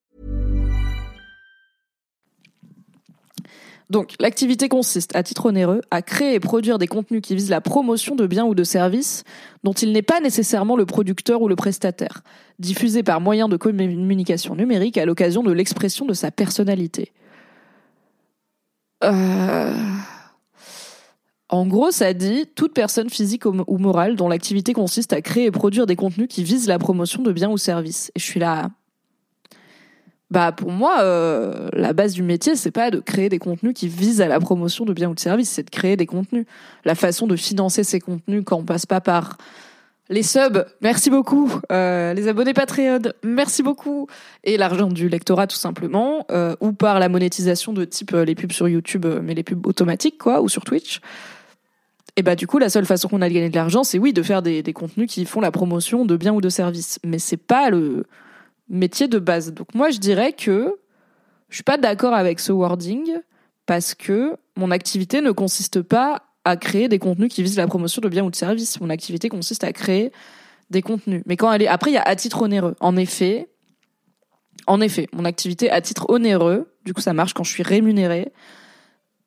Donc, 3.91 4.13
l'activité 4.21 4.69
consiste, 4.69 5.13
à 5.17 5.21
titre 5.21 5.47
onéreux, 5.47 5.81
à 5.91 6.01
créer 6.01 6.35
et 6.35 6.39
produire 6.39 6.77
des 6.77 6.87
contenus 6.87 7.21
qui 7.21 7.35
visent 7.35 7.49
la 7.49 7.59
promotion 7.59 8.15
de 8.15 8.25
biens 8.25 8.45
ou 8.45 8.55
de 8.55 8.63
services 8.63 9.25
dont 9.65 9.73
il 9.73 9.91
n'est 9.91 10.01
pas 10.01 10.21
nécessairement 10.21 10.77
le 10.77 10.85
producteur 10.85 11.41
ou 11.41 11.49
le 11.49 11.57
prestataire, 11.57 12.23
diffusés 12.57 13.03
par 13.03 13.19
moyen 13.19 13.49
de 13.49 13.57
communication 13.57 14.55
numérique 14.55 14.97
à 14.97 15.05
l'occasion 15.05 15.43
de 15.43 15.51
l'expression 15.51 16.05
de 16.05 16.13
sa 16.13 16.31
personnalité. 16.31 17.11
Euh... 19.03 19.73
En 21.49 21.67
gros, 21.67 21.91
ça 21.91 22.13
dit 22.13 22.45
toute 22.55 22.73
personne 22.73 23.09
physique 23.09 23.45
ou 23.45 23.77
morale 23.77 24.15
dont 24.15 24.29
l'activité 24.29 24.71
consiste 24.71 25.11
à 25.11 25.21
créer 25.21 25.47
et 25.47 25.51
produire 25.51 25.85
des 25.85 25.97
contenus 25.97 26.29
qui 26.29 26.45
visent 26.45 26.69
la 26.69 26.79
promotion 26.79 27.23
de 27.23 27.33
biens 27.33 27.49
ou 27.49 27.57
services. 27.57 28.09
Et 28.15 28.21
je 28.21 28.23
suis 28.23 28.39
là. 28.39 28.69
Bah 30.31 30.53
pour 30.53 30.71
moi, 30.71 31.01
euh, 31.01 31.67
la 31.73 31.91
base 31.91 32.13
du 32.13 32.23
métier, 32.23 32.55
c'est 32.55 32.71
pas 32.71 32.89
de 32.89 32.99
créer 32.99 33.27
des 33.27 33.37
contenus 33.37 33.73
qui 33.75 33.89
visent 33.89 34.21
à 34.21 34.29
la 34.29 34.39
promotion 34.39 34.85
de 34.85 34.93
biens 34.93 35.09
ou 35.09 35.13
de 35.13 35.19
services, 35.19 35.49
c'est 35.49 35.63
de 35.63 35.69
créer 35.69 35.97
des 35.97 36.05
contenus. 36.05 36.45
La 36.85 36.95
façon 36.95 37.27
de 37.27 37.35
financer 37.35 37.83
ces 37.83 37.99
contenus 37.99 38.43
quand 38.45 38.55
on 38.55 38.63
passe 38.63 38.85
pas 38.85 39.01
par 39.01 39.37
les 40.07 40.23
subs, 40.23 40.65
merci 40.81 41.09
beaucoup. 41.09 41.51
Euh, 41.69 42.13
les 42.13 42.29
abonnés 42.29 42.53
Patreon, 42.53 43.01
merci 43.23 43.61
beaucoup. 43.61 44.07
Et 44.45 44.55
l'argent 44.55 44.87
du 44.87 45.09
lectorat, 45.09 45.47
tout 45.47 45.57
simplement. 45.57 46.25
Euh, 46.31 46.55
ou 46.61 46.71
par 46.71 46.99
la 46.99 47.09
monétisation 47.09 47.73
de 47.73 47.83
type 47.83 48.11
les 48.11 48.33
pubs 48.33 48.53
sur 48.53 48.69
YouTube, 48.69 49.05
mais 49.21 49.33
les 49.33 49.43
pubs 49.43 49.67
automatiques, 49.67 50.17
quoi, 50.17 50.41
ou 50.41 50.47
sur 50.47 50.63
Twitch. 50.63 51.01
Et 52.15 52.23
bah 52.23 52.37
du 52.37 52.47
coup, 52.47 52.57
la 52.57 52.69
seule 52.69 52.85
façon 52.85 53.09
qu'on 53.09 53.21
a 53.21 53.27
de 53.27 53.33
gagner 53.33 53.49
de 53.49 53.55
l'argent, 53.55 53.83
c'est 53.83 53.99
oui, 53.99 54.13
de 54.13 54.21
faire 54.21 54.41
des, 54.41 54.63
des, 54.63 54.73
contenus 54.73 55.11
qui 55.11 55.25
font 55.25 55.41
la 55.41 55.51
promotion 55.51 56.05
de 56.05 56.15
biens 56.15 56.33
ou 56.33 56.41
de 56.41 56.49
services. 56.49 56.99
Mais 57.05 57.19
c'est 57.19 57.37
pas 57.37 57.69
le 57.69 58.05
métier 58.71 59.07
de 59.07 59.19
base. 59.19 59.53
Donc 59.53 59.75
moi, 59.75 59.91
je 59.91 59.99
dirais 59.99 60.33
que 60.33 60.79
je 61.49 61.55
suis 61.55 61.63
pas 61.63 61.77
d'accord 61.77 62.13
avec 62.13 62.39
ce 62.39 62.51
wording 62.51 63.19
parce 63.65 63.93
que 63.93 64.35
mon 64.55 64.71
activité 64.71 65.21
ne 65.21 65.31
consiste 65.31 65.81
pas 65.81 66.23
à 66.43 66.57
créer 66.57 66.87
des 66.87 66.97
contenus 66.97 67.31
qui 67.31 67.43
visent 67.43 67.57
la 67.57 67.67
promotion 67.67 68.01
de 68.01 68.09
biens 68.09 68.23
ou 68.23 68.31
de 68.31 68.35
services. 68.35 68.79
Mon 68.81 68.89
activité 68.89 69.29
consiste 69.29 69.63
à 69.63 69.73
créer 69.73 70.11
des 70.71 70.81
contenus. 70.81 71.21
Mais 71.25 71.37
quand 71.37 71.51
elle 71.51 71.61
est, 71.61 71.67
après, 71.67 71.91
il 71.91 71.93
y 71.93 71.97
a 71.97 72.01
à 72.01 72.15
titre 72.15 72.41
onéreux. 72.41 72.75
En 72.79 72.97
effet, 72.97 73.49
en 74.67 74.81
effet, 74.81 75.07
mon 75.13 75.25
activité 75.25 75.69
à 75.69 75.81
titre 75.81 76.09
onéreux, 76.09 76.71
du 76.85 76.93
coup, 76.93 77.01
ça 77.01 77.13
marche 77.13 77.33
quand 77.33 77.43
je 77.43 77.51
suis 77.51 77.63
rémunérée. 77.63 78.31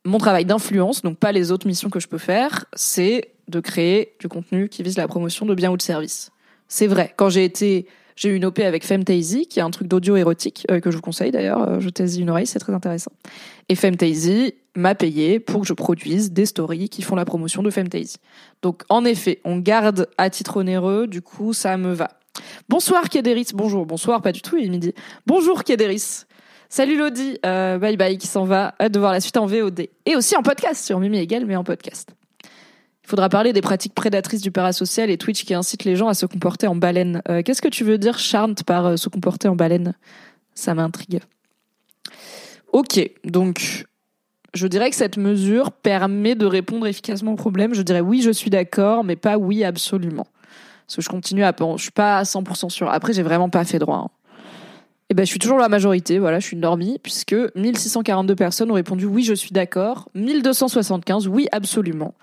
Mon 0.04 0.18
travail 0.18 0.44
d'influence, 0.44 1.02
donc 1.02 1.18
pas 1.18 1.32
les 1.32 1.52
autres 1.52 1.66
missions 1.66 1.90
que 1.90 2.00
je 2.00 2.08
peux 2.08 2.18
faire, 2.18 2.64
c'est 2.74 3.34
de 3.48 3.60
créer 3.60 4.16
du 4.20 4.28
contenu 4.28 4.68
qui 4.68 4.82
vise 4.82 4.96
la 4.96 5.06
promotion 5.06 5.46
de 5.46 5.54
biens 5.54 5.70
ou 5.70 5.76
de 5.76 5.82
services. 5.82 6.30
C'est 6.68 6.86
vrai. 6.86 7.12
Quand 7.16 7.28
j'ai 7.28 7.44
été, 7.44 7.86
j'ai 8.16 8.30
eu 8.30 8.36
une 8.36 8.44
OP 8.44 8.60
avec 8.60 8.84
Femtasy, 8.84 9.46
qui 9.46 9.58
est 9.58 9.62
un 9.62 9.70
truc 9.70 9.88
d'audio 9.88 10.16
érotique, 10.16 10.66
euh, 10.70 10.80
que 10.80 10.90
je 10.90 10.96
vous 10.96 11.02
conseille 11.02 11.30
d'ailleurs, 11.30 11.68
euh, 11.68 11.80
je 11.80 11.86
jetez 11.86 12.18
une 12.18 12.30
oreille, 12.30 12.46
c'est 12.46 12.58
très 12.58 12.72
intéressant. 12.72 13.12
Et 13.68 13.74
Femtasy, 13.74 14.54
m'a 14.76 14.94
payé 14.94 15.38
pour 15.40 15.60
que 15.60 15.66
je 15.66 15.72
produise 15.72 16.32
des 16.32 16.46
stories 16.46 16.88
qui 16.88 17.02
font 17.02 17.14
la 17.14 17.24
promotion 17.24 17.62
de 17.62 17.70
Femtasy. 17.70 18.16
Donc 18.62 18.82
en 18.88 19.04
effet, 19.04 19.40
on 19.44 19.58
garde 19.58 20.08
à 20.18 20.30
titre 20.30 20.56
onéreux, 20.58 21.06
du 21.06 21.22
coup 21.22 21.52
ça 21.52 21.76
me 21.76 21.92
va. 21.92 22.10
Bonsoir 22.68 23.08
Kédéris, 23.08 23.48
bonjour, 23.54 23.86
bonsoir, 23.86 24.20
pas 24.20 24.32
du 24.32 24.42
tout, 24.42 24.56
il 24.56 24.66
est 24.66 24.70
midi. 24.70 24.92
Bonjour 25.26 25.62
Kédéris. 25.62 26.24
Salut 26.68 26.96
Lodi, 26.96 27.38
euh, 27.46 27.78
bye 27.78 27.96
bye 27.96 28.18
qui 28.18 28.26
s'en 28.26 28.44
va, 28.44 28.74
hâte 28.80 28.92
de 28.92 28.98
voir 28.98 29.12
la 29.12 29.20
suite 29.20 29.36
en 29.36 29.46
VOD. 29.46 29.88
Et 30.06 30.16
aussi 30.16 30.36
en 30.36 30.42
podcast 30.42 30.84
sur 30.84 30.98
Mimi 30.98 31.18
Egal, 31.18 31.46
mais 31.46 31.54
en 31.54 31.62
podcast. 31.62 32.14
Il 33.04 33.10
faudra 33.10 33.28
parler 33.28 33.52
des 33.52 33.60
pratiques 33.60 33.94
prédatrices 33.94 34.40
du 34.40 34.50
parasocial 34.50 35.10
et 35.10 35.18
Twitch 35.18 35.44
qui 35.44 35.52
incite 35.52 35.84
les 35.84 35.94
gens 35.94 36.08
à 36.08 36.14
se 36.14 36.24
comporter 36.24 36.66
en 36.66 36.74
baleine. 36.74 37.20
Euh, 37.28 37.42
qu'est-ce 37.42 37.60
que 37.60 37.68
tu 37.68 37.84
veux 37.84 37.98
dire, 37.98 38.18
Charnt, 38.18 38.64
par 38.64 38.86
euh, 38.86 38.96
se 38.96 39.10
comporter 39.10 39.46
en 39.46 39.56
baleine? 39.56 39.92
Ça 40.54 40.74
m'intrigue. 40.74 41.20
Ok, 42.72 42.98
donc 43.24 43.84
je 44.54 44.66
dirais 44.66 44.88
que 44.88 44.96
cette 44.96 45.18
mesure 45.18 45.70
permet 45.70 46.34
de 46.34 46.46
répondre 46.46 46.86
efficacement 46.86 47.32
au 47.32 47.36
problème. 47.36 47.74
Je 47.74 47.82
dirais 47.82 48.00
oui, 48.00 48.22
je 48.22 48.30
suis 48.30 48.50
d'accord, 48.50 49.04
mais 49.04 49.16
pas 49.16 49.36
oui 49.36 49.64
absolument. 49.64 50.26
Parce 50.86 50.96
que 50.96 51.02
je 51.02 51.08
continue 51.08 51.44
à 51.44 51.54
je 51.76 51.82
suis 51.82 51.90
pas 51.90 52.18
à 52.18 52.22
100% 52.22 52.70
sûr. 52.70 52.88
Après, 52.88 53.12
j'ai 53.12 53.22
vraiment 53.22 53.50
pas 53.50 53.64
fait 53.64 53.78
droit. 53.78 53.96
Hein. 53.96 54.10
eh 55.10 55.14
ben, 55.14 55.24
je 55.24 55.30
suis 55.30 55.38
toujours 55.38 55.58
la 55.58 55.68
majorité. 55.68 56.18
Voilà, 56.18 56.40
je 56.40 56.46
suis 56.46 56.54
une 56.54 56.62
normie 56.62 56.98
puisque 57.02 57.36
1642 57.54 58.34
personnes 58.34 58.70
ont 58.70 58.74
répondu 58.74 59.04
oui, 59.04 59.24
je 59.24 59.34
suis 59.34 59.50
d'accord. 59.50 60.08
1275 60.14 61.28
oui, 61.28 61.48
absolument. 61.52 62.14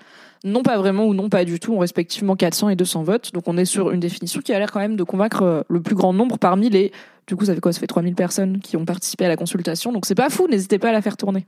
Non, 0.43 0.63
pas 0.63 0.77
vraiment 0.77 1.05
ou 1.05 1.13
non, 1.13 1.29
pas 1.29 1.45
du 1.45 1.59
tout, 1.59 1.73
ont 1.73 1.79
respectivement 1.79 2.35
400 2.35 2.69
et 2.69 2.75
200 2.75 3.03
votes. 3.03 3.31
Donc, 3.33 3.47
on 3.47 3.57
est 3.57 3.65
sur 3.65 3.91
une 3.91 3.99
définition 3.99 4.41
qui 4.41 4.53
a 4.53 4.59
l'air 4.59 4.71
quand 4.71 4.79
même 4.79 4.95
de 4.95 5.03
convaincre 5.03 5.43
euh, 5.43 5.61
le 5.69 5.81
plus 5.81 5.95
grand 5.95 6.13
nombre 6.13 6.39
parmi 6.39 6.69
les. 6.69 6.91
Du 7.27 7.35
coup, 7.35 7.45
ça 7.45 7.53
fait 7.53 7.61
quoi? 7.61 7.71
Ça 7.73 7.79
fait 7.79 7.87
3000 7.87 8.15
personnes 8.15 8.59
qui 8.59 8.75
ont 8.75 8.85
participé 8.85 9.25
à 9.25 9.27
la 9.27 9.37
consultation. 9.37 9.91
Donc, 9.91 10.05
c'est 10.05 10.15
pas 10.15 10.29
fou. 10.29 10.47
N'hésitez 10.49 10.79
pas 10.79 10.89
à 10.89 10.91
la 10.91 11.01
faire 11.01 11.15
tourner. 11.15 11.45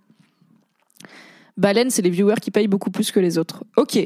Baleine, 1.57 1.89
c'est 1.89 2.01
les 2.01 2.09
viewers 2.09 2.39
qui 2.41 2.51
payent 2.51 2.67
beaucoup 2.67 2.91
plus 2.91 3.11
que 3.11 3.19
les 3.19 3.37
autres. 3.37 3.63
Ok. 3.77 3.99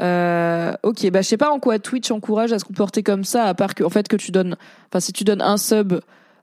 Euh, 0.00 0.72
ok, 0.84 1.10
bah 1.10 1.22
je 1.22 1.28
sais 1.28 1.36
pas 1.36 1.50
en 1.50 1.58
quoi 1.58 1.80
Twitch 1.80 2.10
encourage 2.12 2.52
à 2.52 2.58
se 2.60 2.64
comporter 2.64 3.02
comme 3.02 3.24
ça, 3.24 3.46
à 3.46 3.54
part 3.54 3.74
que 3.74 3.82
en 3.82 3.90
fait 3.90 4.06
que 4.06 4.14
tu 4.14 4.30
donnes, 4.30 4.56
enfin 4.88 5.00
si 5.00 5.12
tu 5.12 5.24
donnes 5.24 5.42
un 5.42 5.56
sub, 5.56 5.94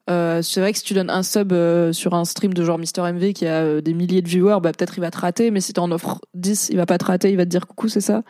euh, 0.10 0.41
c'est 0.41 0.60
vrai 0.60 0.72
que 0.72 0.78
si 0.78 0.84
tu 0.84 0.94
donnes 0.94 1.10
un 1.10 1.24
sub 1.24 1.52
euh, 1.52 1.91
sur 1.91 2.13
un 2.13 2.26
stream 2.26 2.54
de 2.54 2.63
genre 2.63 2.78
Mister 2.78 3.02
MV 3.02 3.34
qui 3.34 3.48
a 3.48 3.62
euh, 3.62 3.82
des 3.82 3.94
milliers 3.94 4.22
de 4.22 4.28
viewers, 4.28 4.60
bah 4.62 4.72
peut-être 4.72 4.98
il 4.98 5.02
va 5.02 5.10
te 5.10 5.18
rater, 5.18 5.50
mais 5.50 5.62
si 5.62 5.74
tu 5.74 5.80
en 5.80 5.91
offres 5.91 6.22
10, 6.36 6.70
il 6.70 6.78
va 6.78 6.86
pas 6.86 6.98
te 6.98 7.06
rater, 7.06 7.32
il 7.32 7.38
va 7.38 7.46
te 7.46 7.50
dire 7.50 7.65
coucou, 7.68 7.88
c'est 7.88 8.02
ça? 8.02 8.24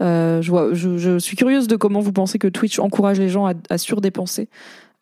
je, 0.00 0.50
vois, 0.50 0.74
je, 0.74 0.98
je, 0.98 1.16
suis 1.20 1.36
curieuse 1.36 1.68
de 1.68 1.76
comment 1.76 2.00
vous 2.00 2.12
pensez 2.12 2.40
que 2.40 2.48
Twitch 2.48 2.80
encourage 2.80 3.20
les 3.20 3.28
gens 3.28 3.46
à, 3.46 3.52
à 3.70 3.78
surdépenser, 3.78 4.48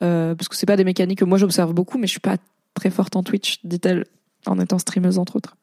parce 0.01 0.47
que 0.47 0.57
c'est 0.57 0.67
pas 0.67 0.77
des 0.77 0.85
mécaniques 0.85 1.21
que 1.21 1.25
moi 1.25 1.39
j'observe 1.39 1.73
beaucoup, 1.73 1.97
mais 1.97 2.07
je 2.07 2.11
suis 2.11 2.21
pas 2.21 2.37
très 2.75 2.91
forte 2.91 3.17
en 3.17 3.23
Twitch, 3.23 3.61
dit-elle 3.65 4.05
en 4.45 4.59
étant 4.59 4.79
streameuse 4.79 5.17
entre 5.17 5.37
autres. 5.37 5.57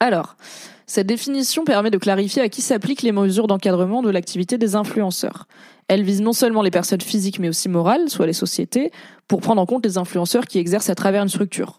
Alors, 0.00 0.36
cette 0.86 1.06
définition 1.06 1.64
permet 1.64 1.90
de 1.90 1.98
clarifier 1.98 2.42
à 2.42 2.48
qui 2.48 2.60
s'appliquent 2.60 3.02
les 3.02 3.12
mesures 3.12 3.46
d'encadrement 3.46 4.02
de 4.02 4.10
l'activité 4.10 4.58
des 4.58 4.74
influenceurs. 4.74 5.46
Elle 5.88 6.02
vise 6.02 6.20
non 6.20 6.32
seulement 6.32 6.62
les 6.62 6.70
personnes 6.70 7.00
physiques 7.00 7.38
mais 7.38 7.48
aussi 7.48 7.68
morales, 7.68 8.08
soit 8.08 8.26
les 8.26 8.32
sociétés, 8.32 8.90
pour 9.28 9.40
prendre 9.40 9.62
en 9.62 9.66
compte 9.66 9.84
les 9.84 9.98
influenceurs 9.98 10.46
qui 10.46 10.58
exercent 10.58 10.90
à 10.90 10.94
travers 10.94 11.22
une 11.22 11.28
structure. 11.28 11.78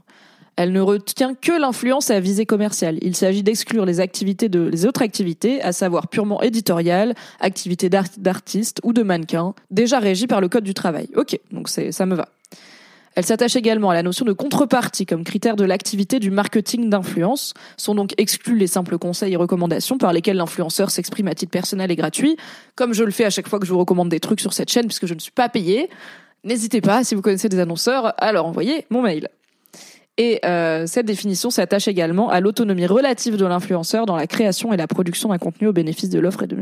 Elle 0.56 0.72
ne 0.72 0.82
retient 0.82 1.34
que 1.34 1.52
l'influence 1.52 2.12
à 2.12 2.20
visée 2.20 2.46
commerciale. 2.46 2.98
Il 3.02 3.16
s'agit 3.16 3.44
d'exclure 3.44 3.86
les 3.86 4.00
activités 4.00 4.50
de 4.50 4.88
autres 4.88 5.02
activités, 5.02 5.62
à 5.62 5.72
savoir 5.72 6.08
purement 6.08 6.42
éditoriales, 6.42 7.16
activités 7.40 7.90
d'artistes 7.90 8.80
ou 8.84 8.94
de 8.94 9.02
mannequins, 9.02 9.56
déjà 9.72 10.00
régies 10.00 10.28
par 10.28 10.42
le 10.42 10.50
code 10.50 10.64
du 10.64 10.74
travail. 10.74 11.10
Ok, 11.16 11.40
donc 11.52 11.70
ça 11.70 12.06
me 12.06 12.16
va. 12.16 12.30
Elle 13.16 13.26
s'attache 13.26 13.56
également 13.56 13.92
à 13.92 13.94
la 13.94 14.04
notion 14.04 14.26
de 14.26 14.34
contrepartie 14.34 15.06
comme 15.06 15.24
critère 15.24 15.56
de 15.56 15.64
l'activité 15.64 16.20
du 16.20 16.32
marketing 16.32 16.90
d'influence. 16.90 17.54
Sont 17.78 17.96
donc 17.96 18.14
exclus 18.18 18.58
les 18.58 18.68
simples 18.68 18.98
conseils 18.98 19.34
et 19.34 19.36
recommandations 19.36 19.98
par 19.98 20.14
lesquels 20.14 20.38
l'influenceur 20.38 20.90
s'exprime 20.90 21.28
à 21.28 21.36
titre 21.36 21.52
personnel 21.52 21.92
et 21.92 21.96
gratuit, 21.96 22.38
comme 22.76 22.94
je 22.94 23.04
le 23.04 23.12
fais 23.12 23.26
à 23.26 23.30
chaque 23.30 23.48
fois 23.48 23.60
que 23.60 23.66
je 23.66 23.72
vous 23.72 23.80
recommande 23.80 24.10
des 24.10 24.20
trucs 24.20 24.40
sur 24.40 24.54
cette 24.54 24.72
chaîne 24.72 24.86
puisque 24.86 25.06
je 25.06 25.14
ne 25.14 25.20
suis 25.20 25.32
pas 25.32 25.50
payée. 25.50 25.90
N'hésitez 26.44 26.82
pas, 26.82 27.04
si 27.04 27.16
vous 27.16 27.22
connaissez 27.22 27.50
des 27.50 27.60
annonceurs, 27.60 28.14
à 28.18 28.32
leur 28.32 28.46
envoyer 28.46 28.86
mon 28.90 29.02
mail. 29.02 29.30
Et 30.18 30.40
euh, 30.46 30.86
cette 30.86 31.06
définition 31.06 31.50
s'attache 31.50 31.88
également 31.88 32.30
à 32.30 32.40
l'autonomie 32.40 32.86
relative 32.86 33.36
de 33.38 33.46
l'influenceur 33.46 34.06
dans 34.06 34.16
la 34.16 34.28
création 34.28 34.74
et 34.74 34.78
la 34.78 34.88
production 34.88 35.30
d'un 35.30 35.40
contenu 35.40 35.68
au 35.68 35.74
bénéfice 35.74 36.10
de 36.10 36.20
l'offre 36.20 36.44
et 36.44 36.48
de 36.48 36.56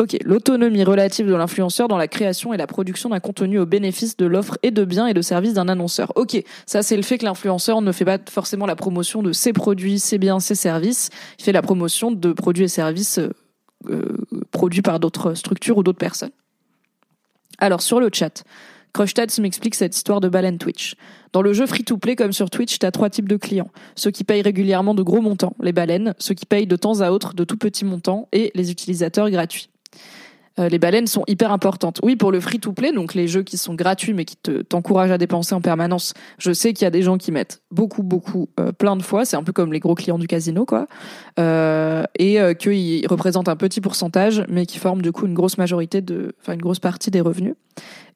Ok, 0.00 0.16
l'autonomie 0.24 0.84
relative 0.84 1.26
de 1.26 1.34
l'influenceur 1.34 1.88
dans 1.88 1.96
la 1.96 2.06
création 2.06 2.54
et 2.54 2.56
la 2.56 2.68
production 2.68 3.08
d'un 3.08 3.18
contenu 3.18 3.58
au 3.58 3.66
bénéfice 3.66 4.16
de 4.16 4.26
l'offre 4.26 4.56
et 4.62 4.70
de 4.70 4.84
biens 4.84 5.08
et 5.08 5.14
de 5.14 5.20
services 5.22 5.54
d'un 5.54 5.68
annonceur. 5.68 6.12
Ok, 6.14 6.40
ça 6.66 6.84
c'est 6.84 6.96
le 6.96 7.02
fait 7.02 7.18
que 7.18 7.24
l'influenceur 7.24 7.82
ne 7.82 7.90
fait 7.90 8.04
pas 8.04 8.18
forcément 8.30 8.64
la 8.66 8.76
promotion 8.76 9.24
de 9.24 9.32
ses 9.32 9.52
produits, 9.52 9.98
ses 9.98 10.18
biens, 10.18 10.38
ses 10.38 10.54
services. 10.54 11.10
Il 11.40 11.44
fait 11.44 11.50
la 11.50 11.62
promotion 11.62 12.12
de 12.12 12.32
produits 12.32 12.64
et 12.64 12.68
services 12.68 13.18
euh, 13.18 13.32
euh 13.90 14.16
produits 14.52 14.82
par 14.82 15.00
d'autres 15.00 15.34
structures 15.34 15.78
ou 15.78 15.82
d'autres 15.82 15.98
personnes. 15.98 16.30
Alors 17.58 17.82
sur 17.82 17.98
le 17.98 18.08
chat, 18.12 18.44
Crushtats 18.92 19.40
m'explique 19.40 19.74
cette 19.74 19.96
histoire 19.96 20.20
de 20.20 20.28
baleine 20.28 20.58
Twitch. 20.58 20.94
Dans 21.32 21.42
le 21.42 21.52
jeu 21.52 21.66
free-to-play 21.66 22.14
comme 22.14 22.32
sur 22.32 22.50
Twitch, 22.50 22.78
t'as 22.78 22.92
trois 22.92 23.10
types 23.10 23.28
de 23.28 23.36
clients. 23.36 23.70
Ceux 23.96 24.12
qui 24.12 24.22
payent 24.22 24.42
régulièrement 24.42 24.94
de 24.94 25.02
gros 25.02 25.20
montants, 25.20 25.56
les 25.60 25.72
baleines, 25.72 26.14
ceux 26.18 26.34
qui 26.34 26.46
payent 26.46 26.68
de 26.68 26.76
temps 26.76 27.00
à 27.00 27.10
autre 27.10 27.34
de 27.34 27.42
tout 27.42 27.56
petits 27.56 27.84
montants 27.84 28.28
et 28.30 28.52
les 28.54 28.70
utilisateurs 28.70 29.28
gratuits. 29.30 29.68
Euh, 30.58 30.68
les 30.68 30.78
baleines 30.78 31.06
sont 31.06 31.24
hyper 31.26 31.52
importantes. 31.52 32.00
Oui, 32.02 32.16
pour 32.16 32.32
le 32.32 32.40
free-to-play, 32.40 32.92
donc 32.92 33.14
les 33.14 33.28
jeux 33.28 33.42
qui 33.42 33.56
sont 33.56 33.74
gratuits 33.74 34.14
mais 34.14 34.24
qui 34.24 34.36
te 34.36 34.62
t'encouragent 34.62 35.10
à 35.10 35.18
dépenser 35.18 35.54
en 35.54 35.60
permanence. 35.60 36.14
Je 36.38 36.52
sais 36.52 36.72
qu'il 36.72 36.84
y 36.84 36.86
a 36.86 36.90
des 36.90 37.02
gens 37.02 37.18
qui 37.18 37.32
mettent 37.32 37.62
beaucoup, 37.70 38.02
beaucoup, 38.02 38.48
euh, 38.58 38.72
plein 38.72 38.96
de 38.96 39.02
fois. 39.02 39.24
C'est 39.24 39.36
un 39.36 39.42
peu 39.42 39.52
comme 39.52 39.72
les 39.72 39.80
gros 39.80 39.94
clients 39.94 40.18
du 40.18 40.26
casino, 40.26 40.64
quoi. 40.64 40.86
Euh, 41.38 42.04
et 42.18 42.40
euh, 42.40 42.54
qu'ils 42.54 43.06
représentent 43.06 43.48
un 43.48 43.56
petit 43.56 43.80
pourcentage, 43.80 44.44
mais 44.48 44.66
qui 44.66 44.78
forment 44.78 45.02
du 45.02 45.12
coup 45.12 45.26
une 45.26 45.34
grosse 45.34 45.58
majorité 45.58 46.00
de, 46.00 46.34
enfin 46.40 46.54
une 46.54 46.62
grosse 46.62 46.80
partie 46.80 47.10
des 47.10 47.20
revenus. 47.20 47.54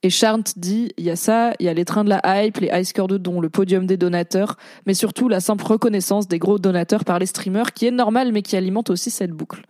Et 0.03 0.11
Charnt 0.11 0.55
dit, 0.57 0.93
il 0.99 1.05
y 1.05 1.11
a 1.11 1.17
ça, 1.17 1.53
il 1.61 1.67
y 1.67 1.69
a 1.69 1.75
les 1.75 1.85
trains 1.85 2.03
de 2.03 2.09
la 2.09 2.21
hype, 2.25 2.59
les 2.59 2.71
high 2.73 2.85
scores 2.85 3.07
de 3.07 3.19
dons, 3.19 3.41
le 3.41 3.49
podium 3.49 3.87
des 3.87 3.97
donateurs, 3.97 4.57
mais 4.87 4.95
surtout 4.95 5.29
la 5.29 5.39
simple 5.39 5.65
reconnaissance 5.65 6.27
des 6.27 6.41
gros 6.41 6.59
donateurs 6.59 7.05
par 7.05 7.21
les 7.21 7.27
streamers, 7.27 7.73
qui 7.73 7.87
est 7.87 7.93
normal, 7.93 8.33
mais 8.33 8.43
qui 8.43 8.57
alimente 8.57 8.91
aussi 8.91 9.11
cette 9.11 9.31
boucle. 9.31 9.63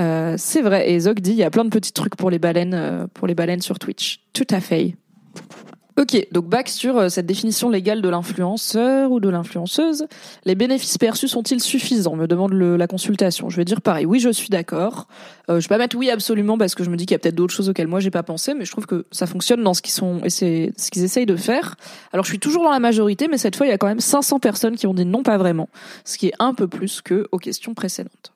Euh, 0.00 0.34
c'est 0.36 0.62
vrai. 0.62 0.90
Et 0.90 1.00
Zog 1.00 1.20
dit, 1.20 1.32
il 1.32 1.36
y 1.36 1.44
a 1.44 1.50
plein 1.50 1.64
de 1.64 1.70
petits 1.70 1.92
trucs 1.92 2.16
pour 2.16 2.30
les 2.30 2.38
baleines, 2.38 2.74
euh, 2.74 3.06
pour 3.12 3.26
les 3.26 3.34
baleines 3.34 3.62
sur 3.62 3.78
Twitch. 3.78 4.20
Tout 4.32 4.46
à 4.50 4.60
fait. 4.60 4.94
Ok, 6.00 6.28
donc 6.30 6.46
back 6.46 6.68
sur 6.68 6.96
euh, 6.96 7.08
cette 7.08 7.26
définition 7.26 7.68
légale 7.68 8.00
de 8.00 8.08
l'influenceur 8.08 9.10
ou 9.10 9.18
de 9.18 9.28
l'influenceuse. 9.28 10.06
Les 10.44 10.54
bénéfices 10.54 10.96
perçus 10.96 11.26
sont-ils 11.26 11.60
suffisants? 11.60 12.14
Me 12.14 12.28
demande 12.28 12.52
la 12.52 12.86
consultation. 12.86 13.50
Je 13.50 13.56
vais 13.56 13.64
dire 13.64 13.80
pareil. 13.80 14.06
Oui, 14.06 14.20
je 14.20 14.28
suis 14.28 14.48
d'accord. 14.48 15.08
je 15.48 15.54
vais 15.54 15.62
pas 15.62 15.78
mettre 15.78 15.96
oui 15.96 16.08
absolument 16.08 16.56
parce 16.56 16.76
que 16.76 16.84
je 16.84 16.90
me 16.90 16.96
dis 16.96 17.04
qu'il 17.04 17.16
y 17.16 17.16
a 17.16 17.18
peut-être 17.18 17.34
d'autres 17.34 17.52
choses 17.52 17.68
auxquelles 17.68 17.88
moi 17.88 17.98
j'ai 17.98 18.12
pas 18.12 18.22
pensé, 18.22 18.54
mais 18.54 18.64
je 18.64 18.70
trouve 18.70 18.86
que 18.86 19.06
ça 19.10 19.26
fonctionne 19.26 19.64
dans 19.64 19.74
ce 19.74 19.82
qu'ils 19.82 19.92
sont 19.92 20.20
et 20.22 20.30
c'est 20.30 20.72
ce 20.76 20.92
qu'ils 20.92 21.02
essayent 21.02 21.26
de 21.26 21.34
faire. 21.34 21.74
Alors 22.12 22.24
je 22.24 22.30
suis 22.30 22.38
toujours 22.38 22.62
dans 22.62 22.70
la 22.70 22.78
majorité, 22.78 23.26
mais 23.28 23.36
cette 23.36 23.56
fois 23.56 23.66
il 23.66 23.70
y 23.70 23.72
a 23.72 23.78
quand 23.78 23.88
même 23.88 23.98
500 23.98 24.38
personnes 24.38 24.76
qui 24.76 24.86
ont 24.86 24.94
dit 24.94 25.04
non 25.04 25.24
pas 25.24 25.36
vraiment, 25.36 25.68
ce 26.04 26.16
qui 26.16 26.28
est 26.28 26.34
un 26.38 26.54
peu 26.54 26.68
plus 26.68 27.02
que 27.02 27.26
aux 27.32 27.38
questions 27.38 27.74
précédentes. 27.74 28.32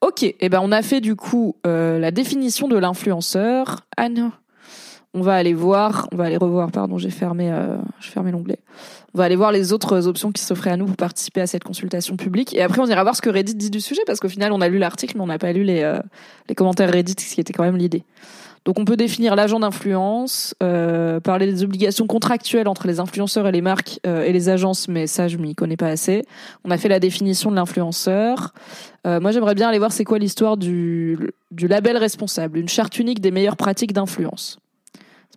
Ok, 0.00 0.22
eh 0.22 0.48
ben 0.48 0.60
on 0.62 0.72
a 0.72 0.82
fait 0.82 1.00
du 1.00 1.14
coup 1.14 1.56
euh, 1.66 1.98
la 1.98 2.10
définition 2.10 2.68
de 2.68 2.78
l'influenceur. 2.78 3.80
Ah 3.96 4.08
on 5.12 5.22
va 5.22 5.34
aller 5.34 5.54
voir, 5.54 6.08
on 6.12 6.16
va 6.16 6.24
aller 6.24 6.36
revoir, 6.36 6.70
pardon, 6.70 6.96
j'ai 6.96 7.10
fermé, 7.10 7.50
euh, 7.50 7.76
fermé 8.00 8.30
l'onglet. 8.30 8.60
On 9.12 9.18
va 9.18 9.24
aller 9.24 9.34
voir 9.34 9.50
les 9.50 9.72
autres 9.72 10.06
options 10.06 10.30
qui 10.30 10.40
s'offraient 10.40 10.70
à 10.70 10.76
nous 10.76 10.86
pour 10.86 10.96
participer 10.96 11.40
à 11.40 11.48
cette 11.48 11.64
consultation 11.64 12.16
publique. 12.16 12.54
Et 12.54 12.62
après, 12.62 12.80
on 12.80 12.86
ira 12.86 13.02
voir 13.02 13.16
ce 13.16 13.20
que 13.20 13.28
Reddit 13.28 13.56
dit 13.56 13.70
du 13.70 13.80
sujet, 13.80 14.02
parce 14.06 14.20
qu'au 14.20 14.28
final, 14.28 14.52
on 14.52 14.60
a 14.60 14.68
lu 14.68 14.78
l'article, 14.78 15.16
mais 15.16 15.22
on 15.22 15.26
n'a 15.26 15.38
pas 15.38 15.52
lu 15.52 15.64
les, 15.64 15.82
euh, 15.82 15.98
les 16.48 16.54
commentaires 16.54 16.92
Reddit, 16.92 17.16
ce 17.18 17.34
qui 17.34 17.40
était 17.40 17.52
quand 17.52 17.64
même 17.64 17.76
l'idée. 17.76 18.04
Donc 18.64 18.78
on 18.78 18.84
peut 18.84 18.96
définir 18.96 19.36
l'agent 19.36 19.58
d'influence, 19.58 20.54
euh, 20.62 21.18
parler 21.18 21.46
des 21.46 21.64
obligations 21.64 22.06
contractuelles 22.06 22.68
entre 22.68 22.86
les 22.86 23.00
influenceurs 23.00 23.46
et 23.46 23.52
les 23.52 23.62
marques 23.62 24.00
euh, 24.06 24.22
et 24.22 24.32
les 24.32 24.48
agences, 24.50 24.86
mais 24.86 25.06
ça 25.06 25.28
je 25.28 25.38
m'y 25.38 25.54
connais 25.54 25.78
pas 25.78 25.88
assez. 25.88 26.24
On 26.64 26.70
a 26.70 26.76
fait 26.76 26.88
la 26.88 27.00
définition 27.00 27.50
de 27.50 27.56
l'influenceur. 27.56 28.52
Euh, 29.06 29.18
moi 29.18 29.30
j'aimerais 29.30 29.54
bien 29.54 29.68
aller 29.68 29.78
voir 29.78 29.92
c'est 29.92 30.04
quoi 30.04 30.18
l'histoire 30.18 30.58
du, 30.58 31.18
du 31.50 31.68
label 31.68 31.96
responsable, 31.96 32.58
une 32.58 32.68
charte 32.68 32.98
unique 32.98 33.20
des 33.20 33.30
meilleures 33.30 33.56
pratiques 33.56 33.94
d'influence. 33.94 34.58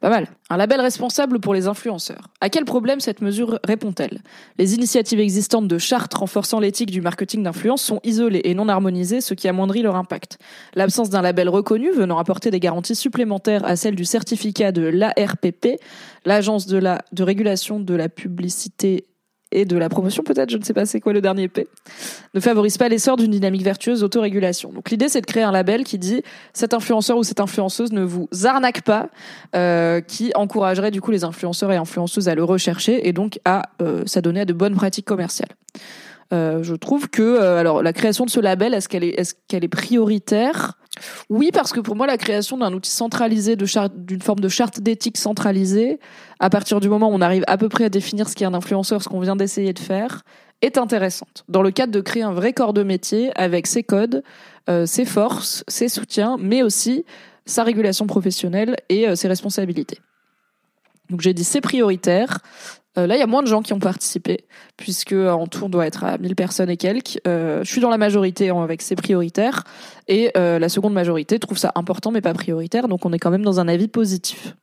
Pas 0.02 0.10
mal. 0.10 0.28
Un 0.50 0.58
label 0.58 0.82
responsable 0.82 1.40
pour 1.40 1.54
les 1.54 1.68
influenceurs. 1.68 2.28
À 2.42 2.50
quel 2.50 2.66
problème 2.66 3.00
cette 3.00 3.22
mesure 3.22 3.60
répond-elle? 3.64 4.22
Les 4.58 4.76
initiatives 4.76 5.20
existantes 5.20 5.68
de 5.68 5.78
chartes 5.78 6.14
renforçant 6.14 6.60
l'éthique 6.60 6.92
du 6.92 7.00
marketing 7.00 7.44
d'influence 7.44 7.82
sont 7.82 8.02
isolées 8.04 8.42
et 8.44 8.54
non 8.54 8.68
harmonisées, 8.68 9.22
ce 9.22 9.34
qui 9.34 9.48
amoindrit 9.48 9.82
leur 9.82 9.96
impact. 9.96 10.40
L'absence 10.76 11.10
d'un 11.10 11.22
label 11.22 11.48
reconnu 11.48 11.92
venant 11.92 12.18
apporter 12.18 12.52
des 12.52 12.60
garanties 12.60 12.96
supplémentaires 12.96 13.64
à 13.66 13.76
celle 13.76 13.96
du 13.96 14.04
certificat 14.04 14.74
de 14.74 14.82
l'ARPP, 14.82 15.80
l'agence 16.26 16.68
de 16.68 16.84
de 16.84 17.24
régulation 17.24 17.80
de 17.80 17.94
la 17.94 18.10
publicité 18.10 19.06
et 19.54 19.66
de 19.66 19.78
la 19.78 19.90
promotion 19.90 20.24
peut-être, 20.24 20.50
je 20.50 20.58
ne 20.58 20.64
sais 20.64 20.74
pas 20.74 20.86
c'est 20.86 21.00
quoi 21.00 21.14
le 21.14 21.22
dernier 21.22 21.48
P, 21.48 21.68
ne 22.34 22.40
favorise 22.40 22.78
pas 22.78 22.90
l'essor 22.90 23.18
d'une 23.18 23.32
dynamique 23.32 23.64
vertueuse 23.64 24.02
d'autorégulation. 24.02 24.72
Donc 24.72 24.90
l'idée 24.90 25.10
c'est 25.10 25.22
de 25.22 25.26
créer 25.26 25.44
un 25.44 25.52
label 25.52 25.84
qui 25.84 25.98
dit 25.98 26.24
cet 26.54 26.74
influenceur 26.74 27.18
ou 27.18 27.24
cette 27.24 27.40
influenceuse 27.40 27.92
ne 27.92 28.04
vous 28.04 28.28
arnaque 28.44 28.82
pas, 28.82 29.10
euh, 29.56 30.02
qui 30.02 30.32
encouragerait 30.36 30.92
du 30.92 31.02
coup 31.02 31.12
les 31.12 31.24
influenceurs 31.24 31.72
et 31.72 31.78
influenceuses 31.78 32.28
à 32.28 32.36
le 32.36 32.44
rechercher 32.44 33.08
et 33.08 33.14
donc 33.14 33.40
à 33.46 33.64
euh, 33.82 34.04
s'adonner 34.06 34.42
à 34.42 34.46
de 34.46 34.54
bonnes 34.54 34.76
pratiques 34.76 35.06
commerciales. 35.06 35.50
Euh, 36.34 36.64
je 36.64 36.74
trouve 36.74 37.10
que 37.10 37.22
euh, 37.22 37.60
alors 37.60 37.84
la 37.84 37.94
création 37.94 38.26
de 38.26 38.30
ce 38.30 38.40
label 38.40 38.74
est-ce 38.74 38.90
qu'elle 38.90 39.64
est 39.64 39.68
prioritaire? 39.68 40.78
Oui, 41.30 41.50
parce 41.52 41.74
que 41.74 41.80
pour 41.80 41.96
moi, 41.96 42.06
la 42.06 42.18
création 42.18 42.58
d'un 42.58 42.72
outil 42.72 42.92
centralisé, 42.92 43.56
d'une 43.56 44.22
forme 44.22 44.40
de 44.40 44.48
charte 44.48 44.80
d'éthique 44.80 45.18
centralisée, 45.18 46.00
à 46.40 46.52
partir 46.52 46.80
du 46.80 46.88
moment 46.88 47.10
où 47.10 47.14
on 47.14 47.22
arrive 47.22 47.44
à 47.48 47.58
peu 47.58 47.68
près 47.68 47.86
à 47.86 47.90
définir 47.90 48.30
ce 48.30 48.36
qu'est 48.36 48.46
un 48.46 48.54
influenceur, 48.54 49.02
ce 49.02 49.10
qu'on 49.10 49.20
vient 49.20 49.36
d'essayer 49.36 49.74
de 49.74 49.80
faire, 49.80 50.22
est 50.62 50.78
intéressante. 50.78 51.46
Dans 51.50 51.64
le 51.64 51.72
cadre 51.72 51.92
de 51.92 52.00
créer 52.00 52.22
un 52.22 52.32
vrai 52.32 52.54
corps 52.54 52.74
de 52.74 52.84
métier 52.84 53.32
avec 53.36 53.66
ses 53.66 53.84
codes, 53.84 54.24
euh, 54.70 54.86
ses 54.86 55.06
forces, 55.06 55.64
ses 55.68 55.90
soutiens, 55.90 56.38
mais 56.40 56.62
aussi 56.62 57.06
sa 57.46 57.64
régulation 57.64 58.06
professionnelle 58.06 58.76
et 58.90 59.16
ses 59.16 59.28
responsabilités. 59.28 59.98
Donc 61.10 61.22
j'ai 61.22 61.34
dit 61.34 61.44
c'est 61.44 61.60
prioritaire. 61.60 62.38
Euh, 62.98 63.08
là, 63.08 63.16
il 63.16 63.20
y 63.20 63.24
a 63.24 63.28
moins 63.28 63.42
de 63.42 63.48
gens 63.48 63.62
qui 63.62 63.74
ont 63.74 63.80
participé, 63.80 64.46
puisque 64.78 65.14
euh, 65.14 65.32
en 65.32 65.48
tout, 65.48 65.64
on 65.66 65.70
doit 65.70 65.88
être 65.88 66.04
à 66.04 66.18
1000 66.18 66.36
personnes 66.36 66.70
et 66.70 66.78
quelques. 66.78 67.20
Euh, 67.28 67.64
je 67.64 67.72
suis 67.72 67.82
dans 67.82 67.90
la 67.90 67.98
majorité 67.98 68.50
avec 68.50 68.82
ces 68.82 68.96
prioritaires, 68.96 69.64
et 70.08 70.32
euh, 70.38 70.60
la 70.60 70.70
seconde 70.70 70.94
majorité 70.94 71.40
trouve 71.40 71.58
ça 71.58 71.72
important 71.76 72.12
mais 72.12 72.22
pas 72.22 72.34
prioritaire, 72.34 72.88
donc 72.88 73.06
on 73.06 73.14
est 73.14 73.20
quand 73.20 73.32
même 73.32 73.44
dans 73.44 73.60
un 73.60 73.68
avis 73.68 73.88
positif. 73.88 74.56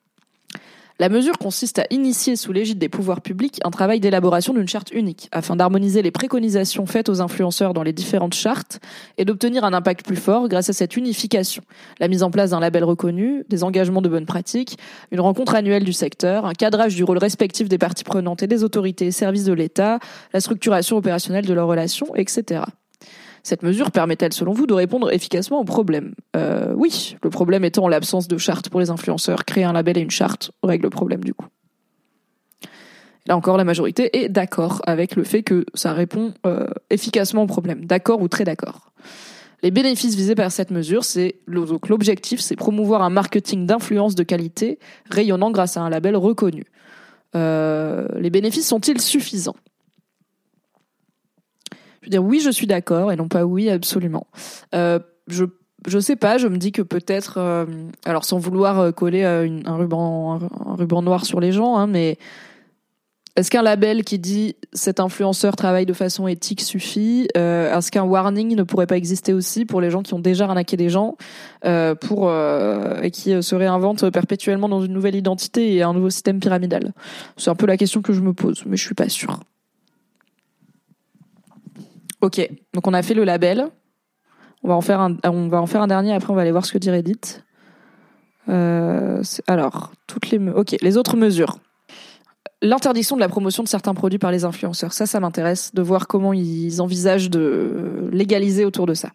La 1.00 1.08
mesure 1.08 1.38
consiste 1.38 1.78
à 1.78 1.86
initier 1.88 2.36
sous 2.36 2.52
l'égide 2.52 2.76
des 2.76 2.90
pouvoirs 2.90 3.22
publics 3.22 3.58
un 3.64 3.70
travail 3.70 4.00
d'élaboration 4.00 4.52
d'une 4.52 4.68
charte 4.68 4.92
unique, 4.92 5.30
afin 5.32 5.56
d'harmoniser 5.56 6.02
les 6.02 6.10
préconisations 6.10 6.84
faites 6.84 7.08
aux 7.08 7.22
influenceurs 7.22 7.72
dans 7.72 7.82
les 7.82 7.94
différentes 7.94 8.34
chartes 8.34 8.80
et 9.16 9.24
d'obtenir 9.24 9.64
un 9.64 9.72
impact 9.72 10.04
plus 10.04 10.16
fort 10.16 10.46
grâce 10.46 10.68
à 10.68 10.74
cette 10.74 10.98
unification. 10.98 11.62
La 12.00 12.08
mise 12.08 12.22
en 12.22 12.30
place 12.30 12.50
d'un 12.50 12.60
label 12.60 12.84
reconnu, 12.84 13.44
des 13.48 13.64
engagements 13.64 14.02
de 14.02 14.10
bonne 14.10 14.26
pratique, 14.26 14.76
une 15.10 15.20
rencontre 15.20 15.54
annuelle 15.54 15.84
du 15.84 15.94
secteur, 15.94 16.44
un 16.44 16.52
cadrage 16.52 16.94
du 16.94 17.02
rôle 17.02 17.16
respectif 17.16 17.66
des 17.66 17.78
parties 17.78 18.04
prenantes 18.04 18.42
et 18.42 18.46
des 18.46 18.62
autorités 18.62 19.06
et 19.06 19.10
services 19.10 19.44
de 19.44 19.54
l'État, 19.54 20.00
la 20.34 20.40
structuration 20.40 20.98
opérationnelle 20.98 21.46
de 21.46 21.54
leurs 21.54 21.66
relations, 21.66 22.14
etc. 22.14 22.64
Cette 23.42 23.62
mesure 23.62 23.90
permet-elle, 23.90 24.32
selon 24.32 24.52
vous, 24.52 24.66
de 24.66 24.74
répondre 24.74 25.12
efficacement 25.12 25.60
au 25.60 25.64
problème? 25.64 26.14
Euh, 26.36 26.72
Oui, 26.74 27.16
le 27.22 27.30
problème 27.30 27.64
étant 27.64 27.88
l'absence 27.88 28.28
de 28.28 28.38
charte 28.38 28.68
pour 28.68 28.80
les 28.80 28.90
influenceurs. 28.90 29.44
Créer 29.44 29.64
un 29.64 29.72
label 29.72 29.98
et 29.98 30.00
une 30.00 30.10
charte 30.10 30.52
règle 30.62 30.84
le 30.84 30.90
problème 30.90 31.24
du 31.24 31.34
coup. 31.34 31.46
Là 33.26 33.36
encore, 33.36 33.56
la 33.56 33.64
majorité 33.64 34.22
est 34.22 34.28
d'accord 34.28 34.82
avec 34.86 35.14
le 35.14 35.24
fait 35.24 35.42
que 35.42 35.64
ça 35.74 35.92
répond 35.92 36.32
euh, 36.46 36.66
efficacement 36.88 37.42
au 37.42 37.46
problème. 37.46 37.84
D'accord 37.84 38.22
ou 38.22 38.28
très 38.28 38.44
d'accord. 38.44 38.92
Les 39.62 39.70
bénéfices 39.70 40.14
visés 40.14 40.34
par 40.34 40.50
cette 40.50 40.70
mesure, 40.70 41.04
c'est 41.04 41.36
l'objectif, 41.46 42.40
c'est 42.40 42.56
promouvoir 42.56 43.02
un 43.02 43.10
marketing 43.10 43.66
d'influence 43.66 44.14
de 44.14 44.22
qualité 44.22 44.78
rayonnant 45.10 45.50
grâce 45.50 45.76
à 45.76 45.82
un 45.82 45.90
label 45.90 46.16
reconnu. 46.16 46.64
Euh, 47.36 48.08
les 48.18 48.30
bénéfices 48.30 48.66
sont-ils 48.66 49.00
suffisants? 49.00 49.56
Dire 52.10 52.22
oui, 52.22 52.40
je 52.40 52.50
suis 52.50 52.66
d'accord 52.66 53.12
et 53.12 53.16
non 53.16 53.28
pas 53.28 53.44
oui, 53.44 53.70
absolument. 53.70 54.26
Euh, 54.74 54.98
je 55.28 55.44
je 55.86 55.98
sais 55.98 56.16
pas, 56.16 56.36
je 56.36 56.46
me 56.46 56.58
dis 56.58 56.72
que 56.72 56.82
peut-être, 56.82 57.38
euh, 57.38 57.64
alors 58.04 58.24
sans 58.24 58.38
vouloir 58.38 58.78
euh, 58.78 58.92
coller 58.92 59.22
euh, 59.24 59.60
un 59.64 59.76
ruban 59.76 60.40
un, 60.66 60.74
ruban 60.74 61.00
noir 61.02 61.24
sur 61.24 61.40
les 61.40 61.52
gens, 61.52 61.76
hein, 61.76 61.86
mais 61.86 62.18
est-ce 63.36 63.50
qu'un 63.50 63.62
label 63.62 64.04
qui 64.04 64.18
dit 64.18 64.56
cet 64.72 65.00
influenceur 65.00 65.56
travaille 65.56 65.86
de 65.86 65.92
façon 65.92 66.26
éthique 66.26 66.60
suffit 66.60 67.28
euh, 67.36 67.74
Est-ce 67.74 67.90
qu'un 67.90 68.02
warning 68.02 68.54
ne 68.56 68.62
pourrait 68.64 68.86
pas 68.86 68.96
exister 68.96 69.32
aussi 69.32 69.64
pour 69.64 69.80
les 69.80 69.90
gens 69.90 70.02
qui 70.02 70.14
ont 70.14 70.18
déjà 70.18 70.44
arnaqué 70.44 70.76
des 70.76 70.90
gens 70.90 71.16
euh, 71.64 71.94
pour 71.94 72.28
euh, 72.28 73.00
et 73.02 73.10
qui 73.10 73.40
se 73.42 73.54
réinventent 73.54 74.10
perpétuellement 74.10 74.68
dans 74.68 74.82
une 74.82 74.92
nouvelle 74.92 75.14
identité 75.14 75.74
et 75.74 75.82
un 75.82 75.94
nouveau 75.94 76.10
système 76.10 76.40
pyramidal? 76.40 76.92
C'est 77.36 77.50
un 77.50 77.54
peu 77.54 77.66
la 77.66 77.76
question 77.76 78.02
que 78.02 78.12
je 78.12 78.20
me 78.20 78.34
pose, 78.34 78.64
mais 78.66 78.76
je 78.76 78.84
suis 78.84 78.94
pas 78.94 79.08
sûre. 79.08 79.38
Ok, 82.20 82.48
donc 82.74 82.86
on 82.86 82.94
a 82.94 83.02
fait 83.02 83.14
le 83.14 83.24
label. 83.24 83.66
On 84.62 84.68
va 84.68 84.74
en 84.74 84.80
faire 84.80 85.00
un, 85.00 85.16
on 85.24 85.48
va 85.48 85.60
en 85.60 85.66
faire 85.66 85.80
un 85.80 85.86
dernier. 85.86 86.12
Après, 86.12 86.30
on 86.30 86.36
va 86.36 86.42
aller 86.42 86.52
voir 86.52 86.66
ce 86.66 86.72
que 86.72 86.78
dit 86.78 86.90
Reddit. 86.90 87.42
Euh, 88.48 89.22
alors, 89.46 89.92
toutes 90.06 90.30
les, 90.30 90.38
ok, 90.38 90.76
les 90.80 90.96
autres 90.96 91.16
mesures. 91.16 91.58
L'interdiction 92.62 93.16
de 93.16 93.20
la 93.20 93.28
promotion 93.28 93.62
de 93.62 93.68
certains 93.68 93.94
produits 93.94 94.18
par 94.18 94.30
les 94.30 94.44
influenceurs. 94.44 94.92
Ça, 94.92 95.06
ça 95.06 95.18
m'intéresse 95.18 95.74
de 95.74 95.80
voir 95.80 96.06
comment 96.06 96.34
ils 96.34 96.82
envisagent 96.82 97.30
de 97.30 98.10
légaliser 98.12 98.66
autour 98.66 98.86
de 98.86 98.92
ça. 98.92 99.10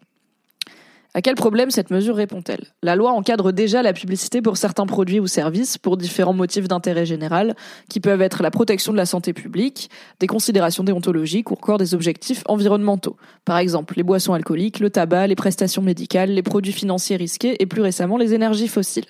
À 1.16 1.22
quel 1.22 1.34
problème 1.34 1.70
cette 1.70 1.90
mesure 1.90 2.14
répond-elle? 2.14 2.66
La 2.82 2.94
loi 2.94 3.12
encadre 3.12 3.50
déjà 3.50 3.82
la 3.82 3.94
publicité 3.94 4.42
pour 4.42 4.58
certains 4.58 4.84
produits 4.84 5.18
ou 5.18 5.26
services 5.26 5.78
pour 5.78 5.96
différents 5.96 6.34
motifs 6.34 6.68
d'intérêt 6.68 7.06
général, 7.06 7.56
qui 7.88 8.00
peuvent 8.00 8.20
être 8.20 8.42
la 8.42 8.50
protection 8.50 8.92
de 8.92 8.98
la 8.98 9.06
santé 9.06 9.32
publique, 9.32 9.88
des 10.20 10.26
considérations 10.26 10.84
déontologiques 10.84 11.50
ou 11.50 11.54
encore 11.54 11.78
des 11.78 11.94
objectifs 11.94 12.42
environnementaux. 12.44 13.16
Par 13.46 13.56
exemple, 13.56 13.94
les 13.96 14.02
boissons 14.02 14.34
alcooliques, 14.34 14.78
le 14.78 14.90
tabac, 14.90 15.28
les 15.28 15.36
prestations 15.36 15.80
médicales, 15.80 16.32
les 16.32 16.42
produits 16.42 16.74
financiers 16.74 17.16
risqués 17.16 17.62
et 17.62 17.64
plus 17.64 17.80
récemment 17.80 18.18
les 18.18 18.34
énergies 18.34 18.68
fossiles. 18.68 19.06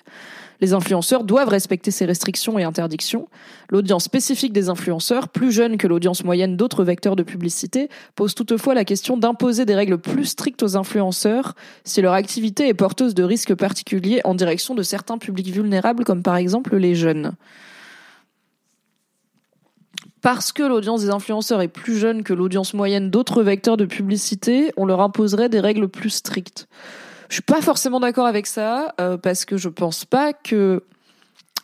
Les 0.59 0.73
influenceurs 0.73 1.23
doivent 1.23 1.49
respecter 1.49 1.91
ces 1.91 2.05
restrictions 2.05 2.57
et 2.57 2.63
interdictions. 2.63 3.27
L'audience 3.69 4.05
spécifique 4.05 4.53
des 4.53 4.69
influenceurs, 4.69 5.29
plus 5.29 5.51
jeune 5.51 5.77
que 5.77 5.87
l'audience 5.87 6.23
moyenne 6.23 6.57
d'autres 6.57 6.83
vecteurs 6.83 7.15
de 7.15 7.23
publicité, 7.23 7.89
pose 8.15 8.33
toutefois 8.33 8.73
la 8.73 8.85
question 8.85 9.17
d'imposer 9.17 9.65
des 9.65 9.75
règles 9.75 9.97
plus 9.97 10.25
strictes 10.25 10.63
aux 10.63 10.75
influenceurs 10.75 11.53
si 11.83 12.01
leur 12.01 12.13
activité 12.13 12.67
est 12.67 12.73
porteuse 12.73 13.13
de 13.13 13.23
risques 13.23 13.55
particuliers 13.55 14.21
en 14.23 14.33
direction 14.33 14.73
de 14.73 14.83
certains 14.83 15.17
publics 15.17 15.49
vulnérables 15.49 16.03
comme 16.03 16.23
par 16.23 16.37
exemple 16.37 16.75
les 16.75 16.95
jeunes 16.95 17.33
parce 20.21 20.51
que 20.51 20.63
l'audience 20.63 21.01
des 21.01 21.09
influenceurs 21.09 21.61
est 21.61 21.67
plus 21.67 21.97
jeune 21.97 22.23
que 22.23 22.33
l'audience 22.33 22.73
moyenne 22.73 23.09
d'autres 23.09 23.43
vecteurs 23.43 23.77
de 23.77 23.85
publicité, 23.85 24.73
on 24.75 24.85
leur 24.85 24.99
imposerait 24.99 25.47
des 25.47 25.59
règles 25.59 25.87
plus 25.87 26.09
strictes. 26.09 26.67
Je 27.29 27.35
suis 27.35 27.41
pas 27.41 27.61
forcément 27.61 27.99
d'accord 27.99 28.25
avec 28.25 28.47
ça 28.47 28.93
euh, 29.01 29.17
parce 29.17 29.45
que 29.45 29.57
je 29.57 29.69
pense 29.69 30.05
pas 30.05 30.33
que 30.33 30.83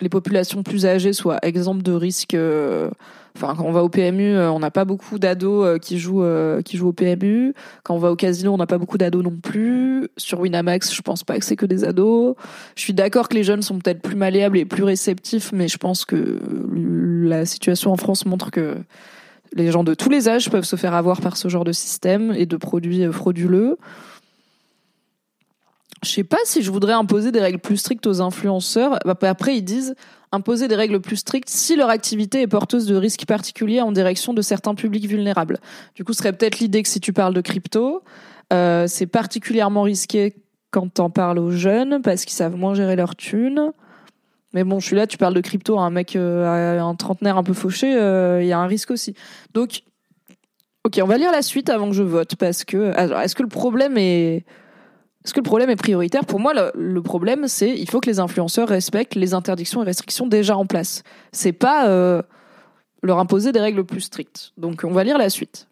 les 0.01 0.09
populations 0.09 0.64
plus 0.64 0.86
âgées 0.86 1.14
soient 1.14 1.39
exemptes 1.43 1.84
de 1.84 1.93
risques. 1.93 2.34
euh, 2.34 2.89
Enfin, 3.36 3.55
quand 3.57 3.64
on 3.66 3.72
va 3.72 3.84
au 3.84 3.89
PMU, 3.89 4.36
euh, 4.36 4.51
on 4.51 4.59
n'a 4.59 4.70
pas 4.70 4.86
beaucoup 4.86 5.18
d'ados 5.18 5.80
qui 5.82 5.97
jouent 5.97 6.24
qui 6.64 6.78
jouent 6.78 6.89
au 6.89 6.93
PMU. 6.93 7.55
Quand 7.82 7.95
on 7.95 7.97
va 7.97 8.11
au 8.11 8.16
casino, 8.16 8.53
on 8.53 8.57
n'a 8.57 8.68
pas 8.68 8.78
beaucoup 8.78 8.99
d'ados 8.99 9.24
non 9.24 9.36
plus. 9.41 10.07
Sur 10.18 10.39
Winamax, 10.41 10.93
je 10.93 11.01
pense 11.01 11.24
pas 11.24 11.39
que 11.39 11.45
c'est 11.45 11.55
que 11.55 11.66
des 11.66 11.84
ados. 11.84 12.36
Je 12.76 12.82
suis 12.84 12.93
d'accord 12.93 13.30
que 13.30 13.34
les 13.34 13.43
jeunes 13.43 13.64
sont 13.64 13.80
peut-être 13.80 14.03
plus 14.03 14.16
malléables 14.16 14.59
et 14.59 14.66
plus 14.66 14.84
réceptifs, 14.84 15.51
mais 15.51 15.68
je 15.68 15.78
pense 15.78 16.05
que 16.05 16.39
la 17.28 17.47
situation 17.47 17.91
en 17.91 17.97
France 17.97 18.28
montre 18.28 18.51
que 18.51 18.76
les 19.53 19.72
gens 19.72 19.84
de 19.84 19.95
tous 19.95 20.09
les 20.09 20.30
âges 20.30 20.51
peuvent 20.51 20.64
se 20.64 20.76
faire 20.76 20.93
avoir 20.93 21.20
par 21.20 21.36
ce 21.36 21.47
genre 21.47 21.64
de 21.64 21.72
système 21.72 22.34
et 22.38 22.45
de 22.45 22.57
produits 22.57 23.11
frauduleux. 23.11 23.78
Je 26.04 26.10
sais 26.10 26.24
pas 26.24 26.38
si 26.43 26.62
je 26.62 26.70
voudrais 26.70 26.93
imposer 26.93 27.32
des 27.32 27.39
règles 27.39 27.60
plus 27.60 27.78
strictes 27.78 28.06
aux 28.08 28.22
influenceurs. 28.22 28.99
Bah, 29.06 29.16
Après, 29.22 29.56
ils 29.56 29.64
disent 29.64 29.95
imposer 30.32 30.68
des 30.68 30.76
règles 30.76 30.99
plus 30.99 31.18
strictes 31.18 31.49
si 31.49 31.76
leur 31.76 31.89
activité 31.89 32.41
est 32.41 32.47
porteuse 32.47 32.86
de 32.86 32.95
risques 32.95 33.26
particuliers 33.26 33.82
en 33.82 33.91
direction 33.91 34.34
de 34.34 34.41
certains 34.41 34.76
publics 34.76 35.06
vulnérables. 35.06 35.60
Du 35.95 36.04
coup, 36.04 36.14
ce 36.14 36.20
serait 36.20 36.34
peut-être 36.34 36.60
l'idée 36.60 36.84
que 36.84 36.89
si 36.89 36.99
tu 36.99 37.14
parles 37.14 37.34
de 37.34 37.41
crypto, 37.41 38.04
euh, 38.51 38.86
c'est 38.88 39.06
particulièrement 39.06 39.84
risqué 39.84 40.36
quand 40.72 40.91
t'en 40.91 41.10
parles 41.10 41.39
aux 41.39 41.51
jeunes 41.51 42.01
parce 42.01 42.26
qu'ils 42.26 42.34
savent 42.34 42.56
moins 42.56 42.74
gérer 42.74 42.95
leur 42.95 43.16
thunes. 43.16 43.72
Mais 44.54 44.64
bon, 44.64 44.80
je 44.80 44.88
suis 44.88 44.95
là, 44.95 45.08
tu 45.08 45.18
parles 45.18 45.34
de 45.34 45.41
crypto 45.41 45.78
à 45.78 45.84
un 45.84 45.89
mec, 45.89 46.16
euh, 46.16 46.80
un 46.80 46.95
trentenaire 46.95 47.38
un 47.38 47.43
peu 47.43 47.54
fauché, 47.54 47.95
euh, 47.95 48.41
il 48.41 48.47
y 48.47 48.51
a 48.51 48.60
un 48.60 48.68
risque 48.68 48.91
aussi. 48.91 49.16
Donc, 49.54 49.84
ok, 50.84 50.99
on 51.01 51.08
va 51.08 51.18
lire 51.18 51.32
la 51.32 51.41
suite 51.41 51.70
avant 51.70 51.89
que 51.89 51.95
je 51.95 52.04
vote 52.04 52.36
parce 52.36 52.64
que, 52.64 52.93
est-ce 53.24 53.36
que 53.36 53.43
le 53.43 53.49
problème 53.49 53.97
est, 53.97 54.45
est-ce 55.26 55.34
que 55.34 55.39
le 55.39 55.45
problème 55.45 55.69
est 55.69 55.78
prioritaire 55.78 56.26
Pour 56.26 56.39
moi, 56.39 56.53
le, 56.76 57.01
problème, 57.01 57.47
c'est 57.47 57.69
il 57.69 57.89
faut 57.89 58.01
que 58.01 58.09
les 58.09 58.19
influenceurs 58.19 58.67
respectent 58.67 59.15
les 59.15 59.34
interdictions 59.34 59.82
et 59.82 59.86
restrictions 59.86 60.28
déjà 60.28 60.57
en 60.57 60.65
place. 60.65 61.03
C'est 61.32 61.53
pas 61.53 61.88
euh, 61.88 62.21
leur 63.01 63.19
imposer 63.19 63.53
des 63.53 63.61
règles 63.61 63.86
plus 63.86 64.01
strictes. 64.01 64.51
Donc, 64.57 64.82
on 64.84 64.91
va 64.91 65.05
lire 65.05 65.17
la 65.17 65.30
suite. 65.30 65.67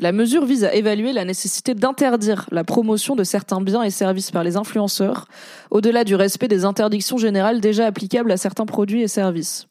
La 0.00 0.12
mesure 0.12 0.44
vise 0.44 0.64
à 0.64 0.74
évaluer 0.74 1.12
la 1.14 1.24
nécessité 1.24 1.72
d'interdire 1.74 2.46
la 2.50 2.64
promotion 2.64 3.16
de 3.16 3.24
certains 3.24 3.62
biens 3.62 3.82
et 3.82 3.90
services 3.90 4.32
par 4.32 4.44
les 4.44 4.56
influenceurs, 4.56 5.26
au-delà 5.70 6.04
du 6.04 6.14
respect 6.14 6.48
des 6.48 6.66
interdictions 6.66 7.16
générales 7.16 7.60
déjà 7.60 7.86
applicables 7.86 8.32
à 8.32 8.36
certains 8.36 8.66
produits 8.66 9.02
et 9.02 9.08
services. 9.08 9.66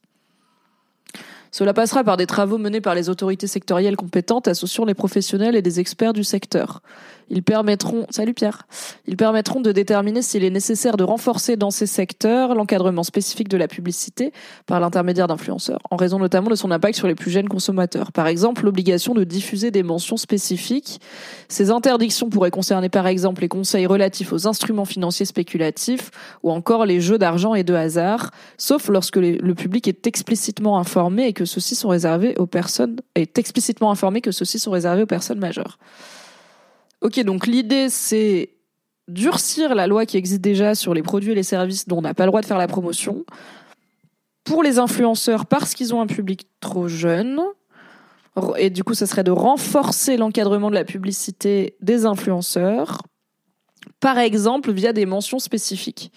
Cela 1.54 1.72
passera 1.72 2.04
par 2.04 2.18
des 2.18 2.26
travaux 2.26 2.58
menés 2.58 2.82
par 2.82 2.96
les 2.96 3.10
autorités 3.10 3.46
sectorielles 3.46 3.96
compétentes 3.96 4.48
associant 4.48 4.86
les 4.86 4.96
professionnels 4.96 5.56
et 5.56 5.62
des 5.62 5.80
experts 5.80 6.12
du 6.12 6.24
secteur. 6.24 6.82
Ils 7.30 7.44
permettront, 7.44 8.08
salut 8.10 8.34
Pierre, 8.34 8.68
ils 9.08 9.18
permettront 9.18 9.62
de 9.62 9.72
déterminer 9.72 10.24
s'il 10.24 10.44
est 10.44 10.50
nécessaire 10.50 10.98
de 10.98 11.04
renforcer 11.04 11.56
dans 11.56 11.70
ces 11.70 11.86
secteurs 11.86 12.56
l'encadrement 12.56 13.04
spécifique 13.04 13.50
de 13.50 13.58
la 13.58 13.68
publicité 13.68 14.34
par 14.66 14.80
l'intermédiaire 14.80 15.28
d'influenceurs, 15.28 15.80
en 15.92 15.96
raison 15.96 16.18
notamment 16.18 16.50
de 16.50 16.56
son 16.56 16.72
impact 16.72 16.96
sur 16.96 17.08
les 17.08 17.16
plus 17.16 17.30
jeunes 17.30 17.48
consommateurs. 17.48 18.12
Par 18.12 18.28
exemple, 18.28 18.66
l'obligation 18.66 19.14
de 19.14 19.24
diffuser 19.24 19.70
des 19.70 19.84
mentions 19.84 20.18
spécifiques. 20.18 21.00
Ces 21.50 21.70
interdictions 21.70 22.30
pourraient 22.30 22.52
concerner 22.52 22.90
par 22.90 23.06
exemple 23.06 23.42
les 23.42 23.48
conseils 23.48 23.86
relatifs 23.86 24.34
aux 24.34 24.48
instruments 24.48 24.86
financiers 24.86 25.26
spéculatifs 25.28 26.10
ou 26.42 26.52
encore 26.52 26.86
les 26.86 27.00
jeux 27.00 27.20
d'argent 27.20 27.54
et 27.54 27.64
de 27.64 27.76
hasard, 27.76 28.32
sauf 28.58 28.90
lorsque 28.90 29.18
le 29.18 29.54
public 29.54 29.88
est 29.88 30.08
explicitement 30.08 30.80
informé 30.80 31.28
et 31.28 31.34
que 31.34 31.43
ceux-ci 31.46 31.76
sont 31.76 31.90
réservés 31.90 32.36
aux 32.38 32.48
personnes, 32.48 32.98
est 33.16 33.38
explicitement 33.38 33.92
informé 33.92 34.22
que 34.22 34.32
ceux-ci 34.32 34.60
sont 34.60 34.72
réservés 34.72 35.04
aux 35.04 35.08
personnes 35.08 35.40
majeures. 35.40 35.78
Ok, 37.02 37.20
donc 37.22 37.48
l'idée 37.48 37.90
c'est 37.90 38.52
durcir 39.08 39.76
la 39.76 39.88
loi 39.88 40.06
qui 40.06 40.18
existe 40.18 40.42
déjà 40.42 40.76
sur 40.76 40.94
les 40.94 41.04
produits 41.04 41.32
et 41.34 41.36
les 41.36 41.44
services 41.44 41.88
dont 41.88 41.98
on 41.98 42.02
n'a 42.02 42.14
pas 42.14 42.26
le 42.26 42.30
droit 42.30 42.42
de 42.42 42.46
faire 42.46 42.58
la 42.58 42.68
promotion 42.68 43.26
pour 44.44 44.64
les 44.64 44.80
influenceurs 44.80 45.46
parce 45.46 45.74
qu'ils 45.74 45.94
ont 45.94 46.02
un 46.02 46.08
public 46.08 46.48
trop 46.60 46.88
jeune. 46.88 47.42
Et 48.58 48.70
du 48.70 48.84
coup, 48.84 48.94
ça 48.94 49.06
serait 49.06 49.24
de 49.24 49.32
renforcer 49.32 50.18
l'encadrement 50.18 50.70
de 50.70 50.76
la 50.76 50.86
publicité 50.86 51.76
des 51.82 52.06
influenceurs, 52.06 53.04
par 54.00 54.18
exemple 54.18 54.72
via 54.72 54.92
des 54.92 55.06
mentions 55.06 55.40
spécifiques. 55.40 56.12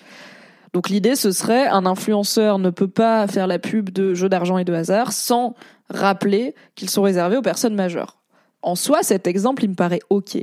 Donc 0.76 0.90
l'idée, 0.90 1.16
ce 1.16 1.30
serait 1.30 1.68
un 1.68 1.86
influenceur 1.86 2.58
ne 2.58 2.68
peut 2.68 2.86
pas 2.86 3.26
faire 3.28 3.46
la 3.46 3.58
pub 3.58 3.88
de 3.88 4.12
jeux 4.12 4.28
d'argent 4.28 4.58
et 4.58 4.64
de 4.64 4.74
hasard 4.74 5.10
sans 5.10 5.54
rappeler 5.88 6.54
qu'ils 6.74 6.90
sont 6.90 7.00
réservés 7.00 7.38
aux 7.38 7.42
personnes 7.42 7.74
majeures. 7.74 8.18
En 8.60 8.74
soi, 8.74 9.02
cet 9.02 9.26
exemple, 9.26 9.64
il 9.64 9.70
me 9.70 9.74
paraît 9.74 10.00
OK. 10.10 10.36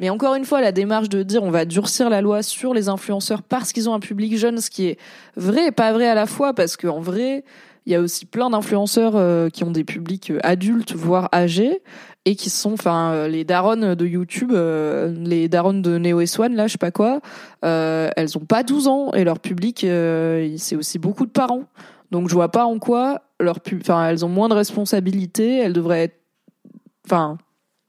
Mais 0.00 0.10
encore 0.10 0.34
une 0.34 0.44
fois, 0.44 0.60
la 0.60 0.72
démarche 0.72 1.08
de 1.08 1.22
dire 1.22 1.44
on 1.44 1.52
va 1.52 1.64
durcir 1.64 2.10
la 2.10 2.20
loi 2.20 2.42
sur 2.42 2.74
les 2.74 2.88
influenceurs 2.88 3.44
parce 3.44 3.72
qu'ils 3.72 3.88
ont 3.88 3.94
un 3.94 4.00
public 4.00 4.36
jeune, 4.36 4.60
ce 4.60 4.70
qui 4.70 4.86
est 4.86 4.98
vrai 5.36 5.68
et 5.68 5.70
pas 5.70 5.92
vrai 5.92 6.08
à 6.08 6.16
la 6.16 6.26
fois, 6.26 6.52
parce 6.52 6.76
qu'en 6.76 6.98
vrai, 6.98 7.44
il 7.86 7.92
y 7.92 7.94
a 7.94 8.00
aussi 8.00 8.26
plein 8.26 8.50
d'influenceurs 8.50 9.14
euh, 9.14 9.50
qui 9.50 9.62
ont 9.62 9.70
des 9.70 9.84
publics 9.84 10.32
euh, 10.32 10.40
adultes, 10.42 10.94
voire 10.94 11.28
âgés, 11.32 11.80
et 12.26 12.34
qui 12.34 12.50
sont, 12.50 12.72
enfin, 12.72 13.12
euh, 13.12 13.28
les 13.28 13.44
daronnes 13.44 13.94
de 13.94 14.04
YouTube, 14.04 14.50
euh, 14.52 15.14
les 15.24 15.48
daronnes 15.48 15.80
de 15.80 15.96
Neo 15.96 16.20
et 16.20 16.26
Swan, 16.26 16.54
là, 16.56 16.66
je 16.66 16.72
sais 16.72 16.78
pas 16.78 16.90
quoi, 16.90 17.20
euh, 17.64 18.10
elles 18.16 18.36
ont 18.36 18.44
pas 18.44 18.64
12 18.64 18.88
ans, 18.88 19.12
et 19.12 19.22
leur 19.22 19.38
public, 19.38 19.86
c'est 20.58 20.76
aussi 20.76 20.98
beaucoup 20.98 21.24
de 21.24 21.30
parents. 21.30 21.62
Donc 22.10 22.28
je 22.28 22.34
vois 22.34 22.50
pas 22.50 22.64
en 22.64 22.78
quoi 22.78 23.22
leur 23.40 23.58
enfin, 23.80 24.08
elles 24.08 24.24
ont 24.24 24.28
moins 24.28 24.48
de 24.48 24.54
responsabilités, 24.54 25.58
elles 25.58 25.72
devraient 25.72 26.04
être, 26.04 26.20
enfin, 27.06 27.38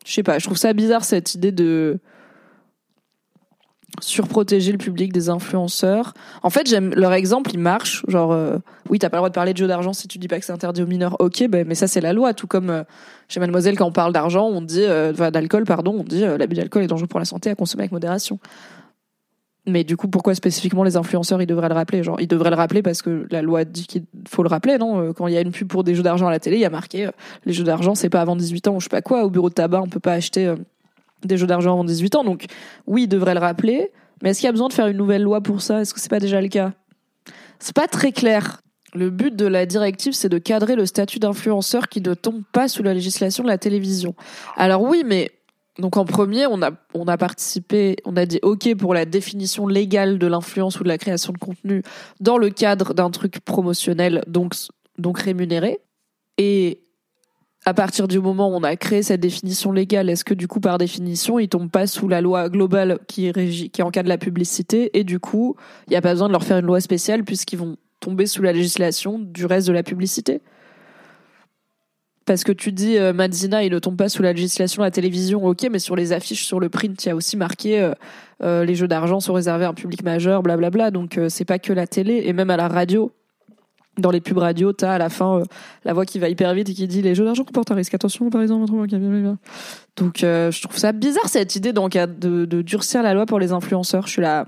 je 0.06 0.14
sais 0.14 0.24
pas, 0.24 0.38
je 0.38 0.46
trouve 0.46 0.58
ça 0.58 0.72
bizarre 0.74 1.04
cette 1.04 1.34
idée 1.34 1.52
de 1.52 2.00
surprotéger 4.02 4.72
le 4.72 4.78
public 4.78 5.12
des 5.12 5.30
influenceurs. 5.30 6.14
En 6.44 6.50
fait, 6.50 6.68
j'aime 6.68 6.94
leur 6.96 7.14
exemple, 7.14 7.52
il 7.54 7.60
marche. 7.60 8.04
Genre, 8.08 8.32
euh, 8.32 8.58
oui, 8.90 9.00
t'as 9.00 9.10
pas 9.10 9.18
le 9.18 9.22
droit 9.22 9.30
de 9.30 9.34
parler 9.34 9.54
de 9.54 9.58
jeux 9.58 9.68
d'argent 9.68 9.94
si 9.94 10.08
tu 10.08 10.18
dis 10.18 10.28
pas 10.28 10.40
que 10.40 10.46
c'est 10.46 10.54
interdit 10.54 10.84
aux 10.84 10.88
mineurs. 10.88 11.16
Ok, 11.20 11.48
ben, 11.50 11.68
mais 11.68 11.76
ça 11.76 11.88
c'est 11.88 12.02
la 12.02 12.14
loi. 12.14 12.34
Tout 12.34 12.48
comme 12.48 12.70
euh, 12.70 12.84
chez 13.28 13.40
Mademoiselle, 13.40 13.78
quand 13.78 13.88
on 13.88 13.92
parle 13.92 14.14
d'argent, 14.14 14.46
on 14.48 14.62
dit, 14.62 14.84
euh, 14.84 15.12
enfin, 15.12 15.32
d'alcool, 15.32 15.66
pardon, 15.66 15.96
on 16.00 16.04
dit 16.04 16.24
euh, 16.24 16.38
l'abus 16.38 16.56
d'alcool 16.56 16.84
est 16.84 16.88
dangereux 16.88 17.08
pour 17.08 17.20
la 17.20 17.26
santé 17.26 17.50
à 17.50 17.56
consommer 17.56 17.84
avec 17.84 17.92
modération. 17.92 18.40
Mais 19.66 19.84
du 19.84 19.98
coup, 19.98 20.08
pourquoi 20.08 20.34
spécifiquement 20.34 20.86
les 20.86 20.96
influenceurs, 20.96 21.42
ils 21.42 21.48
devraient 21.48 21.68
le 21.68 21.76
rappeler? 21.76 22.02
Genre, 22.02 22.22
ils 22.22 22.28
devraient 22.28 22.52
le 22.52 22.56
rappeler 22.56 22.82
parce 22.82 23.02
que 23.02 23.28
la 23.32 23.42
loi 23.42 23.66
dit 23.66 23.86
qu'il 23.86 24.06
faut 24.26 24.42
le 24.44 24.48
rappeler, 24.48 24.78
non? 24.78 25.02
Euh, 25.02 25.14
Quand 25.14 25.28
il 25.28 25.34
y 25.34 25.38
a 25.38 25.42
une 25.42 25.52
pub 25.52 25.68
pour 25.68 25.84
des 25.84 25.94
jeux 25.94 26.04
d'argent 26.04 26.28
à 26.28 26.32
la 26.32 26.40
télé, 26.40 26.56
il 26.56 26.62
y 26.62 26.66
a 26.66 26.70
marqué 26.70 27.10
les 27.46 27.52
jeux 27.52 27.66
d'argent, 27.66 27.94
c'est 27.94 28.10
pas 28.10 28.22
avant 28.22 28.38
18 28.38 28.68
ans 28.70 28.76
ou 28.76 28.80
je 28.80 28.86
sais 28.86 28.90
pas 28.90 29.02
quoi. 29.02 29.26
Au 29.26 29.30
bureau 29.30 29.50
de 29.50 29.56
tabac, 29.56 29.82
on 29.82 29.88
peut 29.88 30.00
pas 30.00 30.14
acheter 30.14 30.54
des 31.24 31.38
jeux 31.38 31.48
d'argent 31.48 31.74
avant 31.74 31.84
18 31.84 32.16
ans. 32.16 32.24
Donc, 32.24 32.46
oui, 32.86 33.04
ils 33.04 33.08
devraient 33.08 33.34
le 33.34 33.40
rappeler. 33.40 33.92
Mais 34.22 34.32
est-ce 34.32 34.40
qu'il 34.40 34.48
y 34.48 34.50
a 34.50 34.52
besoin 34.52 34.68
de 34.68 34.74
faire 34.74 34.88
une 34.88 34.98
nouvelle 34.98 35.24
loi 35.24 35.42
pour 35.42 35.62
ça? 35.62 35.82
Est-ce 35.82 35.94
que 35.94 36.00
c'est 36.00 36.10
pas 36.10 36.20
déjà 36.20 36.42
le 36.42 36.48
cas? 36.48 36.74
C'est 37.60 37.76
pas 37.76 37.88
très 37.88 38.12
clair. 38.12 38.62
Le 38.94 39.10
but 39.10 39.36
de 39.36 39.46
la 39.46 39.66
directive, 39.66 40.14
c'est 40.14 40.30
de 40.30 40.38
cadrer 40.38 40.76
le 40.76 40.86
statut 40.86 41.20
d'influenceur 41.20 41.90
qui 41.90 42.02
ne 42.02 42.14
tombe 42.14 42.44
pas 42.52 42.68
sous 42.68 42.84
la 42.84 42.94
législation 42.94 43.44
de 43.44 43.50
la 43.50 43.58
télévision. 43.58 44.16
Alors 44.56 44.82
oui, 44.82 45.04
mais 45.06 45.32
donc 45.78 45.98
en 45.98 46.06
premier, 46.06 46.48
on 46.48 46.62
a 46.62 46.72
on 46.94 47.08
a 47.08 47.18
participé, 47.18 47.98
on 48.06 48.16
a 48.16 48.26
dit 48.26 48.40
OK 48.42 48.74
pour 48.76 48.94
la 48.94 49.06
définition 49.06 49.68
légale 49.68 50.18
de 50.18 50.28
l'influence 50.28 50.80
ou 50.80 50.84
de 50.84 50.88
la 50.88 50.98
création 50.98 51.34
de 51.34 51.38
contenu 51.38 51.84
dans 52.20 52.38
le 52.38 52.50
cadre 52.50 52.94
d'un 52.94 53.12
truc 53.12 53.40
promotionnel, 53.42 54.24
donc 54.28 54.56
donc 54.98 55.20
rémunéré. 55.20 55.80
Et 56.38 56.87
à 57.68 57.74
partir 57.74 58.08
du 58.08 58.22
moment 58.22 58.50
où 58.50 58.56
on 58.56 58.64
a 58.64 58.78
créé 58.78 59.04
cette 59.04 59.20
définition 59.20 59.74
légale, 59.74 60.10
est-ce 60.10 60.24
que 60.24 60.34
du 60.34 60.48
coup, 60.48 60.62
par 60.62 60.78
définition, 60.78 61.38
ils 61.38 61.50
tombent 61.50 61.70
pas 61.70 61.86
sous 61.86 62.08
la 62.08 62.22
loi 62.22 62.48
globale 62.48 62.98
qui 63.08 63.30
régit, 63.30 63.70
qui 63.70 63.84
encadre 63.84 64.08
la 64.08 64.18
publicité 64.18 64.98
et 64.98 65.04
du 65.04 65.20
coup, 65.20 65.58
il 65.86 65.90
n'y 65.90 65.98
a 65.98 66.02
pas 66.02 66.14
besoin 66.14 66.30
de 66.30 66.32
leur 66.32 66.46
faire 66.46 66.60
une 66.60 66.66
loi 66.66 66.80
spéciale 66.80 67.26
puisqu'ils 67.26 67.60
vont 67.60 67.76
tomber 68.00 68.26
sous 68.26 68.42
la 68.42 68.54
législation 68.54 69.20
du 69.20 69.46
reste 69.46 69.68
de 69.68 69.74
la 69.74 69.84
publicité? 69.84 70.40
Parce 72.24 72.46
que 72.46 72.54
tu 72.54 72.72
dis 72.72 72.98
euh, 72.98 73.12
Madzina, 73.12 73.66
il 73.66 73.74
ne 73.74 73.80
tombe 73.80 73.98
pas 73.98 74.08
sous 74.08 74.22
la 74.22 74.32
législation 74.32 74.82
de 74.84 74.88
la 74.88 74.92
télévision, 74.92 75.44
ok, 75.44 75.68
mais 75.70 75.80
sur 75.80 75.98
les 75.98 76.14
affiches, 76.14 76.46
sur 76.46 76.62
le 76.62 76.70
print, 76.70 77.04
il 77.04 77.10
y 77.10 77.12
a 77.12 77.18
aussi 77.18 77.36
marqué 77.36 77.82
euh, 77.82 77.92
euh, 78.44 78.64
les 78.64 78.76
jeux 78.76 78.88
d'argent 78.88 79.20
sont 79.20 79.34
réservés 79.34 79.66
à 79.66 79.70
un 79.70 79.74
public 79.74 80.04
majeur, 80.04 80.42
blablabla. 80.42 80.90
Donc 80.90 81.20
c'est 81.28 81.44
pas 81.44 81.60
que 81.60 81.74
la 81.74 81.86
télé, 81.86 82.24
et 82.28 82.32
même 82.32 82.50
à 82.50 82.56
la 82.56 82.70
radio. 82.70 83.12
Dans 83.98 84.12
les 84.12 84.22
pubs 84.22 84.38
radio, 84.38 84.74
t'as 84.74 84.94
à 84.94 84.98
la 84.98 85.10
fin 85.10 85.40
euh, 85.40 85.44
la 85.84 85.94
voix 85.94 86.06
qui 86.06 86.20
va 86.20 86.30
hyper 86.30 86.54
vite 86.54 86.70
et 86.70 86.74
qui 86.74 86.88
dit 86.88 87.02
les 87.02 87.16
jeux 87.16 87.26
d'argent 87.26 87.44
comportent 87.44 87.72
un 87.72 87.76
risque. 87.76 87.94
Attention, 87.94 88.30
par 88.30 88.42
exemple. 88.42 88.72
Donc 89.96 90.24
euh, 90.24 90.52
je 90.52 90.62
trouve 90.62 90.78
ça 90.78 90.92
bizarre 90.92 91.28
cette 91.28 91.56
idée 91.56 91.74
donc, 91.74 91.94
de, 91.94 92.62
durcir 92.62 93.02
la 93.02 93.14
loi 93.14 93.26
pour 93.26 93.40
les 93.40 93.52
influenceurs. 93.52 94.06
Je 94.06 94.12
suis 94.12 94.22
là. 94.22 94.46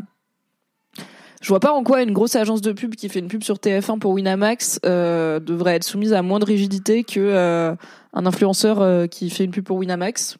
Je 1.41 1.47
vois 1.47 1.59
pas 1.59 1.71
en 1.71 1.83
quoi 1.83 2.03
une 2.03 2.11
grosse 2.11 2.35
agence 2.35 2.61
de 2.61 2.73
pub 2.73 2.95
qui 2.95 3.07
fait 3.07 3.19
une 3.19 3.29
pub 3.29 3.43
sur 3.43 3.55
TF1 3.55 3.99
pour 3.99 4.11
Winamax 4.11 4.81
euh, 4.85 5.39
devrait 5.39 5.75
être 5.75 5.85
soumise 5.85 6.13
à 6.13 6.21
moins 6.21 6.39
de 6.39 6.45
rigidité 6.45 7.03
que 7.03 7.75
un 8.13 8.25
influenceur 8.25 9.09
qui 9.09 9.29
fait 9.29 9.45
une 9.45 9.51
pub 9.51 9.63
pour 9.63 9.77
Winamax. 9.77 10.37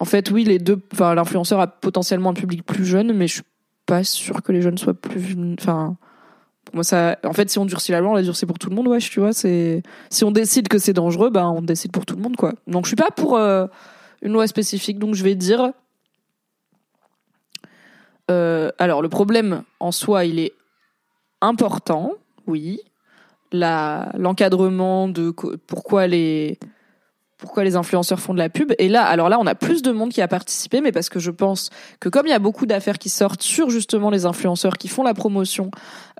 En 0.00 0.04
fait, 0.04 0.30
oui, 0.30 0.44
les 0.44 0.58
deux. 0.58 0.80
Enfin, 0.92 1.14
l'influenceur 1.14 1.60
a 1.60 1.66
potentiellement 1.66 2.30
un 2.30 2.34
public 2.34 2.64
plus 2.64 2.84
jeune, 2.84 3.12
mais 3.12 3.26
je 3.26 3.34
suis 3.34 3.42
pas 3.86 4.04
sûre 4.04 4.42
que 4.42 4.52
les 4.52 4.62
jeunes 4.62 4.78
soient 4.78 4.94
plus. 4.94 5.36
Enfin, 5.60 5.96
moi, 6.72 6.84
ça. 6.84 7.18
En 7.24 7.32
fait, 7.32 7.50
si 7.50 7.58
on 7.58 7.64
durcit 7.64 7.92
la 7.92 8.00
loi, 8.00 8.10
on 8.10 8.14
la 8.14 8.22
durcit 8.22 8.46
pour 8.46 8.58
tout 8.58 8.70
le 8.70 8.76
monde. 8.76 8.88
Ouais, 8.88 8.98
tu 8.98 9.20
vois. 9.20 9.32
C'est 9.32 9.82
si 10.10 10.24
on 10.24 10.30
décide 10.30 10.68
que 10.68 10.78
c'est 10.78 10.92
dangereux, 10.92 11.30
ben 11.30 11.48
on 11.48 11.62
décide 11.62 11.92
pour 11.92 12.06
tout 12.06 12.16
le 12.16 12.22
monde, 12.22 12.36
quoi. 12.36 12.52
Donc, 12.66 12.84
je 12.84 12.88
suis 12.88 12.96
pas 12.96 13.10
pour 13.10 13.36
euh, 13.36 13.66
une 14.22 14.32
loi 14.32 14.46
spécifique. 14.46 14.98
Donc, 14.98 15.14
je 15.14 15.24
vais 15.24 15.34
dire 15.34 15.72
euh, 18.30 18.70
alors, 18.78 19.02
le 19.02 19.08
problème 19.08 19.62
en 19.80 19.92
soi, 19.92 20.24
il 20.24 20.38
est 20.38 20.52
important, 21.40 22.12
oui. 22.46 22.80
La, 23.50 24.12
l'encadrement 24.18 25.08
de 25.08 25.30
pourquoi 25.66 26.06
les, 26.06 26.58
pourquoi 27.38 27.64
les 27.64 27.76
influenceurs 27.76 28.20
font 28.20 28.34
de 28.34 28.38
la 28.38 28.50
pub. 28.50 28.72
Et 28.78 28.88
là, 28.88 29.04
alors 29.04 29.28
là, 29.28 29.38
on 29.40 29.46
a 29.46 29.54
plus 29.54 29.82
de 29.82 29.92
monde 29.92 30.10
qui 30.10 30.20
a 30.20 30.28
participé, 30.28 30.80
mais 30.80 30.92
parce 30.92 31.08
que 31.08 31.20
je 31.20 31.30
pense 31.30 31.70
que 32.00 32.08
comme 32.08 32.26
il 32.26 32.30
y 32.30 32.34
a 32.34 32.40
beaucoup 32.40 32.66
d'affaires 32.66 32.98
qui 32.98 33.08
sortent 33.08 33.42
sur 33.42 33.70
justement 33.70 34.10
les 34.10 34.26
influenceurs 34.26 34.76
qui 34.76 34.88
font 34.88 35.04
la 35.04 35.14
promotion 35.14 35.70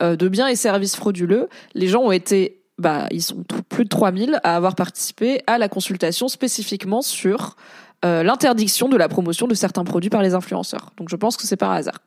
euh, 0.00 0.16
de 0.16 0.28
biens 0.28 0.46
et 0.46 0.56
services 0.56 0.96
frauduleux, 0.96 1.48
les 1.74 1.88
gens 1.88 2.02
ont 2.02 2.12
été, 2.12 2.60
bah, 2.78 3.08
ils 3.10 3.22
sont 3.22 3.44
plus 3.68 3.84
de 3.84 3.88
3000 3.88 4.40
à 4.44 4.56
avoir 4.56 4.76
participé 4.76 5.42
à 5.48 5.58
la 5.58 5.68
consultation 5.68 6.28
spécifiquement 6.28 7.02
sur 7.02 7.56
euh, 8.04 8.22
l'interdiction 8.22 8.88
de 8.88 8.96
la 8.96 9.08
promotion 9.08 9.48
de 9.48 9.54
certains 9.54 9.82
produits 9.82 10.10
par 10.10 10.22
les 10.22 10.34
influenceurs. 10.34 10.92
Donc 10.98 11.08
je 11.08 11.16
pense 11.16 11.36
que 11.36 11.46
c'est 11.46 11.56
par 11.56 11.72
hasard. 11.72 11.98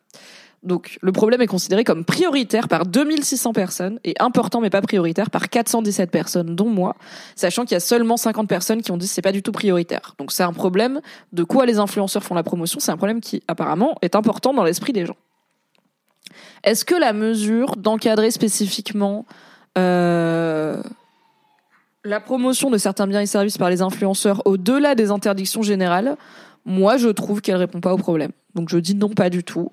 Donc 0.64 0.99
le 1.01 1.12
problème 1.12 1.41
est 1.41 1.47
considéré 1.47 1.84
comme 1.84 2.05
prioritaire 2.05 2.68
par 2.68 2.86
2600 2.86 3.53
personnes 3.53 3.99
et 4.03 4.14
important 4.20 4.62
mais 4.62 4.70
pas 4.70 4.82
prioritaire 4.82 5.32
par 5.32 5.49
417 5.49 6.12
personnes, 6.12 6.55
dont 6.55 6.70
moi, 6.70 6.95
sachant 7.36 7.64
qu'il 7.64 7.74
y 7.74 7.78
a 7.78 7.80
seulement 7.80 8.16
50 8.16 8.47
personnes 8.47 8.82
qui 8.84 8.91
ont 8.91 8.97
dit 8.97 9.07
que 9.07 9.14
c'est 9.14 9.24
pas 9.24 9.32
du 9.32 9.41
tout 9.41 9.51
prioritaire. 9.51 10.14
Donc 10.20 10.32
c'est 10.32 10.43
un 10.43 10.53
problème 10.53 11.01
de 11.34 11.43
quoi 11.43 11.66
les 11.66 11.80
influenceurs 11.80 12.24
font 12.24 12.36
la 12.36 12.43
promotion, 12.43 12.80
c'est 12.80 12.91
un 12.91 12.97
problème 12.97 13.22
qui 13.22 13.41
apparemment 13.47 13.97
est 14.03 14.16
important 14.16 14.53
dans 14.53 14.64
l'esprit 14.64 14.93
des 14.93 15.05
gens. 15.05 15.18
Est-ce 16.64 16.86
que 16.86 16.95
la 16.95 17.14
mesure 17.14 17.76
d'encadrer 17.76 18.30
spécifiquement 18.30 19.26
euh, 19.80 20.82
la 22.03 22.20
promotion 22.20 22.70
de 22.70 22.78
certains 22.78 23.07
biens 23.07 23.22
et 23.22 23.26
services 23.26 23.57
par 23.57 23.70
les 23.70 23.82
influenceurs 23.82 24.41
au-delà 24.45 24.95
des 24.95 25.12
interdictions 25.12 25.64
générales, 25.64 26.18
moi 26.66 26.97
je 26.97 27.09
trouve 27.09 27.41
qu'elle 27.41 27.55
répond 27.55 27.80
pas 27.80 27.93
au 27.93 27.97
problème. 27.97 28.32
Donc 28.53 28.70
je 28.70 28.78
dis 28.78 28.95
non 28.95 29.09
pas 29.09 29.30
du 29.30 29.43
tout. 29.43 29.72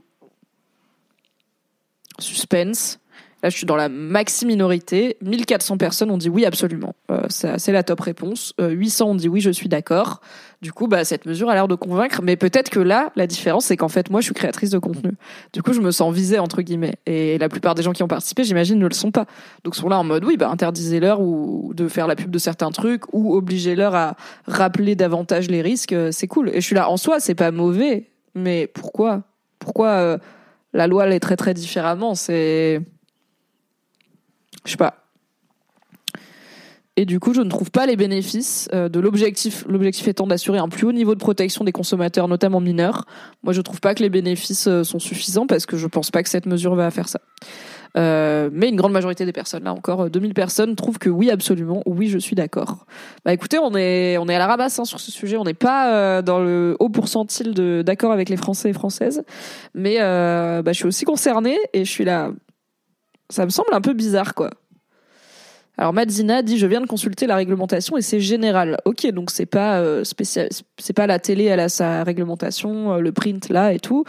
Suspense. 2.19 2.99
Là, 3.43 3.51
je 3.51 3.57
suis 3.57 3.67
dans 3.67 3.77
la 3.77 3.89
maxi 3.89 4.47
minorité. 4.47 5.17
1400 5.23 5.79
personnes 5.79 6.11
ont 6.11 6.19
dit 6.19 6.29
oui, 6.29 6.45
absolument. 6.45 6.97
Euh, 7.13 7.23
c'est 7.29 7.71
la 7.71 7.85
top 7.85 8.01
réponse. 8.01 8.53
800 8.59 9.07
euh, 9.07 9.11
ont 9.11 9.15
dit 9.15 9.29
oui, 9.29 9.41
je 9.41 9.51
suis 9.51 9.69
d'accord. 9.69 10.21
Du 10.61 10.73
coup, 10.73 10.89
bah, 10.89 11.05
cette 11.05 11.25
mesure 11.25 11.49
a 11.49 11.55
l'air 11.55 11.69
de 11.69 11.77
convaincre. 11.77 12.21
Mais 12.21 12.37
peut-être 12.37 12.69
que 12.69 12.81
là, 12.81 13.13
la 13.15 13.29
différence, 13.29 13.67
c'est 13.67 13.77
qu'en 13.77 13.89
fait, 13.89 14.11
moi, 14.11 14.21
je 14.21 14.25
suis 14.25 14.35
créatrice 14.35 14.71
de 14.71 14.79
contenu. 14.79 15.13
Du 15.53 15.63
coup, 15.63 15.73
je 15.73 15.81
me 15.81 15.93
sens 15.93 16.13
visée, 16.13 16.41
entre 16.41 16.63
guillemets. 16.63 16.97
Et 17.07 17.39
la 17.39 17.49
plupart 17.49 17.77
des 17.77 17.85
gens 17.85 17.93
qui 17.93 18.03
ont 18.03 18.09
participé, 18.09 18.43
j'imagine, 18.43 18.77
ne 18.77 18.89
le 18.89 18.95
sont 18.95 19.13
pas. 19.13 19.27
Donc, 19.63 19.77
sont 19.77 19.89
là 19.89 20.01
en 20.01 20.05
mode, 20.05 20.25
oui, 20.25 20.37
bah, 20.37 20.51
interdisez-leur 20.51 21.21
ou 21.21 21.73
de 21.75 21.87
faire 21.87 22.09
la 22.09 22.17
pub 22.17 22.33
de 22.33 22.39
certains 22.39 22.73
trucs 22.73 23.05
ou 23.15 23.37
obligez-leur 23.37 23.95
à 23.95 24.17
rappeler 24.49 24.97
davantage 24.97 25.49
les 25.49 25.63
risques. 25.63 25.93
Euh, 25.93 26.11
c'est 26.11 26.27
cool. 26.27 26.49
Et 26.49 26.61
je 26.61 26.67
suis 26.67 26.75
là, 26.75 26.91
en 26.91 26.97
soi, 26.97 27.21
c'est 27.21 27.37
pas 27.37 27.53
mauvais. 27.53 28.11
Mais 28.35 28.67
pourquoi? 28.67 29.23
Pourquoi 29.61 30.19
la 30.73 30.87
loi 30.87 31.19
très, 31.21 31.37
très 31.37 31.55
différemment 31.55 32.15
C'est 32.15 32.81
je 34.65 34.73
sais 34.73 34.77
pas. 34.77 35.09
Et 36.97 37.05
du 37.05 37.21
coup, 37.21 37.33
je 37.33 37.41
ne 37.41 37.49
trouve 37.49 37.71
pas 37.71 37.87
les 37.87 37.95
bénéfices 37.95 38.69
euh, 38.75 38.89
de 38.89 38.99
l'objectif. 38.99 39.65
L'objectif 39.69 40.09
étant 40.09 40.27
d'assurer 40.27 40.59
un 40.59 40.69
plus 40.69 40.85
haut 40.85 40.93
niveau 40.93 41.15
de 41.15 41.21
protection 41.21 41.65
des 41.65 41.71
consommateurs, 41.71 42.27
notamment 42.27 42.59
mineurs. 42.59 43.05
Moi, 43.45 43.53
je 43.53 43.61
trouve 43.61 43.81
pas 43.81 43.95
que 43.95 44.03
les 44.03 44.11
bénéfices 44.11 44.67
euh, 44.67 44.83
sont 44.83 44.99
suffisants 44.99 45.47
parce 45.47 45.65
que 45.65 45.77
je 45.77 45.87
pense 45.87 46.11
pas 46.11 46.25
que 46.25 46.29
cette 46.29 46.47
mesure 46.47 46.75
va 46.75 46.91
faire 46.91 47.09
ça. 47.09 47.21
Euh, 47.97 48.51
mais 48.53 48.69
une 48.69 48.77
grande 48.77 48.93
majorité 48.93 49.25
des 49.25 49.33
personnes, 49.33 49.65
là 49.65 49.73
encore 49.73 50.11
2000 50.11 50.35
personnes, 50.35 50.77
trouvent 50.77 50.99
que 50.99 51.09
oui, 51.09 51.31
absolument, 51.31 51.83
oui, 51.87 52.09
je 52.09 52.19
suis 52.19 52.37
d'accord. 52.37 52.87
Bah 53.25 53.33
écoutez, 53.33 53.59
on 53.59 53.75
est, 53.75 54.19
on 54.19 54.29
est 54.29 54.35
à 54.35 54.39
la 54.39 54.47
ramasse 54.47 54.79
hein, 54.79 54.85
sur 54.85 55.01
ce 55.01 55.11
sujet, 55.11 55.37
on 55.37 55.45
n'est 55.45 55.55
pas 55.55 56.23
dans 56.23 56.39
le 56.39 56.77
haut 56.81 56.91
pourcentile 56.91 57.55
d'accord 57.83 58.13
avec 58.13 58.29
les 58.29 58.37
Français 58.37 58.71
et 58.71 58.73
Françaises, 58.73 59.25
mais 59.75 59.99
bah, 59.99 60.63
je 60.67 60.75
suis 60.75 60.87
aussi 60.87 61.05
concernée 61.05 61.59
et 61.73 61.85
je 61.85 61.91
suis 61.91 62.05
là, 62.05 62.31
ça 63.31 63.45
me 63.45 63.51
semble 63.51 63.73
un 63.73 63.81
peu 63.81 63.95
bizarre, 63.95 64.35
quoi. 64.35 64.51
Alors 65.79 65.93
Madzina 65.93 66.43
dit 66.43 66.59
je 66.59 66.67
viens 66.67 66.81
de 66.81 66.87
consulter 66.87 67.29
la 67.29 67.37
réglementation 67.37 67.97
et 67.97 68.03
c'est 68.03 68.19
général. 68.19 68.79
Ok, 68.85 69.07
donc 69.13 69.31
c'est 69.31 69.47
pas 69.47 69.79
euh, 69.79 70.03
spécial, 70.03 70.49
c'est 70.77 70.93
pas 70.93 71.07
la 71.07 71.21
télé, 71.21 71.45
elle 71.45 71.61
a 71.61 71.69
sa 71.69 72.03
réglementation, 72.03 72.95
euh, 72.95 72.99
le 72.99 73.13
print 73.13 73.49
là 73.49 73.73
et 73.73 73.79
tout. 73.79 74.05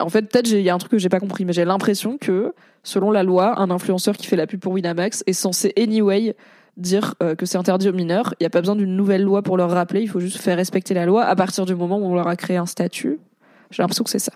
En 0.00 0.08
fait, 0.08 0.22
peut-être 0.22 0.50
il 0.50 0.60
y 0.60 0.68
a 0.68 0.74
un 0.74 0.78
truc 0.78 0.92
que 0.92 0.98
j'ai 0.98 1.08
pas 1.08 1.20
compris, 1.20 1.44
mais 1.44 1.52
j'ai 1.52 1.64
l'impression 1.64 2.18
que 2.18 2.54
selon 2.82 3.10
la 3.10 3.22
loi, 3.22 3.58
un 3.58 3.70
influenceur 3.70 4.16
qui 4.16 4.26
fait 4.26 4.36
la 4.36 4.46
pub 4.46 4.60
pour 4.60 4.72
Winamax 4.72 5.24
est 5.26 5.32
censé 5.32 5.72
anyway 5.76 6.36
dire 6.76 7.14
euh, 7.22 7.34
que 7.34 7.46
c'est 7.46 7.58
interdit 7.58 7.88
aux 7.88 7.92
mineurs. 7.92 8.34
Il 8.38 8.42
n'y 8.42 8.46
a 8.46 8.50
pas 8.50 8.60
besoin 8.60 8.76
d'une 8.76 8.96
nouvelle 8.96 9.22
loi 9.22 9.42
pour 9.42 9.56
leur 9.56 9.70
rappeler. 9.70 10.02
Il 10.02 10.08
faut 10.08 10.20
juste 10.20 10.38
faire 10.38 10.56
respecter 10.56 10.94
la 10.94 11.06
loi 11.06 11.24
à 11.24 11.34
partir 11.34 11.66
du 11.66 11.74
moment 11.74 11.98
où 11.98 12.04
on 12.04 12.14
leur 12.14 12.28
a 12.28 12.36
créé 12.36 12.56
un 12.56 12.66
statut. 12.66 13.18
J'ai 13.70 13.82
l'impression 13.82 14.04
que 14.04 14.10
c'est 14.10 14.18
ça. 14.18 14.32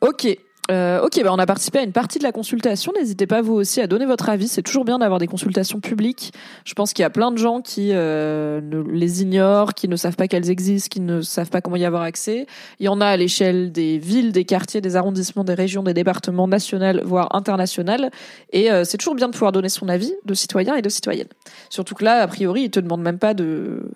Ok, 0.00 0.26
euh, 0.70 1.00
ok, 1.00 1.22
bah 1.22 1.30
on 1.32 1.38
a 1.38 1.46
participé 1.46 1.78
à 1.78 1.82
une 1.82 1.92
partie 1.92 2.18
de 2.18 2.24
la 2.24 2.32
consultation. 2.32 2.92
N'hésitez 2.98 3.26
pas 3.26 3.40
vous 3.40 3.54
aussi 3.54 3.80
à 3.80 3.86
donner 3.86 4.06
votre 4.06 4.28
avis. 4.28 4.48
C'est 4.48 4.62
toujours 4.62 4.84
bien 4.84 4.98
d'avoir 4.98 5.20
des 5.20 5.26
consultations 5.26 5.80
publiques. 5.80 6.32
Je 6.64 6.74
pense 6.74 6.92
qu'il 6.92 7.02
y 7.02 7.06
a 7.06 7.10
plein 7.10 7.30
de 7.30 7.38
gens 7.38 7.60
qui 7.60 7.90
euh, 7.92 8.60
les 8.90 9.22
ignorent, 9.22 9.74
qui 9.74 9.88
ne 9.88 9.96
savent 9.96 10.16
pas 10.16 10.26
qu'elles 10.26 10.50
existent, 10.50 10.88
qui 10.90 11.00
ne 11.00 11.20
savent 11.22 11.50
pas 11.50 11.60
comment 11.60 11.76
y 11.76 11.84
avoir 11.84 12.02
accès. 12.02 12.46
Il 12.80 12.86
y 12.86 12.88
en 12.88 13.00
a 13.00 13.06
à 13.06 13.16
l'échelle 13.16 13.70
des 13.70 13.98
villes, 13.98 14.32
des 14.32 14.44
quartiers, 14.44 14.80
des 14.80 14.96
arrondissements, 14.96 15.44
des 15.44 15.54
régions, 15.54 15.82
des 15.82 15.94
départements 15.94 16.48
nationaux, 16.48 17.00
voire 17.04 17.34
internationaux. 17.34 18.10
Et 18.52 18.72
euh, 18.72 18.84
c'est 18.84 18.98
toujours 18.98 19.14
bien 19.14 19.28
de 19.28 19.32
pouvoir 19.32 19.52
donner 19.52 19.68
son 19.68 19.88
avis 19.88 20.12
de 20.24 20.34
citoyen 20.34 20.74
et 20.74 20.82
de 20.82 20.88
citoyenne. 20.88 21.28
Surtout 21.70 21.94
que 21.94 22.04
là, 22.04 22.22
a 22.22 22.26
priori, 22.26 22.62
ils 22.62 22.70
te 22.70 22.80
demandent 22.80 23.02
même 23.02 23.18
pas 23.18 23.34
de 23.34 23.90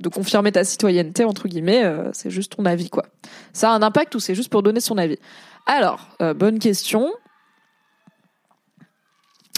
de 0.00 0.08
confirmer 0.08 0.52
ta 0.52 0.64
citoyenneté 0.64 1.24
entre 1.24 1.48
guillemets, 1.48 1.84
euh, 1.84 2.10
c'est 2.12 2.30
juste 2.30 2.56
ton 2.56 2.64
avis 2.66 2.90
quoi. 2.90 3.06
Ça 3.52 3.70
a 3.70 3.74
un 3.74 3.82
impact 3.82 4.14
ou 4.14 4.20
c'est 4.20 4.34
juste 4.34 4.50
pour 4.50 4.62
donner 4.62 4.80
son 4.80 4.98
avis? 4.98 5.18
Alors, 5.66 6.08
euh, 6.20 6.34
bonne 6.34 6.58
question. 6.58 7.12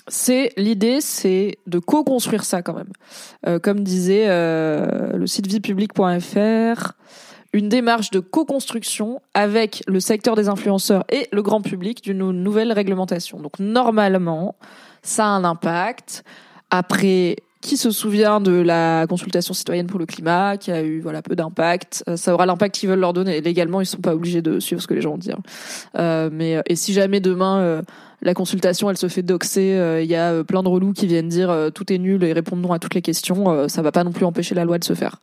C'est 0.07 0.53
l'idée, 0.57 1.01
c'est 1.01 1.59
de 1.67 1.79
co-construire 1.79 2.45
ça 2.45 2.63
quand 2.63 2.73
même. 2.73 2.93
Euh, 3.47 3.59
comme 3.59 3.83
disait 3.83 4.29
le 4.29 5.27
site 5.27 5.47
viepublic.fr, 5.47 6.93
une 7.53 7.69
démarche 7.69 8.11
de 8.11 8.21
co-construction 8.21 9.21
avec 9.35 9.83
le 9.87 10.01
secteur 10.01 10.35
des 10.35 10.49
influenceurs 10.49 11.05
et 11.11 11.29
le 11.33 11.43
grand 11.43 11.61
public 11.61 12.03
d'une 12.03 12.31
nouvelle 12.31 12.73
réglementation. 12.73 13.41
Donc 13.41 13.59
normalement, 13.59 14.57
ça 15.03 15.25
a 15.25 15.29
un 15.29 15.45
impact. 15.45 16.25
Après, 16.71 17.37
qui 17.61 17.77
se 17.77 17.91
souvient 17.91 18.41
de 18.41 18.53
la 18.53 19.07
consultation 19.09 19.53
citoyenne 19.53 19.89
pour 19.89 19.99
le 19.99 20.07
climat, 20.07 20.57
qui 20.57 20.71
a 20.71 20.83
eu 20.83 21.01
voilà 21.01 21.23
peu 21.23 21.35
d'impact. 21.35 22.05
Euh, 22.09 22.17
ça 22.17 22.33
aura 22.33 22.47
l'impact 22.47 22.77
qu'ils 22.77 22.89
veulent 22.89 23.01
leur 23.01 23.13
donner. 23.13 23.41
Légalement, 23.41 23.81
ils 23.81 23.87
sont 23.87 23.99
pas 23.99 24.15
obligés 24.15 24.43
de 24.43 24.61
suivre 24.61 24.81
ce 24.81 24.87
que 24.87 24.95
les 24.95 25.01
gens 25.01 25.11
vont 25.11 25.19
dire. 25.19 25.39
Euh, 25.97 26.31
mais 26.33 26.57
euh, 26.57 26.63
et 26.67 26.77
si 26.77 26.93
jamais 26.93 27.21
demain 27.21 27.83
la 28.23 28.35
consultation 28.35 28.91
elle 28.91 28.97
se 28.97 29.09
fait 29.09 29.23
doxer, 29.23 30.01
il 30.03 30.09
y 30.09 30.17
a 30.17 30.43
plein 30.45 30.63
de 30.63 30.69
relous 30.69 30.93
qui 30.93 31.07
viennent 31.07 31.29
dire 31.29 31.71
tout 31.75 31.93
est 31.93 31.99
nul 31.99 32.23
et 32.25 32.33
répondent 32.33 32.61
non 32.61 32.73
à 32.73 32.79
toutes 32.79 32.95
les 32.95 33.03
questions, 33.03 33.69
ça 33.69 33.83
va 33.83 33.93
pas 33.93 34.05
non 34.05 34.13
plus 34.13 34.25
empêcher 34.25 34.55
la 34.55 34.65
loi 34.65 34.79
de 34.79 34.85
se 34.85 34.95
faire. 34.95 35.21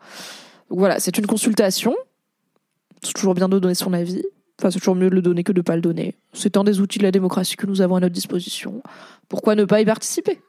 Donc 0.70 0.80
voilà, 0.80 1.00
c'est 1.00 1.18
une 1.18 1.28
consultation. 1.28 1.96
C'est 3.02 3.14
toujours 3.14 3.36
bien 3.36 3.50
de 3.50 3.60
donner 3.60 3.76
son 3.76 3.94
avis. 3.94 4.24
Enfin, 4.60 4.72
c'est 4.72 4.80
toujours 4.80 4.96
mieux 4.96 5.10
de 5.10 5.16
le 5.16 5.22
donner 5.22 5.44
que 5.44 5.52
de 5.52 5.62
pas 5.62 5.76
le 5.76 5.82
donner. 5.82 6.16
C'est 6.34 6.58
un 6.58 6.64
des 6.64 6.80
outils 6.80 7.00
de 7.00 7.04
la 7.04 7.12
démocratie 7.12 7.56
que 7.56 7.66
nous 7.66 7.82
avons 7.82 7.98
à 7.98 8.00
notre 8.00 8.14
disposition. 8.14 8.82
Pourquoi 9.28 9.56
ne 9.56 9.66
pas 9.66 9.82
y 9.82 9.86
participer? 9.86 10.40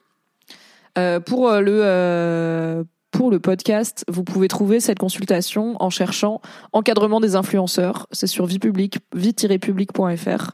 Euh, 0.98 1.20
pour 1.20 1.48
euh, 1.48 1.60
le 1.60 1.80
euh, 1.82 2.84
pour 3.12 3.30
le 3.30 3.38
podcast, 3.40 4.04
vous 4.08 4.24
pouvez 4.24 4.48
trouver 4.48 4.78
cette 4.78 4.98
consultation 4.98 5.76
en 5.80 5.88
cherchant 5.88 6.42
encadrement 6.72 7.20
des 7.20 7.34
influenceurs. 7.34 8.06
C'est 8.12 8.26
sur 8.26 8.44
vie 8.44 8.58
publique, 8.58 8.98
vie-public.fr. 9.14 10.50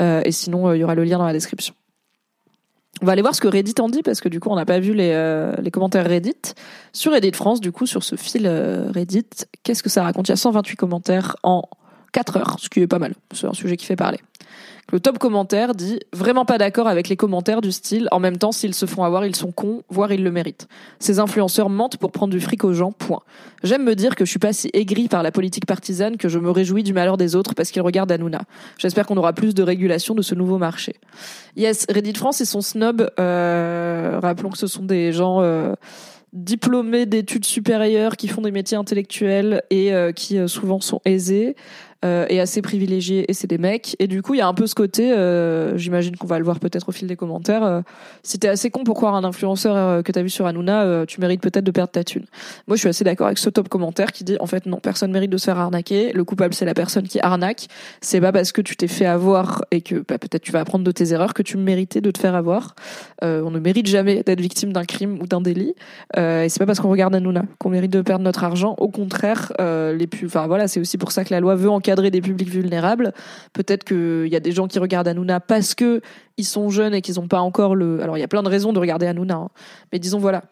Euh, 0.00 0.22
et 0.24 0.32
sinon, 0.32 0.72
il 0.72 0.80
y 0.80 0.84
aura 0.84 0.96
le 0.96 1.04
lien 1.04 1.18
dans 1.18 1.26
la 1.26 1.32
description. 1.32 1.72
On 3.00 3.06
va 3.06 3.12
aller 3.12 3.22
voir 3.22 3.34
ce 3.34 3.40
que 3.40 3.46
Reddit 3.46 3.74
en 3.78 3.88
dit 3.88 4.02
parce 4.02 4.20
que 4.20 4.28
du 4.28 4.40
coup, 4.40 4.48
on 4.50 4.56
n'a 4.56 4.66
pas 4.66 4.80
vu 4.80 4.92
les, 4.92 5.52
les 5.62 5.70
commentaires 5.70 6.04
Reddit. 6.04 6.54
Sur 6.92 7.12
Reddit 7.12 7.32
France, 7.32 7.60
du 7.60 7.70
coup, 7.70 7.86
sur 7.86 8.02
ce 8.02 8.16
fil 8.16 8.48
Reddit, 8.48 9.28
qu'est-ce 9.62 9.84
que 9.84 9.88
ça 9.88 10.02
raconte? 10.02 10.28
Il 10.28 10.32
y 10.32 10.34
a 10.34 10.36
128 10.36 10.76
commentaires 10.76 11.36
en 11.44 11.62
4 12.12 12.36
heures, 12.36 12.56
ce 12.58 12.68
qui 12.68 12.80
est 12.80 12.86
pas 12.86 12.98
mal. 12.98 13.14
C'est 13.32 13.46
un 13.46 13.54
sujet 13.54 13.76
qui 13.76 13.86
fait 13.86 13.96
parler. 13.96 14.18
Le 14.92 14.98
top 14.98 15.18
commentaire 15.18 15.74
dit 15.74 16.00
vraiment 16.12 16.44
pas 16.44 16.58
d'accord 16.58 16.88
avec 16.88 17.08
les 17.08 17.16
commentaires 17.16 17.60
du 17.60 17.70
style 17.70 18.08
en 18.10 18.18
même 18.18 18.38
temps 18.38 18.50
s'ils 18.50 18.74
se 18.74 18.86
font 18.86 19.04
avoir 19.04 19.24
ils 19.24 19.36
sont 19.36 19.52
cons 19.52 19.82
voire 19.88 20.12
ils 20.12 20.22
le 20.22 20.32
méritent. 20.32 20.66
Ces 20.98 21.20
influenceurs 21.20 21.70
mentent 21.70 21.96
pour 21.96 22.10
prendre 22.10 22.32
du 22.32 22.40
fric 22.40 22.64
aux 22.64 22.72
gens. 22.72 22.92
Point. 22.92 23.20
J'aime 23.62 23.84
me 23.84 23.94
dire 23.94 24.16
que 24.16 24.24
je 24.24 24.30
suis 24.30 24.38
pas 24.38 24.52
si 24.52 24.68
aigri 24.72 25.08
par 25.08 25.22
la 25.22 25.30
politique 25.30 25.66
partisane 25.66 26.16
que 26.16 26.28
je 26.28 26.38
me 26.38 26.50
réjouis 26.50 26.82
du 26.82 26.92
malheur 26.92 27.16
des 27.16 27.36
autres 27.36 27.54
parce 27.54 27.70
qu'ils 27.70 27.82
regardent 27.82 28.10
Hanouna. 28.10 28.42
J'espère 28.78 29.06
qu'on 29.06 29.16
aura 29.16 29.32
plus 29.32 29.54
de 29.54 29.62
régulation 29.62 30.14
de 30.14 30.22
ce 30.22 30.34
nouveau 30.34 30.58
marché. 30.58 30.96
Yes, 31.56 31.86
Reddit 31.88 32.14
France 32.14 32.40
et 32.40 32.44
son 32.44 32.60
snob. 32.60 33.10
Euh, 33.20 34.18
rappelons 34.20 34.50
que 34.50 34.58
ce 34.58 34.66
sont 34.66 34.84
des 34.84 35.12
gens. 35.12 35.40
Euh, 35.40 35.74
diplômés 36.32 37.06
d'études 37.06 37.44
supérieures 37.44 38.16
qui 38.16 38.28
font 38.28 38.40
des 38.40 38.52
métiers 38.52 38.76
intellectuels 38.76 39.64
et 39.68 39.92
euh, 39.92 40.12
qui 40.12 40.38
souvent 40.48 40.80
sont 40.80 41.00
aisés 41.04 41.56
euh, 42.04 42.24
est 42.28 42.40
assez 42.40 42.62
privilégié 42.62 43.24
et 43.28 43.34
c'est 43.34 43.46
des 43.46 43.58
mecs. 43.58 43.94
Et 43.98 44.06
du 44.06 44.22
coup, 44.22 44.34
il 44.34 44.38
y 44.38 44.40
a 44.40 44.46
un 44.46 44.54
peu 44.54 44.66
ce 44.66 44.74
côté, 44.74 45.12
euh, 45.12 45.76
j'imagine 45.76 46.16
qu'on 46.16 46.26
va 46.26 46.38
le 46.38 46.44
voir 46.44 46.58
peut-être 46.58 46.88
au 46.88 46.92
fil 46.92 47.06
des 47.06 47.16
commentaires. 47.16 47.62
Euh, 47.62 47.82
si 48.22 48.38
t'es 48.38 48.48
assez 48.48 48.70
con 48.70 48.84
pour 48.84 48.96
croire 48.96 49.14
un 49.14 49.24
influenceur 49.24 49.76
euh, 49.76 50.02
que 50.02 50.10
t'as 50.10 50.22
vu 50.22 50.30
sur 50.30 50.46
Hanouna, 50.46 50.82
euh, 50.82 51.04
tu 51.06 51.20
mérites 51.20 51.42
peut-être 51.42 51.64
de 51.64 51.70
perdre 51.70 51.90
ta 51.90 52.04
thune. 52.04 52.24
Moi, 52.66 52.76
je 52.76 52.80
suis 52.80 52.88
assez 52.88 53.04
d'accord 53.04 53.26
avec 53.26 53.38
ce 53.38 53.50
top 53.50 53.68
commentaire 53.68 54.12
qui 54.12 54.24
dit 54.24 54.36
en 54.40 54.46
fait 54.46 54.66
non, 54.66 54.78
personne 54.78 55.12
mérite 55.12 55.30
de 55.30 55.36
se 55.36 55.44
faire 55.44 55.58
arnaquer. 55.58 56.12
Le 56.12 56.24
coupable, 56.24 56.54
c'est 56.54 56.64
la 56.64 56.74
personne 56.74 57.06
qui 57.06 57.20
arnaque. 57.20 57.66
C'est 58.00 58.20
pas 58.20 58.32
parce 58.32 58.52
que 58.52 58.62
tu 58.62 58.76
t'es 58.76 58.88
fait 58.88 59.06
avoir 59.06 59.62
et 59.70 59.82
que 59.82 59.96
bah, 59.96 60.18
peut-être 60.18 60.42
tu 60.42 60.52
vas 60.52 60.60
apprendre 60.60 60.84
de 60.84 60.92
tes 60.92 61.12
erreurs 61.12 61.34
que 61.34 61.42
tu 61.42 61.56
méritais 61.58 62.00
de 62.00 62.10
te 62.10 62.18
faire 62.18 62.34
avoir. 62.34 62.74
on 63.22 63.50
ne 63.50 63.58
mérite 63.58 63.86
jamais 63.86 64.22
d'être 64.22 64.40
victime 64.40 64.72
d'un 64.72 64.84
crime 64.84 65.20
ou 65.20 65.26
d'un 65.26 65.40
délit. 65.40 65.74
et 66.16 66.46
c'est 66.48 66.58
pas 66.58 66.66
parce 66.66 66.80
qu'on 66.80 66.90
regarde 66.90 67.14
Hanouna 67.14 67.42
qu'on 67.58 67.70
mérite 67.70 67.92
de 67.92 68.00
perdre 68.00 68.24
notre 68.24 68.44
argent. 68.44 68.74
Au 68.78 68.88
contraire, 68.88 69.52
les 69.58 70.06
plus, 70.06 70.26
enfin 70.26 70.46
voilà, 70.46 70.68
c'est 70.68 70.80
aussi 70.80 70.98
pour 70.98 71.12
ça 71.12 71.24
que 71.24 71.32
la 71.34 71.40
loi 71.40 71.54
veut 71.54 71.70
en 71.70 71.80
encadrer 71.90 72.10
des 72.10 72.20
publics 72.20 72.48
vulnérables. 72.48 73.12
Peut-être 73.52 73.84
qu'il 73.84 74.28
y 74.28 74.36
a 74.36 74.40
des 74.40 74.52
gens 74.52 74.68
qui 74.68 74.78
regardent 74.78 75.08
Hanouna 75.08 75.40
parce 75.40 75.74
que 75.74 76.00
ils 76.36 76.44
sont 76.44 76.70
jeunes 76.70 76.94
et 76.94 77.02
qu'ils 77.02 77.16
n'ont 77.16 77.28
pas 77.28 77.40
encore 77.40 77.74
le. 77.74 78.00
Alors 78.02 78.16
il 78.16 78.20
y 78.20 78.24
a 78.24 78.28
plein 78.28 78.42
de 78.42 78.48
raisons 78.48 78.72
de 78.72 78.78
regarder 78.78 79.06
Hanouna, 79.06 79.34
hein. 79.34 79.48
mais 79.92 79.98
disons 79.98 80.18
voilà. 80.18 80.44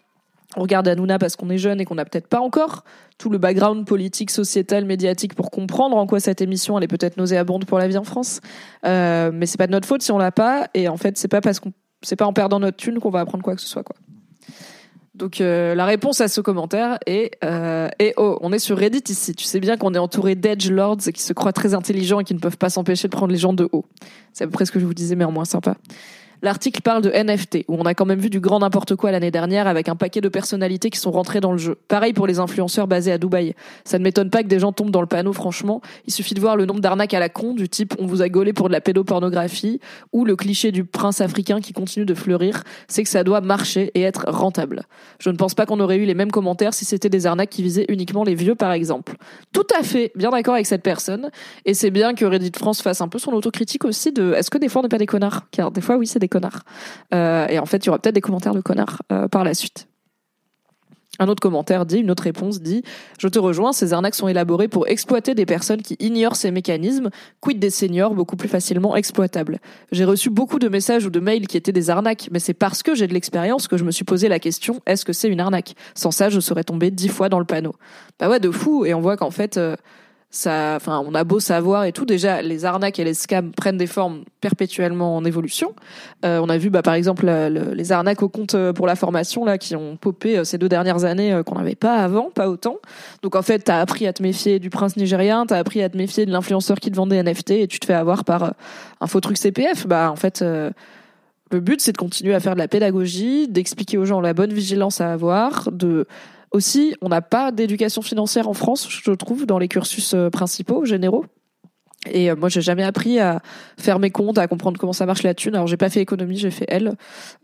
On 0.57 0.63
regarde 0.63 0.89
Hanouna 0.89 1.19
parce 1.19 1.37
qu'on 1.37 1.51
est 1.51 1.59
jeune 1.59 1.79
et 1.81 1.85
qu'on 1.85 1.97
n'a 1.97 2.07
peut-être 2.07 2.27
pas 2.27 2.41
encore 2.41 2.85
tout 3.19 3.29
le 3.29 3.37
background 3.37 3.87
politique, 3.87 4.31
sociétal, 4.31 4.87
médiatique 4.87 5.35
pour 5.35 5.51
comprendre 5.51 5.97
en 5.97 6.07
quoi 6.07 6.21
cette 6.21 6.41
émission 6.41 6.79
elle 6.79 6.85
est 6.85 6.89
peut-être 6.89 7.19
nauséabonde 7.19 7.67
pour 7.67 7.79
la 7.79 7.87
vie 7.87 7.99
en 7.99 8.05
France. 8.05 8.41
Euh, 8.87 9.31
mais 9.33 9.45
c'est 9.45 9.59
pas 9.59 9.67
de 9.67 9.73
notre 9.73 9.87
faute 9.87 10.03
si 10.03 10.11
on 10.11 10.19
l'a 10.19 10.33
pas. 10.33 10.69
Et 10.73 10.89
en 10.89 10.97
fait, 10.97 11.19
c'est 11.19 11.29
pas 11.29 11.43
parce 11.43 11.61
qu'on 11.61 11.73
c'est 12.03 12.17
pas 12.17 12.27
en 12.27 12.33
perdant 12.33 12.61
notre 12.61 12.77
thune 12.77 12.99
qu'on 12.99 13.11
va 13.11 13.21
apprendre 13.21 13.45
quoi 13.45 13.55
que 13.55 13.61
ce 13.61 13.69
soit 13.69 13.83
quoi. 13.83 13.97
Donc 15.19 15.41
euh, 15.41 15.75
la 15.75 15.85
réponse 15.85 16.21
à 16.21 16.29
ce 16.29 16.41
commentaire 16.41 16.99
est 17.07 17.37
euh, 17.45 17.89
et 17.99 18.15
oh, 18.17 18.39
on 18.41 18.53
est 18.53 18.59
sur 18.59 18.79
Reddit 18.79 19.03
ici. 19.09 19.35
Tu 19.35 19.45
sais 19.45 19.59
bien 19.59 19.77
qu'on 19.77 19.93
est 19.93 19.99
entouré 19.99 20.37
d'edge 20.37 20.71
lords 20.71 20.99
qui 21.13 21.21
se 21.21 21.33
croient 21.33 21.53
très 21.53 21.75
intelligents 21.75 22.21
et 22.21 22.25
qui 22.25 22.35
ne 22.35 22.39
peuvent 22.39 22.57
pas 22.57 22.71
s'empêcher 22.71 23.09
de 23.09 23.13
prendre 23.13 23.33
les 23.33 23.39
gens 23.39 23.53
de 23.53 23.69
haut. 23.73 23.85
C'est 24.33 24.45
à 24.45 24.47
peu 24.47 24.53
près 24.53 24.65
ce 24.65 24.73
que 24.73 24.79
je 24.79 24.87
vous 24.87 24.95
disais, 24.95 25.17
mais 25.17 25.25
en 25.25 25.33
moins 25.33 25.45
sympa. 25.45 25.77
L'article 26.41 26.83
parle 26.83 27.03
de 27.03 27.11
NFT, 27.11 27.65
où 27.67 27.75
on 27.75 27.83
a 27.83 27.95
quand 27.95 28.07
même 28.07 28.21
vu 28.21 28.31
du 28.31 28.39
grand 28.39 28.61
n'importe 28.61 28.95
quoi 28.95 29.11
l'année 29.11 29.31
dernière 29.31 29.67
avec 29.67 29.89
un 29.89 29.97
paquet 29.97 30.21
de 30.21 30.29
personnalités 30.29 30.89
qui 30.91 30.99
sont 30.99 31.11
rentrées 31.11 31.41
dans 31.41 31.51
le 31.51 31.59
jeu. 31.59 31.77
Pareil 31.89 32.13
pour 32.13 32.27
les 32.27 32.39
influenceurs 32.39 32.87
basés 32.87 33.11
à 33.11 33.19
Dubaï. 33.19 33.55
Ça 33.85 33.99
ne 33.99 34.05
m'étonne 34.05 34.31
pas 34.31 34.43
que 34.43 34.49
des 34.49 34.61
gens 34.61 34.73
tombent 34.73 34.91
dans 34.91 35.01
le 35.01 35.09
panneau, 35.09 35.33
franchement. 35.33 35.81
Il 36.07 36.13
suffit 36.13 36.35
de 36.35 36.41
voir 36.41 36.57
le 36.57 36.65
nombre 36.65 36.81
d'arnaques 36.81 37.15
à 37.15 37.19
la 37.19 37.29
con, 37.29 37.55
du 37.55 37.69
type 37.69 37.95
on 37.99 38.07
vous 38.07 38.23
a 38.23 38.29
gaulé 38.29 38.53
pour 38.53 38.69
de 38.69 38.73
la 38.73 38.81
pédopornographie, 38.81 39.81
ou 40.13 40.25
le 40.25 40.37
cliché 40.37 40.71
du 40.71 40.85
prince 40.85 41.21
africain 41.21 41.61
qui 41.61 41.73
continue 41.73 42.07
de 42.07 42.15
fleurir. 42.15 42.63
C'est 42.87 43.03
que 43.03 43.09
ça 43.09 43.25
doit 43.25 43.41
marcher 43.41 43.91
et 43.95 44.03
être 44.03 44.27
rentable. 44.29 44.83
Je 45.19 45.31
ne 45.31 45.37
pense 45.37 45.55
pas 45.55 45.67
qu'on 45.67 45.81
aurait 45.81 45.97
eu 45.97 46.05
les 46.05 46.15
mêmes 46.15 46.31
commentaires 46.31 46.73
si 46.73 46.85
c'était 46.85 47.09
des 47.09 47.27
arnaques 47.27 47.51
qui 47.51 47.65
visaient 47.65 47.87
uniquement 47.89 48.23
les 48.23 48.37
vieux, 48.37 48.55
par 48.55 48.73
exemple. 48.73 49.17
Tout 49.53 49.67
à 49.79 49.83
fait, 49.83 50.13
bien 50.15 50.31
d'accord 50.31 50.55
avec 50.55 50.67
cette 50.67 50.83
personne. 50.83 51.31
Et 51.65 51.75
c'est 51.75 51.91
bien 51.91 52.15
que 52.15 52.25
Reddit 52.25 52.53
France 52.57 52.81
fasse 52.81 53.01
un 53.01 53.09
peu 53.09 53.19
son 53.19 53.33
autocritique 53.33 53.85
aussi 53.85 54.13
de 54.13 54.35
est-ce 54.35 54.51
que 54.51 54.59
des 54.59 54.69
fois 54.69 54.81
on 54.81 54.83
n'est 54.85 54.89
pas 54.89 54.99
des 54.99 55.07
connards? 55.07 55.49
Car 55.51 55.71
des 55.71 55.81
fois, 55.81 55.97
oui, 55.97 56.07
c'est 56.07 56.19
des 56.19 56.28
connards. 56.29 56.63
Euh, 57.15 57.47
et 57.49 57.59
en 57.59 57.67
fait, 57.67 57.85
il 57.85 57.87
y 57.87 57.89
aura 57.91 57.99
peut-être 57.99 58.15
des 58.15 58.21
commentaires 58.21 58.55
de 58.55 58.61
connards 58.61 59.03
euh, 59.13 59.29
par 59.29 59.45
la 59.45 59.55
suite. 59.55 59.89
Un 61.19 61.29
autre 61.29 61.41
commentaire 61.41 61.85
dit, 61.85 61.99
une 61.99 62.11
autre 62.11 62.23
réponse 62.23 62.61
dit 62.61 62.83
Je 63.19 63.27
te 63.27 63.39
rejoins, 63.39 63.73
ces 63.73 63.93
arnaques 63.93 64.15
sont 64.15 64.29
élaborées 64.29 64.69
pour 64.69 64.87
exploiter 64.87 65.35
des 65.35 65.47
personnes 65.47 65.83
qui 65.83 65.97
ignorent 65.99 66.37
ces 66.37 66.53
mécanismes, 66.53 67.11
quid 67.41 67.59
des 67.59 67.71
seniors 67.71 68.15
beaucoup 68.15 68.37
plus 68.37 68.49
facilement 68.49 68.95
exploitables? 68.95 69.59
J'ai 69.91 70.05
reçu 70.05 70.31
beaucoup 70.31 70.61
de 70.61 70.69
messages 70.69 71.07
ou 71.07 71.11
de 71.11 71.19
mails 71.19 71.49
qui 71.49 71.57
étaient 71.57 71.73
des 71.73 71.91
arnaques, 71.91 72.29
mais 72.31 72.39
c'est 72.39 72.55
parce 72.55 72.85
que 72.85 72.95
j'ai 72.95 73.09
de 73.09 73.15
l'expérience 73.15 73.67
que 73.67 73.77
je 73.77 73.85
me 73.85 73.91
suis 73.91 74.05
posé 74.05 74.29
la 74.29 74.39
question 74.39 74.81
est-ce 74.87 75.05
que 75.05 75.13
c'est 75.13 75.29
une 75.29 75.41
arnaque? 75.41 75.75
Sans 75.95 76.13
ça, 76.13 76.29
je 76.29 76.39
serais 76.39 76.65
tombé 76.65 76.91
dix 76.93 77.09
fois 77.09 77.29
dans 77.29 77.41
le 77.41 77.45
panneau. 77.45 77.75
Bah 78.21 78.29
ouais, 78.29 78.39
de 78.39 78.51
fou, 78.51 78.85
et 78.85 78.95
on 78.95 79.01
voit 79.01 79.17
qu'en 79.17 79.31
fait. 79.31 79.57
Euh, 79.57 79.77
ça, 80.31 80.75
enfin, 80.77 81.03
on 81.07 81.15
a 81.15 81.25
beau 81.25 81.41
savoir 81.41 81.85
et 81.85 81.93
tout. 81.93 82.05
Déjà, 82.05 82.43
les 82.43 82.67
arnaques 82.67 82.99
et 82.99 83.05
les 83.05 83.15
scams 83.15 83.51
prennent 83.53 83.79
des 83.79 83.87
formes 83.87 84.25
perpétuellement 84.43 85.17
en 85.17 85.25
évolution. 85.25 85.75
Euh, 86.27 86.39
on 86.43 86.51
a 86.51 86.59
vu, 86.59 86.69
bah, 86.69 86.83
par 86.83 86.93
exemple, 86.93 87.27
les 87.27 87.93
arnaques 87.93 88.23
au 88.23 88.29
compte 88.29 88.55
euh, 88.55 88.75
pour 88.75 88.87
la 88.87 88.95
formation 88.95 89.47
là, 89.47 89.57
qui 89.57 89.75
ont 89.75 89.97
popé 89.97 90.37
euh, 90.37 90.45
ces 90.45 90.59
deux 90.59 90.69
dernières 90.69 91.05
années 91.05 91.41
qu'on 91.47 91.55
n'avait 91.55 91.75
pas 91.75 91.97
avant, 91.97 92.31
pas 92.31 92.51
autant. 92.51 92.77
Donc 93.23 93.37
en 93.37 93.43
fait, 93.43 93.61
t'as 93.61 93.81
appris 93.81 94.07
à 94.07 94.13
te 94.13 94.23
méfier 94.23 94.59
du 94.59 94.69
prince 94.69 94.99
nigérien, 94.99 95.47
t'as 95.47 95.57
appris 95.57 95.83
à 95.83 95.89
te 95.89 95.97
méfier 95.97 96.27
de 96.27 96.31
l'influenceur 96.31 96.79
qui 96.79 96.91
te 96.91 96.97
vendait 96.97 97.23
NFT 97.23 97.53
et 97.53 97.67
tu 97.67 97.81
te 97.81 97.87
fais 97.87 97.95
avoir 97.95 98.25
par 98.25 98.53
un 99.01 99.07
faux 99.07 99.21
truc 99.21 99.39
CPF. 99.39 99.87
Bah 99.87 100.11
en 100.11 100.17
fait. 100.17 100.43
le 100.43 101.61
but, 101.61 101.81
c'est 101.81 101.93
de 101.93 101.97
continuer 101.97 102.35
à 102.35 102.41
faire 102.41 102.53
de 102.53 102.59
la 102.59 102.69
pédagogie, 102.69 103.49
d'expliquer 103.49 103.97
aux 103.97 104.05
gens 104.05 104.21
la 104.21 104.35
bonne 104.35 104.53
vigilance 104.53 105.01
à 105.01 105.11
avoir, 105.11 105.71
de 105.73 106.07
aussi, 106.51 106.95
on 107.03 107.09
n'a 107.09 107.23
pas 107.23 107.53
d'éducation 107.53 108.03
financière 108.03 108.49
en 108.49 108.55
France, 108.55 108.89
je 108.91 109.11
trouve, 109.13 109.47
dans 109.47 109.59
les 109.59 109.69
cursus 109.69 110.15
euh, 110.15 110.31
principaux, 110.31 110.85
généraux. 110.85 111.27
Et 112.11 112.31
euh, 112.31 112.37
moi, 112.37 112.49
j'ai 112.49 112.61
jamais 112.61 112.85
appris 112.85 113.19
à 113.19 113.43
faire 113.79 113.99
mes 113.99 114.11
comptes, 114.11 114.39
à 114.39 114.47
comprendre 114.47 114.79
comment 114.79 114.93
ça 114.93 115.07
marche 115.07 115.23
la 115.23 115.35
thune. 115.35 115.55
Alors, 115.55 115.67
j'ai 115.67 115.77
pas 115.77 115.91
fait 115.91 116.01
économie, 116.01 116.37
j'ai 116.37 116.51
fait 116.51 116.67
L. 116.69 116.95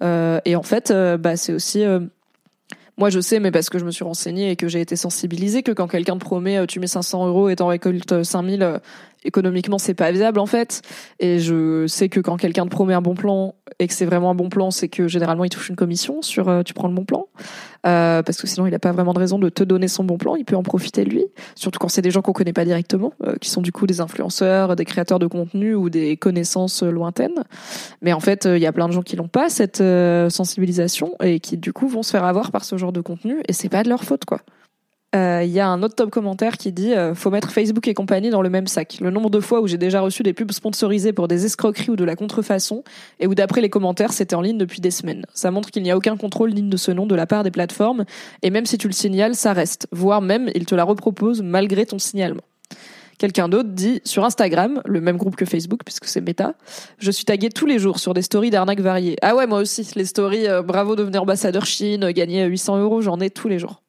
Euh, 0.03 0.41
et 0.45 0.57
en 0.57 0.63
fait, 0.63 0.93
bah, 1.19 1.37
c'est 1.37 1.53
aussi 1.53 1.85
moi, 2.97 3.11
je 3.11 3.19
sais, 3.19 3.41
mais 3.41 3.51
parce 3.51 3.71
que 3.71 3.81
je 3.81 3.85
me 3.85 3.91
suis 3.91 4.05
renseignée 4.05 4.53
et 4.53 4.57
que 4.57 4.69
j'ai 4.69 4.81
été 4.81 4.95
sensibilisée, 4.95 5.65
que 5.65 5.73
quand 5.73 5.89
quelqu'un 5.89 6.17
te 6.17 6.25
promet 6.25 6.65
tu 6.69 6.79
mets 6.79 6.87
500 6.87 7.27
euros 7.27 7.49
et 7.49 7.57
t'en 7.57 7.67
récoltes 7.67 8.23
5000, 8.23 8.81
économiquement 9.25 9.79
c'est 9.79 9.95
pas 9.95 10.11
viable 10.13 10.39
en 10.39 10.47
fait. 10.47 10.83
Et 11.21 11.39
je 11.39 11.87
sais 11.87 12.09
que 12.09 12.21
quand 12.21 12.37
quelqu'un 12.37 12.65
te 12.65 12.71
promet 12.71 12.95
un 12.95 13.03
bon 13.03 13.15
plan 13.15 13.55
et 13.79 13.89
que 13.89 13.95
c'est 13.95 14.05
vraiment 14.05 14.31
un 14.31 14.35
bon 14.35 14.49
plan 14.49 14.71
c'est 14.71 14.89
que 14.89 15.09
généralement 15.09 15.45
il 15.45 15.51
touche 15.51 15.69
une 15.69 15.77
commission 15.77 16.23
sur 16.23 16.49
euh, 16.49 16.63
tu 16.63 16.75
prends 16.75 16.89
le 16.89 16.95
bon 16.95 17.05
plan. 17.05 17.27
Euh, 17.87 18.23
parce 18.23 18.41
que 18.41 18.47
sinon 18.47 18.67
il 18.67 18.75
a 18.75 18.79
pas 18.79 18.93
vraiment 18.93 19.13
de 19.13 19.19
raison 19.19 19.39
de 19.39 19.49
te 19.49 19.63
donner 19.63 19.89
son 19.89 20.05
bon 20.05 20.19
plan. 20.19 20.37
Il 20.37 20.45
peut 20.45 20.57
en 20.57 20.63
profiter 20.63 21.05
lui. 21.05 21.27
Surtout 21.55 21.79
quand 21.79 21.89
c'est 21.89 22.03
des 22.03 22.11
gens 22.11 22.23
qu'on 22.23 22.33
connaît 22.33 22.53
pas 22.53 22.65
directement 22.65 23.13
euh, 23.25 23.37
qui 23.41 23.51
sont 23.51 23.63
du 23.63 23.73
coup 23.73 23.87
des 23.87 24.01
influenceurs 24.01 24.77
des 24.77 24.85
créateurs 24.85 25.19
de 25.19 25.27
contenu 25.27 25.75
ou 25.75 25.91
des 25.91 26.17
connaissances 26.17 26.83
lointaines. 26.83 27.45
Mais 28.03 28.13
en 28.13 28.21
fait 28.21 28.45
il 28.47 28.59
y 28.59 28.67
a 28.67 28.73
plein 28.73 28.89
de 28.89 28.93
gens 28.93 29.03
qui 29.03 29.17
n'ont 29.17 29.29
pas 29.29 29.49
cette 29.49 29.83
sensibilisation 30.31 31.15
et 31.23 31.41
qui 31.41 31.57
du 31.57 31.73
coup 31.73 31.89
vont 31.89 32.03
se 32.03 32.11
faire 32.11 32.25
avoir 32.25 32.51
par 32.51 32.65
ce 32.65 32.77
genre 32.77 32.93
de 32.93 33.01
contenu. 33.01 33.43
Et 33.49 33.53
c'est 33.53 33.69
pas 33.69 33.83
de 33.83 33.89
leur 33.89 34.05
faute 34.05 34.25
quoi 34.25 34.41
il 35.15 35.21
euh, 35.21 35.45
y 35.45 35.61
a 35.61 35.69
un 35.69 35.81
autre 35.85 35.95
top 35.95 36.11
commentaire 36.11 36.57
qui 36.57 36.73
dit 36.73 36.93
euh, 36.93 37.15
faut 37.15 37.31
mettre 37.31 37.53
Facebook 37.53 37.87
et 37.87 37.95
compagnie 37.95 38.31
dans 38.31 38.43
le 38.43 38.51
même 38.51 38.67
sac. 38.67 38.99
Le 39.01 39.11
nombre 39.11 39.31
de 39.31 39.39
fois 39.39 39.61
où 39.61 39.69
j'ai 39.69 39.79
déjà 39.79 40.01
reçu 40.01 40.25
des 40.25 40.33
pubs 40.33 40.51
sponsorisées 40.51 41.13
pour 41.13 41.29
des 41.29 41.47
escroqueries 41.47 41.91
ou 41.91 41.97
de 41.97 42.03
la 42.03 42.17
contrefaçon 42.17 42.83
et 43.21 43.29
où 43.29 43.35
d'après 43.37 43.61
les 43.61 43.71
commentaires 43.71 44.13
c'était 44.13 44.35
en 44.35 44.41
ligne 44.41 44.59
depuis 44.59 44.81
des 44.81 44.91
semaines. 44.91 45.25
Ça 45.33 45.53
montre 45.53 45.71
qu'il 45.71 45.85
n'y 45.85 45.93
a 45.93 45.97
aucun 45.97 46.17
contrôle 46.17 46.53
digne 46.53 46.69
de 46.69 46.77
ce 46.77 46.91
nom 46.91 47.07
de 47.07 47.15
la 47.15 47.27
part 47.27 47.45
des 47.45 47.53
plateformes 47.53 48.05
et 48.43 48.51
même 48.51 48.67
si 48.67 48.77
tu 48.77 48.89
le 48.89 48.93
signales, 48.93 49.37
ça 49.37 49.53
reste. 49.53 49.87
Voire 49.93 50.21
même 50.21 50.51
ils 50.57 50.67
te 50.67 50.75
la 50.75 50.83
reproposent 50.83 51.43
malgré 51.43 51.87
ton 51.87 52.01
signalement. 52.01 52.43
Quelqu'un 53.17 53.49
d'autre 53.49 53.69
dit 53.69 54.01
sur 54.05 54.25
Instagram, 54.25 54.83
le 54.85 55.01
même 55.01 55.17
groupe 55.17 55.37
que 55.37 55.45
Facebook 55.45 55.83
puisque 55.85 56.07
c'est 56.07 56.23
méta, 56.23 56.55
je 56.99 57.13
suis 57.13 57.25
tagué 57.25 57.51
tous 57.51 57.67
les 57.67 57.79
jours 57.79 58.01
sur 58.01 58.15
des 58.15 58.23
stories 58.23 58.51
d'arnaques 58.51 58.81
variées. 58.81 59.17
Ah 59.23 59.37
ouais, 59.37 59.47
moi 59.47 59.61
aussi, 59.61 59.89
les 59.95 60.07
stories 60.07 60.49
euh, 60.49 60.63
bravo 60.63 60.97
devenir 60.97 61.23
ambassadeur 61.23 61.67
Chine, 61.67 62.11
gagner 62.11 62.45
800 62.45 62.79
euros, 62.79 63.01
j'en 63.01 63.21
ai 63.21 63.31
tous 63.31 63.47
les 63.47 63.61
jours 63.61 63.84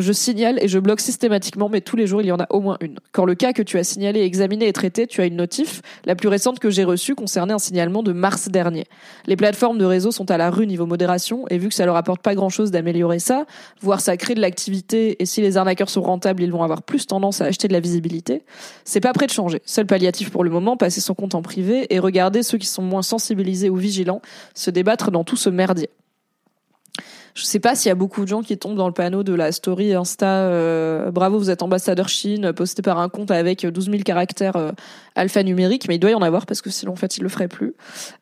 je 0.00 0.12
signale 0.12 0.58
et 0.62 0.68
je 0.68 0.78
bloque 0.78 1.00
systématiquement, 1.00 1.68
mais 1.68 1.80
tous 1.80 1.96
les 1.96 2.06
jours, 2.06 2.22
il 2.22 2.28
y 2.28 2.32
en 2.32 2.38
a 2.38 2.46
au 2.50 2.60
moins 2.60 2.76
une. 2.80 2.98
Quand 3.12 3.24
le 3.24 3.34
cas 3.34 3.52
que 3.52 3.62
tu 3.62 3.78
as 3.78 3.84
signalé, 3.84 4.20
examiné 4.20 4.68
et 4.68 4.72
traité, 4.72 5.06
tu 5.06 5.20
as 5.20 5.26
une 5.26 5.36
notif, 5.36 5.82
la 6.04 6.14
plus 6.14 6.28
récente 6.28 6.58
que 6.58 6.70
j'ai 6.70 6.84
reçue 6.84 7.14
concernait 7.14 7.52
un 7.52 7.58
signalement 7.58 8.02
de 8.02 8.12
mars 8.12 8.48
dernier. 8.48 8.86
Les 9.26 9.36
plateformes 9.36 9.78
de 9.78 9.84
réseau 9.84 10.10
sont 10.10 10.30
à 10.30 10.36
la 10.36 10.50
rue 10.50 10.66
niveau 10.66 10.86
modération, 10.86 11.46
et 11.48 11.58
vu 11.58 11.68
que 11.68 11.74
ça 11.74 11.86
leur 11.86 11.96
apporte 11.96 12.22
pas 12.22 12.34
grand 12.34 12.48
chose 12.48 12.70
d'améliorer 12.70 13.18
ça, 13.18 13.44
voire 13.80 14.00
ça 14.00 14.16
crée 14.16 14.34
de 14.34 14.40
l'activité, 14.40 15.22
et 15.22 15.26
si 15.26 15.40
les 15.40 15.56
arnaqueurs 15.56 15.90
sont 15.90 16.02
rentables, 16.02 16.42
ils 16.42 16.52
vont 16.52 16.62
avoir 16.62 16.82
plus 16.82 17.06
tendance 17.06 17.40
à 17.40 17.46
acheter 17.46 17.68
de 17.68 17.72
la 17.72 17.80
visibilité, 17.80 18.42
c'est 18.84 19.00
pas 19.00 19.12
prêt 19.12 19.26
de 19.26 19.32
changer. 19.32 19.60
Seul 19.64 19.86
palliatif 19.86 20.30
pour 20.30 20.44
le 20.44 20.50
moment, 20.50 20.76
passer 20.76 21.00
son 21.00 21.14
compte 21.14 21.34
en 21.34 21.42
privé 21.42 21.92
et 21.94 21.98
regarder 21.98 22.42
ceux 22.42 22.58
qui 22.58 22.66
sont 22.66 22.82
moins 22.82 23.02
sensibilisés 23.02 23.70
ou 23.70 23.76
vigilants 23.76 24.22
se 24.54 24.70
débattre 24.70 25.10
dans 25.10 25.24
tout 25.24 25.36
ce 25.36 25.50
merdier. 25.50 25.90
Je 27.40 27.46
sais 27.46 27.58
pas 27.58 27.74
s'il 27.74 27.88
y 27.88 27.92
a 27.92 27.94
beaucoup 27.94 28.20
de 28.20 28.28
gens 28.28 28.42
qui 28.42 28.58
tombent 28.58 28.76
dans 28.76 28.86
le 28.86 28.92
panneau 28.92 29.22
de 29.22 29.32
la 29.32 29.50
story 29.50 29.94
Insta 29.94 30.26
euh, 30.26 31.10
bravo 31.10 31.38
vous 31.38 31.48
êtes 31.48 31.62
ambassadeur 31.62 32.10
Chine 32.10 32.52
posté 32.52 32.82
par 32.82 32.98
un 32.98 33.08
compte 33.08 33.30
avec 33.30 33.66
12 33.66 33.86
000 33.86 34.02
caractères 34.02 34.56
euh, 34.56 34.72
alphanumériques 35.14 35.88
mais 35.88 35.94
il 35.94 36.00
doit 36.00 36.10
y 36.10 36.14
en 36.14 36.20
avoir 36.20 36.44
parce 36.44 36.60
que 36.60 36.68
sinon 36.68 36.92
en 36.92 36.96
fait 36.96 37.16
il 37.16 37.22
le 37.22 37.30
ferait 37.30 37.48
plus 37.48 37.72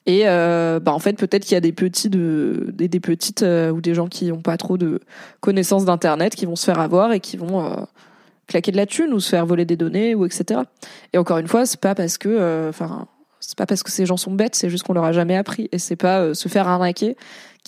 et 0.07 0.29
euh, 0.29 0.79
bah 0.79 0.93
en 0.93 1.01
fait 1.01 1.15
peut-être 1.15 1.43
qu'il 1.43 1.55
y 1.55 1.57
a 1.57 1.61
des 1.61 1.73
petits 1.73 2.11
de 2.11 2.67
des, 2.73 2.87
des 2.87 3.01
petites 3.01 3.43
ou 3.43 3.81
des 3.81 3.93
gens 3.93 4.07
qui 4.07 4.31
ont 4.31 4.41
pas 4.41 4.57
trop 4.57 4.79
de 4.79 5.01
connaissances 5.41 5.85
d'internet 5.85 6.37
qui 6.37 6.47
vont 6.47 6.55
se 6.55 6.65
faire 6.65 6.79
avoir 6.79 7.11
et 7.11 7.19
qui 7.19 7.37
vont 7.37 7.89
claquer 8.47 8.71
de 8.71 8.77
la 8.77 8.87
thune 8.87 9.13
ou 9.13 9.19
se 9.19 9.31
faire 9.31 9.47
voler 9.47 9.65
des 9.65 9.77
données 9.77 10.15
ou 10.15 10.27
etc 10.27 10.61
et 11.13 11.19
encore 11.19 11.39
une 11.39 11.49
fois 11.49 11.67
c'est 11.67 11.81
pas 11.81 11.97
parce 11.97 12.19
que 12.19 12.69
enfin 12.69 13.09
c'est 13.41 13.57
pas 13.57 13.67
parce 13.67 13.83
que 13.83 13.91
ces 13.91 14.05
gens 14.05 14.17
sont 14.17 14.33
bêtes, 14.33 14.57
c'est 14.57 14.69
juste 14.69 14.85
qu'on 14.85 14.95
leur 14.95 15.05
a 15.05 15.13
jamais 15.13 15.37
appris. 15.37 15.69
Et 15.71 15.79
c'est 15.79 15.95
pas 15.95 16.35
se 16.35 16.49
faire 16.49 16.67
arnaquer 16.67 17.17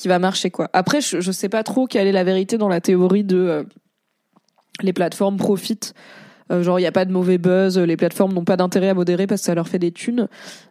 qui 0.00 0.08
va 0.08 0.18
marcher 0.18 0.50
quoi. 0.50 0.70
Après, 0.72 1.02
je, 1.02 1.30
sais 1.30 1.50
pas 1.50 1.62
trop 1.62 1.86
quelle 1.86 2.06
est 2.06 2.12
la 2.12 2.24
vérité 2.24 2.56
dans 2.56 2.70
la 2.70 2.80
théorie 2.80 3.22
de 3.22 3.36
euh, 3.36 3.64
les 4.80 4.94
plateformes 4.94 5.36
profitent 5.36 5.92
genre, 6.50 6.78
il 6.78 6.82
n'y 6.82 6.88
a 6.88 6.92
pas 6.92 7.04
de 7.04 7.12
mauvais 7.12 7.38
buzz, 7.38 7.78
les 7.78 7.96
plateformes 7.96 8.32
n'ont 8.32 8.44
pas 8.44 8.56
d'intérêt 8.56 8.88
à 8.88 8.94
modérer 8.94 9.26
parce 9.26 9.40
que 9.42 9.46
ça 9.46 9.54
leur 9.54 9.68
fait 9.68 9.78
des 9.78 9.92
thunes. 9.92 10.28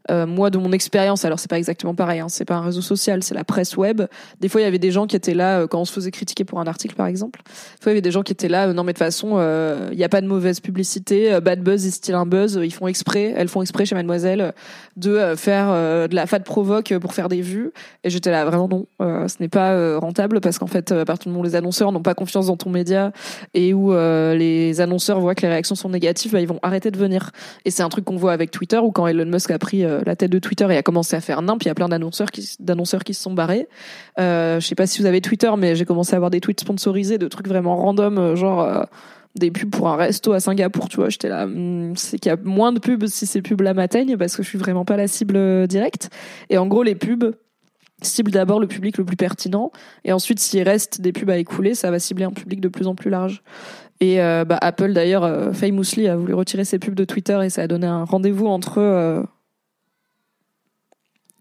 Euh, 0.10 0.26
moi, 0.26 0.50
de 0.50 0.58
mon 0.58 0.72
expérience, 0.72 1.26
alors 1.26 1.40
c'est 1.40 1.50
pas 1.50 1.58
exactement 1.58 1.94
pareil, 1.94 2.20
hein, 2.20 2.30
c'est 2.30 2.46
pas 2.46 2.56
un 2.56 2.62
réseau 2.62 2.82
social, 2.82 3.22
c'est 3.24 3.36
la 3.36 3.44
presse 3.44 3.78
web. 3.78 4.02
Des 4.40 4.50
fois, 4.50 4.62
il 4.62 4.64
y 4.64 4.68
avait 4.68 4.80
des 4.80 4.92
gens 4.92 5.08
qui 5.08 5.16
étaient 5.16 5.34
là 5.34 5.60
euh, 5.60 5.68
quand 5.68 5.80
on 5.80 5.86
se 5.86 5.94
faisait 5.94 6.12
critiquer 6.12 6.46
pour 6.46 6.60
un 6.60 6.66
article, 6.66 6.96
par 6.96 7.08
exemple. 7.08 7.42
Des 7.46 7.84
fois, 7.84 7.92
il 7.92 7.96
y 7.96 7.98
avait 7.98 8.02
des 8.02 8.12
gens 8.12 8.24
qui 8.24 8.32
étaient 8.32 8.48
là, 8.48 8.74
non 8.74 8.84
mais 8.84 8.94
de 8.94 8.98
toute 8.98 9.06
façon, 9.06 9.40
il 9.92 9.98
n'y 9.98 10.04
a 10.04 10.10
pas 10.10 10.22
de 10.22 10.28
mauvaise 10.28 10.60
publicité, 10.60 11.40
bad 11.42 11.62
buzz 11.62 11.86
est 11.86 11.92
style 11.92 12.16
un 12.16 12.26
buzz, 12.26 12.60
ils 12.62 12.74
font 12.74 12.88
exprès, 12.88 13.34
elles 13.36 13.48
font 13.48 13.62
exprès 13.62 13.86
chez 13.86 13.96
Mademoiselle 13.96 14.54
de 14.98 15.36
faire 15.36 15.68
de 15.68 16.16
la 16.16 16.26
fat 16.26 16.40
provoque 16.40 16.94
pour 17.00 17.14
faire 17.14 17.30
des 17.30 17.42
vues. 17.42 17.72
Et 18.04 18.10
j'étais 18.10 18.32
là, 18.32 18.46
vraiment 18.46 18.68
non, 18.68 18.88
ce 19.00 19.36
n'est 19.40 19.50
pas 19.50 19.98
rentable 20.00 20.42
parce 20.42 20.58
qu'en 20.58 20.68
fait, 20.68 20.92
à 20.92 21.06
partir 21.06 21.26
du 21.26 21.30
moment 21.30 21.42
où 21.42 21.46
les 21.46 21.56
annonceurs 21.56 21.92
n'ont 21.92 22.02
pas 22.02 22.16
confiance 22.16 22.48
dans 22.48 22.58
ton 22.58 22.70
média 22.70 23.12
et 23.54 23.74
où 23.74 23.94
les 23.94 24.82
annonceurs 24.82 25.20
voient 25.20 25.36
que 25.36 25.42
les 25.42 25.50
réactions 25.50 25.69
sont 25.76 25.90
négatives, 25.90 26.32
bah, 26.32 26.42
ils 26.42 26.48
vont 26.48 26.60
arrêter 26.62 26.92
de 26.92 26.98
venir. 26.98 27.32
Et 27.66 27.72
c'est 27.72 27.84
un 27.84 27.90
truc 27.90 28.06
qu'on 28.06 28.16
voit 28.16 28.34
avec 28.34 28.52
Twitter, 28.52 28.78
où 28.78 28.92
quand 28.92 29.08
Elon 29.08 29.26
Musk 29.26 29.52
a 29.52 29.60
pris 29.60 29.84
euh, 29.84 30.02
la 30.06 30.16
tête 30.16 30.32
de 30.32 30.40
Twitter 30.40 30.68
et 30.70 30.78
a 30.78 30.84
commencé 30.84 31.16
à 31.16 31.22
faire 31.22 31.42
nimp, 31.42 31.62
il 31.64 31.68
y 31.68 31.72
a 31.72 31.76
plein 31.76 31.90
d'annonceurs 31.90 32.32
qui, 32.32 32.44
se 32.44 33.22
sont 33.22 33.34
barrés. 33.34 33.68
Euh, 34.20 34.60
je 34.60 34.68
sais 34.68 34.76
pas 34.76 34.88
si 34.88 35.00
vous 35.00 35.06
avez 35.06 35.22
Twitter, 35.22 35.52
mais 35.58 35.76
j'ai 35.76 35.86
commencé 35.86 36.14
à 36.14 36.18
avoir 36.18 36.32
des 36.32 36.42
tweets 36.42 36.62
sponsorisés 36.62 37.18
de 37.18 37.28
trucs 37.28 37.48
vraiment 37.48 37.76
random, 37.76 38.18
euh, 38.18 38.36
genre 38.36 38.62
euh, 38.62 38.84
des 39.36 39.52
pubs 39.52 39.70
pour 39.70 39.90
un 39.90 39.96
resto 39.96 40.34
à 40.34 40.40
Singapour, 40.40 40.90
tu 40.90 40.98
vois. 40.98 41.10
J'étais 41.10 41.30
là, 41.30 41.46
hmm, 41.46 41.96
c'est 41.96 42.20
qu'il 42.20 42.30
y 42.30 42.34
a 42.34 42.38
moins 42.44 42.72
de 42.72 42.80
pubs 42.80 43.06
si 43.08 43.26
ces 43.26 43.42
pubs-là 43.42 43.74
m'atteignent, 43.74 44.18
parce 44.18 44.36
que 44.36 44.44
je 44.44 44.50
suis 44.50 44.58
vraiment 44.58 44.86
pas 44.86 44.98
la 44.98 45.08
cible 45.08 45.68
directe. 45.68 46.10
Et 46.50 46.58
en 46.58 46.68
gros, 46.68 46.84
les 46.84 46.96
pubs, 46.96 47.34
cible 48.02 48.32
d'abord 48.32 48.60
le 48.60 48.68
public 48.68 48.98
le 48.98 49.06
plus 49.06 49.18
pertinent 49.18 49.72
et 50.06 50.14
ensuite 50.14 50.40
s'il 50.40 50.64
reste 50.64 51.02
des 51.02 51.12
pubs 51.12 51.30
à 51.30 51.38
écouler 51.38 51.76
ça 51.76 51.92
va 51.92 52.00
cibler 52.00 52.26
un 52.26 52.32
public 52.32 52.62
de 52.62 52.70
plus 52.70 52.88
en 52.88 52.96
plus 52.96 53.10
large 53.10 53.44
et 54.00 54.22
euh, 54.22 54.46
bah, 54.46 54.58
Apple 54.62 54.94
d'ailleurs, 54.94 55.24
euh, 55.24 55.52
famously 55.52 56.08
a 56.08 56.16
voulu 56.16 56.34
retirer 56.34 56.64
ses 56.64 56.80
pubs 56.80 56.96
de 56.96 57.06
Twitter 57.06 57.40
et 57.44 57.50
ça 57.50 57.64
a 57.64 57.68
donné 57.68 57.88
un 57.88 58.06
rendez-vous 58.06 58.48
entre 58.48 58.78
euh, 58.78 59.24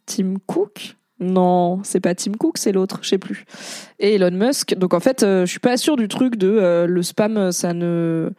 Tim 0.06 0.34
Cook? 0.46 0.96
Non, 1.20 1.80
c'est 1.82 2.00
pas 2.00 2.14
Tim 2.14 2.32
Cook, 2.32 2.58
c'est 2.58 2.72
l'autre, 2.72 3.00
je 3.02 3.08
sais 3.08 3.18
plus. 3.18 3.44
Et 3.98 4.14
Elon 4.14 4.30
Musk. 4.30 4.76
Donc 4.76 4.94
en 4.94 5.00
fait, 5.00 5.20
je 5.22 5.46
suis 5.46 5.58
pas 5.58 5.76
sûre 5.76 5.96
du 5.96 6.06
truc 6.06 6.36
de 6.36 6.86
le 6.88 7.02
spam, 7.02 7.50
ça 7.50 7.74
ne 7.74 8.30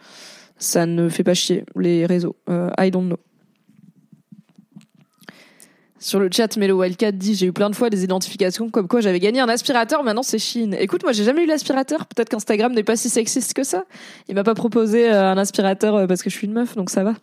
ça 0.57 0.85
ne 0.85 1.09
fait 1.09 1.23
pas 1.23 1.33
chier 1.33 1.65
les 1.75 2.05
réseaux. 2.05 2.37
I 2.47 2.89
don't 2.89 3.07
know. 3.07 3.19
Sur 6.01 6.19
le 6.21 6.29
chat, 6.31 6.55
Melo 6.55 6.79
Wildcat 6.79 7.11
dit 7.11 7.35
j'ai 7.35 7.47
eu 7.47 7.51
plein 7.51 7.69
de 7.69 7.75
fois 7.75 7.89
des 7.89 8.05
identifications 8.05 8.69
comme 8.69 8.87
quoi 8.87 9.01
j'avais 9.01 9.19
gagné 9.19 9.41
un 9.41 9.49
aspirateur, 9.49 10.01
maintenant 10.03 10.23
c'est 10.23 10.39
Chine. 10.39 10.73
Écoute, 10.79 11.03
moi 11.03 11.11
j'ai 11.11 11.25
jamais 11.25 11.43
eu 11.43 11.45
l'aspirateur, 11.45 12.05
peut-être 12.05 12.29
qu'Instagram 12.29 12.73
n'est 12.73 12.83
pas 12.83 12.95
si 12.95 13.09
sexiste 13.09 13.53
que 13.53 13.63
ça. 13.63 13.83
Il 14.29 14.35
m'a 14.35 14.45
pas 14.45 14.53
proposé 14.53 15.11
euh, 15.11 15.29
un 15.29 15.37
aspirateur 15.37 15.95
euh, 15.95 16.07
parce 16.07 16.23
que 16.23 16.29
je 16.29 16.37
suis 16.37 16.47
une 16.47 16.53
meuf, 16.53 16.77
donc 16.77 16.89
ça 16.89 17.03
va. 17.03 17.15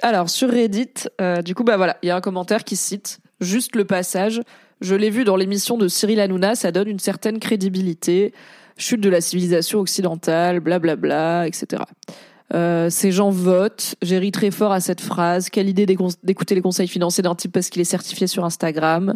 Alors 0.00 0.30
sur 0.30 0.50
Reddit, 0.50 0.94
euh, 1.20 1.42
du 1.42 1.54
coup 1.54 1.64
bah 1.64 1.76
voilà, 1.76 1.98
il 2.02 2.06
y 2.06 2.10
a 2.10 2.16
un 2.16 2.22
commentaire 2.22 2.64
qui 2.64 2.76
cite 2.76 3.18
juste 3.40 3.76
le 3.76 3.84
passage. 3.84 4.40
Je 4.80 4.94
l'ai 4.94 5.10
vu 5.10 5.24
dans 5.24 5.36
l'émission 5.36 5.76
de 5.76 5.86
Cyril 5.86 6.18
Hanouna, 6.18 6.54
ça 6.54 6.72
donne 6.72 6.88
une 6.88 6.98
certaine 6.98 7.40
crédibilité. 7.40 8.32
Chute 8.78 9.02
de 9.02 9.10
la 9.10 9.20
civilisation 9.20 9.80
occidentale, 9.80 10.60
blablabla, 10.60 10.96
bla, 10.96 11.42
bla, 11.42 11.46
etc. 11.46 11.82
Euh, 12.54 12.90
ces 12.90 13.12
gens 13.12 13.30
votent. 13.30 13.94
J'ai 14.02 14.18
ri 14.18 14.30
très 14.32 14.50
fort 14.50 14.72
à 14.72 14.80
cette 14.80 15.00
phrase. 15.00 15.48
Quelle 15.48 15.68
idée 15.68 15.86
d'écouter 15.86 16.54
les 16.54 16.60
conseils 16.60 16.88
financiers 16.88 17.22
d'un 17.22 17.34
type 17.34 17.52
parce 17.52 17.70
qu'il 17.70 17.80
est 17.80 17.86
certifié 17.86 18.26
sur 18.26 18.44
Instagram. 18.44 19.14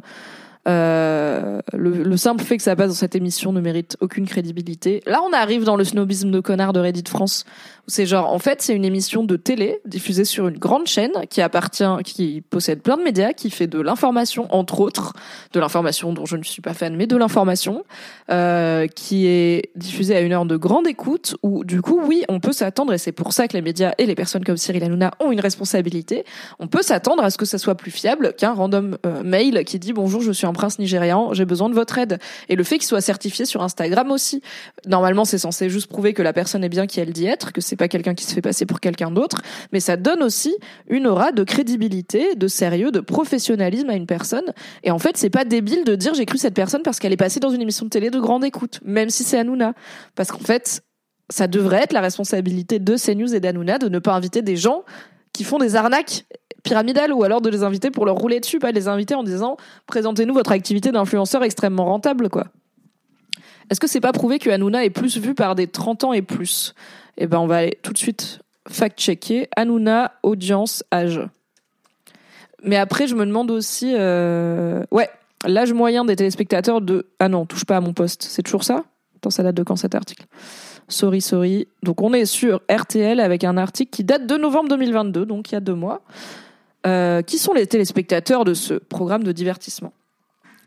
Euh, 0.66 1.60
le, 1.72 2.02
le, 2.02 2.16
simple 2.16 2.42
fait 2.42 2.56
que 2.56 2.62
ça 2.62 2.74
passe 2.74 2.88
dans 2.88 2.94
cette 2.94 3.14
émission 3.14 3.52
ne 3.52 3.60
mérite 3.60 3.96
aucune 4.00 4.26
crédibilité. 4.26 5.00
Là, 5.06 5.20
on 5.22 5.32
arrive 5.32 5.62
dans 5.62 5.76
le 5.76 5.84
snobisme 5.84 6.32
de 6.32 6.40
connard 6.40 6.72
de 6.72 6.80
Reddit 6.80 7.04
France. 7.08 7.44
C'est 7.88 8.04
genre, 8.04 8.32
en 8.32 8.40
fait, 8.40 8.62
c'est 8.62 8.74
une 8.74 8.84
émission 8.84 9.22
de 9.22 9.36
télé 9.36 9.80
diffusée 9.84 10.24
sur 10.24 10.48
une 10.48 10.58
grande 10.58 10.88
chaîne 10.88 11.12
qui 11.30 11.40
appartient, 11.40 11.84
qui 12.04 12.40
possède 12.40 12.82
plein 12.82 12.96
de 12.96 13.02
médias, 13.02 13.32
qui 13.32 13.48
fait 13.50 13.68
de 13.68 13.80
l'information, 13.80 14.52
entre 14.52 14.80
autres, 14.80 15.12
de 15.52 15.60
l'information 15.60 16.12
dont 16.12 16.26
je 16.26 16.36
ne 16.36 16.42
suis 16.42 16.62
pas 16.62 16.74
fan, 16.74 16.96
mais 16.96 17.06
de 17.06 17.16
l'information, 17.16 17.84
euh, 18.30 18.88
qui 18.88 19.28
est 19.28 19.70
diffusée 19.76 20.16
à 20.16 20.20
une 20.20 20.32
heure 20.32 20.46
de 20.46 20.56
grande 20.56 20.88
écoute, 20.88 21.36
où 21.44 21.64
du 21.64 21.80
coup, 21.80 22.00
oui, 22.04 22.24
on 22.28 22.40
peut 22.40 22.50
s'attendre, 22.50 22.92
et 22.92 22.98
c'est 22.98 23.12
pour 23.12 23.32
ça 23.32 23.46
que 23.46 23.52
les 23.52 23.62
médias 23.62 23.92
et 23.98 24.06
les 24.06 24.16
personnes 24.16 24.42
comme 24.42 24.56
Cyril 24.56 24.82
Hanouna 24.82 25.12
ont 25.20 25.30
une 25.30 25.40
responsabilité, 25.40 26.24
on 26.58 26.66
peut 26.66 26.82
s'attendre 26.82 27.22
à 27.22 27.30
ce 27.30 27.38
que 27.38 27.44
ça 27.44 27.58
soit 27.58 27.76
plus 27.76 27.92
fiable 27.92 28.34
qu'un 28.36 28.52
random 28.52 28.98
euh, 29.06 29.22
mail 29.22 29.62
qui 29.64 29.78
dit 29.78 29.92
bonjour, 29.92 30.22
je 30.22 30.32
suis 30.32 30.46
un 30.46 30.52
prince 30.56 30.78
nigérian, 30.78 31.32
j'ai 31.32 31.44
besoin 31.44 31.68
de 31.68 31.74
votre 31.74 31.96
aide. 31.98 32.18
Et 32.48 32.56
le 32.56 32.64
fait 32.64 32.78
qu'il 32.78 32.86
soit 32.86 33.00
certifié 33.00 33.44
sur 33.44 33.62
Instagram 33.62 34.10
aussi, 34.10 34.42
normalement, 34.86 35.24
c'est 35.24 35.38
censé 35.38 35.70
juste 35.70 35.86
prouver 35.86 36.14
que 36.14 36.22
la 36.22 36.32
personne 36.32 36.64
est 36.64 36.68
bien 36.68 36.86
qui 36.86 36.98
elle 36.98 37.12
dit 37.12 37.26
être, 37.26 37.52
que 37.52 37.60
c'est 37.60 37.76
pas 37.76 37.88
quelqu'un 37.88 38.14
qui 38.14 38.24
se 38.24 38.34
fait 38.34 38.42
passer 38.42 38.66
pour 38.66 38.80
quelqu'un 38.80 39.10
d'autre, 39.10 39.42
mais 39.72 39.80
ça 39.80 39.96
donne 39.96 40.22
aussi 40.22 40.56
une 40.88 41.06
aura 41.06 41.32
de 41.32 41.44
crédibilité, 41.44 42.34
de 42.34 42.48
sérieux, 42.48 42.90
de 42.90 43.00
professionnalisme 43.00 43.90
à 43.90 43.94
une 43.94 44.06
personne. 44.06 44.52
Et 44.82 44.90
en 44.90 44.98
fait, 44.98 45.16
c'est 45.16 45.30
pas 45.30 45.44
débile 45.44 45.84
de 45.84 45.94
dire 45.94 46.14
j'ai 46.14 46.26
cru 46.26 46.38
cette 46.38 46.54
personne 46.54 46.82
parce 46.82 46.98
qu'elle 46.98 47.12
est 47.12 47.16
passée 47.16 47.40
dans 47.40 47.50
une 47.50 47.62
émission 47.62 47.84
de 47.84 47.90
télé 47.90 48.10
de 48.10 48.18
grande 48.18 48.44
écoute, 48.44 48.80
même 48.84 49.10
si 49.10 49.22
c'est 49.22 49.38
Hanouna. 49.38 49.74
Parce 50.14 50.30
qu'en 50.30 50.38
fait, 50.38 50.82
ça 51.30 51.46
devrait 51.46 51.82
être 51.82 51.92
la 51.92 52.00
responsabilité 52.00 52.78
de 52.78 52.96
CNews 52.96 53.34
et 53.34 53.40
d'Hanouna 53.40 53.78
de 53.78 53.88
ne 53.88 53.98
pas 53.98 54.14
inviter 54.14 54.42
des 54.42 54.56
gens 54.56 54.84
qui 55.36 55.44
font 55.44 55.58
des 55.58 55.76
arnaques 55.76 56.24
pyramidales 56.62 57.12
ou 57.12 57.22
alors 57.22 57.42
de 57.42 57.50
les 57.50 57.62
inviter 57.62 57.90
pour 57.90 58.06
leur 58.06 58.16
rouler 58.16 58.40
dessus, 58.40 58.58
pas 58.58 58.72
les 58.72 58.88
inviter 58.88 59.14
en 59.14 59.22
disant 59.22 59.58
présentez-nous 59.86 60.32
votre 60.32 60.50
activité 60.50 60.90
d'influenceur 60.92 61.44
extrêmement 61.44 61.84
rentable, 61.84 62.30
quoi. 62.30 62.46
Est-ce 63.68 63.78
que 63.78 63.86
c'est 63.86 64.00
pas 64.00 64.12
prouvé 64.12 64.38
que 64.38 64.48
Hanouna 64.48 64.84
est 64.84 64.90
plus 64.90 65.18
vu 65.18 65.34
par 65.34 65.54
des 65.54 65.66
30 65.66 66.04
ans 66.04 66.12
et 66.12 66.22
plus? 66.22 66.74
Eh 67.18 67.26
ben, 67.26 67.38
on 67.38 67.46
va 67.46 67.58
aller 67.58 67.78
tout 67.82 67.92
de 67.92 67.98
suite 67.98 68.40
fact-checker. 68.68 69.48
Hanouna, 69.56 70.12
audience, 70.22 70.82
âge. 70.92 71.20
Mais 72.62 72.76
après, 72.76 73.06
je 73.06 73.14
me 73.14 73.26
demande 73.26 73.50
aussi, 73.50 73.92
euh... 73.94 74.84
ouais, 74.90 75.10
l'âge 75.44 75.72
moyen 75.72 76.04
des 76.04 76.16
téléspectateurs 76.16 76.80
de. 76.80 77.08
Ah 77.18 77.28
non, 77.28 77.44
touche 77.44 77.64
pas 77.64 77.76
à 77.76 77.80
mon 77.80 77.92
poste. 77.92 78.22
C'est 78.22 78.42
toujours 78.42 78.64
ça? 78.64 78.84
Attends, 79.16 79.30
ça 79.30 79.42
date 79.42 79.56
de 79.56 79.62
quand 79.62 79.76
cet 79.76 79.94
article? 79.94 80.24
Sorry, 80.88 81.20
sorry. 81.20 81.68
Donc 81.82 82.00
on 82.02 82.12
est 82.12 82.26
sur 82.26 82.60
RTL 82.70 83.20
avec 83.20 83.44
un 83.44 83.56
article 83.56 83.90
qui 83.90 84.04
date 84.04 84.26
de 84.26 84.36
novembre 84.36 84.68
2022, 84.70 85.26
donc 85.26 85.50
il 85.50 85.54
y 85.54 85.56
a 85.56 85.60
deux 85.60 85.74
mois. 85.74 86.02
Euh, 86.86 87.22
qui 87.22 87.38
sont 87.38 87.52
les 87.52 87.66
téléspectateurs 87.66 88.44
de 88.44 88.54
ce 88.54 88.74
programme 88.74 89.24
de 89.24 89.32
divertissement 89.32 89.92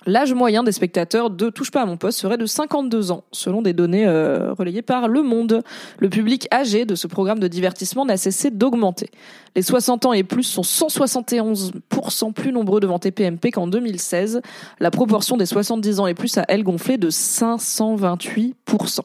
L'âge 0.05 0.33
moyen 0.33 0.63
des 0.63 0.71
spectateurs 0.71 1.29
de 1.29 1.49
Touche 1.49 1.71
pas 1.71 1.81
à 1.81 1.85
mon 1.85 1.97
poste 1.97 2.19
serait 2.19 2.37
de 2.37 2.45
52 2.45 3.11
ans, 3.11 3.23
selon 3.31 3.61
des 3.61 3.73
données 3.73 4.05
euh, 4.07 4.53
relayées 4.53 4.81
par 4.81 5.09
Le 5.09 5.21
Monde. 5.21 5.61
Le 5.97 6.09
public 6.09 6.47
âgé 6.53 6.85
de 6.85 6.95
ce 6.95 7.05
programme 7.07 7.39
de 7.39 7.47
divertissement 7.47 8.05
n'a 8.05 8.15
cessé 8.17 8.49
d'augmenter. 8.49 9.09
Les 9.55 9.61
60 9.61 10.05
ans 10.05 10.13
et 10.13 10.23
plus 10.23 10.43
sont 10.43 10.61
171% 10.61 12.33
plus 12.33 12.51
nombreux 12.53 12.79
devant 12.79 12.97
TPMP 12.97 13.51
qu'en 13.51 13.67
2016. 13.67 14.41
La 14.79 14.89
proportion 14.89 15.35
des 15.35 15.45
70 15.45 15.99
ans 15.99 16.07
et 16.07 16.13
plus 16.13 16.37
a, 16.37 16.45
elle, 16.47 16.63
gonflé 16.63 16.97
de 16.97 17.09
528%. 17.09 19.01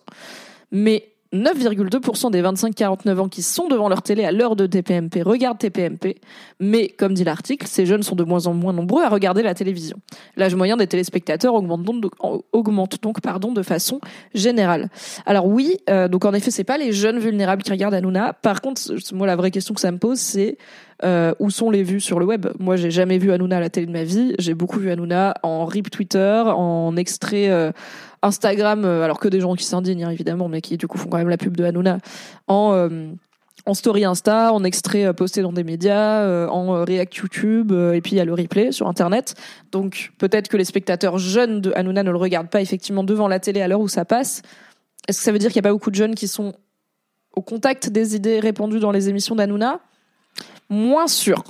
Mais 0.74 1.14
9,2% 1.32 2.30
des 2.30 2.42
25-49 2.42 3.18
ans 3.18 3.28
qui 3.28 3.42
sont 3.42 3.68
devant 3.68 3.88
leur 3.88 4.02
télé 4.02 4.24
à 4.24 4.30
l'heure 4.32 4.54
de 4.54 4.66
TPMP 4.66 5.22
regardent 5.22 5.58
TPMP, 5.58 6.20
mais 6.60 6.88
comme 6.88 7.14
dit 7.14 7.24
l'article, 7.24 7.66
ces 7.66 7.86
jeunes 7.86 8.02
sont 8.02 8.14
de 8.14 8.22
moins 8.22 8.46
en 8.46 8.54
moins 8.54 8.72
nombreux 8.72 9.02
à 9.02 9.08
regarder 9.08 9.42
la 9.42 9.54
télévision. 9.54 9.96
L'âge 10.36 10.54
moyen 10.54 10.76
des 10.76 10.86
téléspectateurs 10.86 11.54
augmente 11.54 11.82
donc, 11.82 12.12
augmente 12.52 13.02
donc 13.02 13.20
pardon, 13.20 13.52
de 13.52 13.62
façon 13.62 14.00
générale. 14.34 14.90
Alors 15.26 15.46
oui, 15.46 15.78
euh, 15.90 16.06
donc 16.06 16.24
en 16.24 16.34
effet, 16.34 16.52
c'est 16.52 16.64
pas 16.64 16.78
les 16.78 16.92
jeunes 16.92 17.18
vulnérables 17.18 17.62
qui 17.62 17.72
regardent 17.72 17.94
Hanouna. 17.94 18.32
Par 18.34 18.60
contre, 18.60 18.80
moi 19.12 19.26
la 19.26 19.36
vraie 19.36 19.50
question 19.50 19.74
que 19.74 19.80
ça 19.80 19.90
me 19.90 19.98
pose, 19.98 20.18
c'est 20.18 20.56
euh, 21.02 21.34
où 21.40 21.50
sont 21.50 21.70
les 21.70 21.82
vues 21.82 22.00
sur 22.00 22.20
le 22.20 22.26
web? 22.26 22.46
Moi, 22.60 22.76
j'ai 22.76 22.90
jamais 22.90 23.18
vu 23.18 23.32
Hanouna 23.32 23.56
à 23.56 23.60
la 23.60 23.70
télé 23.70 23.86
de 23.86 23.92
ma 23.92 24.04
vie. 24.04 24.34
J'ai 24.38 24.54
beaucoup 24.54 24.78
vu 24.78 24.90
Hanouna 24.90 25.34
en 25.42 25.64
rip 25.64 25.90
Twitter, 25.90 26.44
en 26.46 26.96
extrait 26.96 27.50
euh, 27.50 27.72
Instagram, 28.24 28.84
euh, 28.84 29.02
alors 29.02 29.20
que 29.20 29.28
des 29.28 29.40
gens 29.40 29.54
qui 29.54 29.64
s'indignent 29.64 30.04
hein, 30.04 30.10
évidemment, 30.10 30.48
mais 30.48 30.60
qui 30.60 30.76
du 30.76 30.88
coup 30.88 30.98
font 30.98 31.08
quand 31.08 31.18
même 31.18 31.28
la 31.28 31.36
pub 31.36 31.56
de 31.56 31.64
Hanouna, 31.64 31.98
en 32.48 32.72
euh, 32.72 33.12
en 33.66 33.72
story 33.72 34.04
Insta, 34.04 34.52
en 34.52 34.62
extrait 34.64 35.06
euh, 35.06 35.12
posté 35.12 35.40
dans 35.40 35.52
des 35.52 35.64
médias, 35.64 36.48
en 36.48 36.84
react 36.84 37.14
YouTube, 37.16 37.72
et 37.72 38.00
puis 38.00 38.12
il 38.12 38.18
y 38.18 38.20
a 38.20 38.24
le 38.24 38.34
replay 38.34 38.72
sur 38.72 38.88
Internet. 38.88 39.34
Donc 39.72 40.12
peut-être 40.18 40.48
que 40.48 40.56
les 40.56 40.64
spectateurs 40.64 41.18
jeunes 41.18 41.60
de 41.60 41.72
Hanouna 41.74 42.02
ne 42.02 42.10
le 42.10 42.18
regardent 42.18 42.50
pas 42.50 42.60
effectivement 42.60 43.04
devant 43.04 43.28
la 43.28 43.40
télé 43.40 43.60
à 43.62 43.68
l'heure 43.68 43.80
où 43.80 43.88
ça 43.88 44.04
passe. 44.04 44.42
Est-ce 45.08 45.18
que 45.18 45.24
ça 45.24 45.32
veut 45.32 45.38
dire 45.38 45.50
qu'il 45.50 45.60
n'y 45.60 45.66
a 45.66 45.68
pas 45.68 45.72
beaucoup 45.72 45.90
de 45.90 45.96
jeunes 45.96 46.14
qui 46.14 46.28
sont 46.28 46.54
au 47.34 47.42
contact 47.42 47.90
des 47.90 48.16
idées 48.16 48.40
répandues 48.40 48.80
dans 48.80 48.92
les 48.92 49.08
émissions 49.08 49.34
d'Hanouna? 49.34 49.80
Moins 50.70 51.06
sûr. 51.06 51.42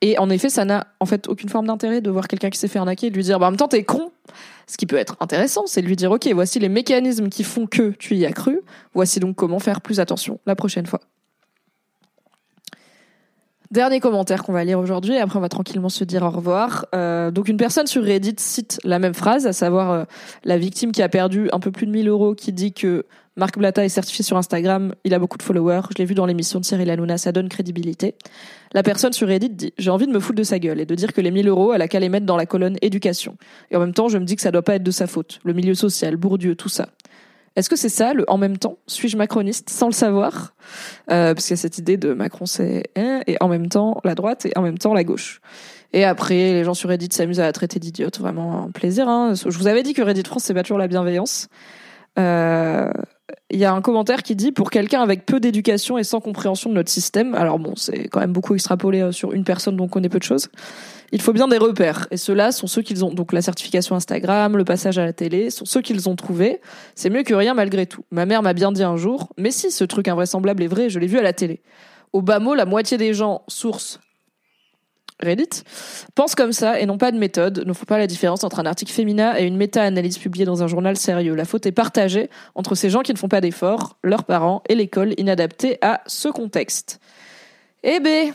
Et 0.00 0.18
en 0.18 0.28
effet, 0.28 0.50
ça 0.50 0.64
n'a 0.64 0.86
en 1.00 1.06
fait 1.06 1.28
aucune 1.28 1.48
forme 1.48 1.66
d'intérêt 1.66 2.00
de 2.00 2.10
voir 2.10 2.28
quelqu'un 2.28 2.50
qui 2.50 2.58
s'est 2.58 2.68
fait 2.68 2.78
arnaquer 2.78 3.06
et 3.06 3.10
de 3.10 3.16
lui 3.16 3.22
dire 3.22 3.38
bah, 3.38 3.46
en 3.46 3.50
même 3.50 3.58
temps 3.58 3.68
t'es 3.68 3.84
con. 3.84 4.12
Ce 4.66 4.76
qui 4.76 4.86
peut 4.86 4.96
être 4.96 5.16
intéressant, 5.20 5.66
c'est 5.66 5.82
de 5.82 5.86
lui 5.86 5.96
dire 5.96 6.10
ok, 6.10 6.26
voici 6.34 6.58
les 6.58 6.68
mécanismes 6.68 7.28
qui 7.28 7.44
font 7.44 7.66
que 7.66 7.90
tu 7.90 8.14
y 8.16 8.26
as 8.26 8.32
cru. 8.32 8.60
Voici 8.94 9.20
donc 9.20 9.36
comment 9.36 9.58
faire 9.58 9.80
plus 9.80 10.00
attention 10.00 10.40
la 10.46 10.54
prochaine 10.54 10.86
fois. 10.86 11.00
Dernier 13.70 13.98
commentaire 13.98 14.44
qu'on 14.44 14.52
va 14.52 14.62
lire 14.62 14.78
aujourd'hui, 14.78 15.14
et 15.14 15.18
après 15.18 15.36
on 15.36 15.42
va 15.42 15.48
tranquillement 15.48 15.88
se 15.88 16.04
dire 16.04 16.22
au 16.22 16.30
revoir. 16.30 16.86
Euh, 16.94 17.32
donc 17.32 17.48
une 17.48 17.56
personne 17.56 17.88
sur 17.88 18.04
Reddit 18.04 18.36
cite 18.38 18.78
la 18.84 19.00
même 19.00 19.14
phrase, 19.14 19.48
à 19.48 19.52
savoir 19.52 19.90
euh, 19.90 20.04
la 20.44 20.58
victime 20.58 20.92
qui 20.92 21.02
a 21.02 21.08
perdu 21.08 21.48
un 21.52 21.58
peu 21.58 21.72
plus 21.72 21.86
de 21.86 21.90
1000 21.90 22.08
euros 22.08 22.34
qui 22.36 22.52
dit 22.52 22.72
que 22.72 23.04
Marc 23.36 23.58
Blata 23.58 23.84
est 23.84 23.88
certifié 23.88 24.24
sur 24.24 24.36
Instagram, 24.36 24.94
il 25.02 25.12
a 25.12 25.18
beaucoup 25.18 25.36
de 25.36 25.42
followers, 25.42 25.82
je 25.90 25.98
l'ai 25.98 26.04
vu 26.04 26.14
dans 26.14 26.26
l'émission 26.26 26.60
de 26.60 26.64
Cyril 26.64 26.88
Hanouna, 26.88 27.18
ça 27.18 27.32
donne 27.32 27.48
crédibilité. 27.48 28.14
La 28.72 28.84
personne 28.84 29.12
sur 29.12 29.26
Reddit 29.26 29.50
dit 29.50 29.74
J'ai 29.76 29.90
envie 29.90 30.06
de 30.06 30.12
me 30.12 30.20
foutre 30.20 30.38
de 30.38 30.44
sa 30.44 30.60
gueule 30.60 30.80
et 30.80 30.86
de 30.86 30.94
dire 30.94 31.12
que 31.12 31.20
les 31.20 31.32
1000 31.32 31.48
euros, 31.48 31.74
elle 31.74 31.82
a 31.82 31.88
qu'à 31.88 31.98
les 31.98 32.08
mettre 32.08 32.26
dans 32.26 32.36
la 32.36 32.46
colonne 32.46 32.76
éducation. 32.80 33.36
Et 33.70 33.76
en 33.76 33.80
même 33.80 33.92
temps, 33.92 34.08
je 34.08 34.18
me 34.18 34.24
dis 34.24 34.36
que 34.36 34.42
ça 34.42 34.52
doit 34.52 34.62
pas 34.62 34.76
être 34.76 34.84
de 34.84 34.90
sa 34.92 35.08
faute. 35.08 35.40
Le 35.44 35.52
milieu 35.52 35.74
social, 35.74 36.16
Bourdieu, 36.16 36.54
tout 36.54 36.68
ça. 36.68 36.88
Est-ce 37.56 37.68
que 37.68 37.76
c'est 37.76 37.88
ça, 37.88 38.14
le 38.14 38.24
en 38.28 38.38
même 38.38 38.56
temps 38.58 38.78
Suis-je 38.86 39.16
macroniste 39.16 39.70
sans 39.70 39.86
le 39.86 39.92
savoir? 39.92 40.54
Euh, 41.10 41.34
Parce 41.34 41.46
qu'il 41.46 41.54
y 41.56 41.58
a 41.58 41.62
cette 41.62 41.78
idée 41.78 41.96
de 41.96 42.12
Macron, 42.12 42.46
c'est 42.46 42.84
et 42.96 43.36
en 43.40 43.48
même 43.48 43.68
temps 43.68 44.00
la 44.04 44.14
droite 44.14 44.46
et 44.46 44.52
en 44.56 44.62
même 44.62 44.78
temps 44.78 44.94
la 44.94 45.04
gauche. 45.04 45.40
Et 45.92 46.04
après, 46.04 46.52
les 46.52 46.64
gens 46.64 46.74
sur 46.74 46.88
Reddit 46.88 47.10
s'amusent 47.12 47.38
à 47.38 47.44
la 47.44 47.52
traiter 47.52 47.78
d'idiote. 47.78 48.18
Vraiment 48.18 48.64
un 48.64 48.70
plaisir. 48.70 49.08
Hein. 49.08 49.34
Je 49.34 49.56
vous 49.56 49.68
avais 49.68 49.84
dit 49.84 49.94
que 49.94 50.02
Reddit 50.02 50.24
France, 50.24 50.44
c'est 50.44 50.54
pas 50.54 50.62
toujours 50.62 50.78
la 50.78 50.88
bienveillance. 50.88 51.48
Euh, 52.18 52.90
il 53.50 53.58
y 53.58 53.64
a 53.64 53.72
un 53.72 53.80
commentaire 53.80 54.22
qui 54.22 54.36
dit 54.36 54.52
pour 54.52 54.70
quelqu'un 54.70 55.00
avec 55.00 55.24
peu 55.24 55.40
d'éducation 55.40 55.96
et 55.96 56.04
sans 56.04 56.20
compréhension 56.20 56.68
de 56.68 56.74
notre 56.74 56.90
système, 56.90 57.34
alors 57.34 57.58
bon, 57.58 57.74
c'est 57.76 58.08
quand 58.08 58.20
même 58.20 58.32
beaucoup 58.32 58.54
extrapolé 58.54 59.00
euh, 59.00 59.12
sur 59.12 59.32
une 59.32 59.44
personne 59.44 59.76
dont 59.76 59.84
on 59.84 59.88
connaît 59.88 60.08
peu 60.10 60.18
de 60.18 60.24
choses. 60.24 60.48
Il 61.10 61.22
faut 61.22 61.32
bien 61.32 61.48
des 61.48 61.56
repères 61.56 62.06
et 62.10 62.16
ceux-là 62.16 62.52
sont 62.52 62.66
ceux 62.66 62.82
qu'ils 62.82 63.04
ont 63.04 63.12
donc 63.12 63.32
la 63.32 63.40
certification 63.40 63.96
Instagram, 63.96 64.56
le 64.56 64.64
passage 64.64 64.98
à 64.98 65.04
la 65.04 65.12
télé, 65.12 65.50
sont 65.50 65.64
ceux 65.64 65.80
qu'ils 65.80 66.08
ont 66.08 66.16
trouvés. 66.16 66.60
C'est 66.94 67.08
mieux 67.08 67.22
que 67.22 67.34
rien 67.34 67.54
malgré 67.54 67.86
tout. 67.86 68.04
Ma 68.10 68.26
mère 68.26 68.42
m'a 68.42 68.52
bien 68.52 68.72
dit 68.72 68.82
un 68.82 68.96
jour, 68.96 69.32
mais 69.38 69.50
si 69.50 69.70
ce 69.70 69.84
truc 69.84 70.08
invraisemblable 70.08 70.62
est 70.62 70.68
vrai, 70.68 70.90
je 70.90 70.98
l'ai 70.98 71.06
vu 71.06 71.18
à 71.18 71.22
la 71.22 71.32
télé. 71.32 71.62
Au 72.12 72.20
bas 72.20 72.40
mot, 72.40 72.54
la 72.54 72.66
moitié 72.66 72.98
des 72.98 73.14
gens 73.14 73.42
source 73.48 74.00
Reddit, 75.22 75.62
pensent 76.14 76.34
comme 76.34 76.52
ça 76.52 76.80
et 76.80 76.86
n'ont 76.86 76.98
pas 76.98 77.12
de 77.12 77.18
méthode, 77.18 77.64
ne 77.66 77.72
font 77.72 77.84
pas 77.84 77.98
la 77.98 78.06
différence 78.06 78.42
entre 78.42 78.58
un 78.58 78.66
article 78.66 78.92
féminin 78.92 79.34
et 79.36 79.44
une 79.44 79.56
méta-analyse 79.56 80.18
publiée 80.18 80.44
dans 80.44 80.62
un 80.62 80.66
journal 80.66 80.96
sérieux. 80.96 81.34
La 81.34 81.44
faute 81.44 81.66
est 81.66 81.72
partagée 81.72 82.30
entre 82.54 82.74
ces 82.74 82.90
gens 82.90 83.00
qui 83.00 83.12
ne 83.12 83.18
font 83.18 83.28
pas 83.28 83.40
d'efforts, 83.40 83.96
leurs 84.02 84.24
parents 84.24 84.62
et 84.68 84.74
l'école 84.74 85.14
inadaptée 85.16 85.78
à 85.82 86.02
ce 86.06 86.28
contexte. 86.28 87.00
Eh 87.84 88.00
ben, 88.00 88.32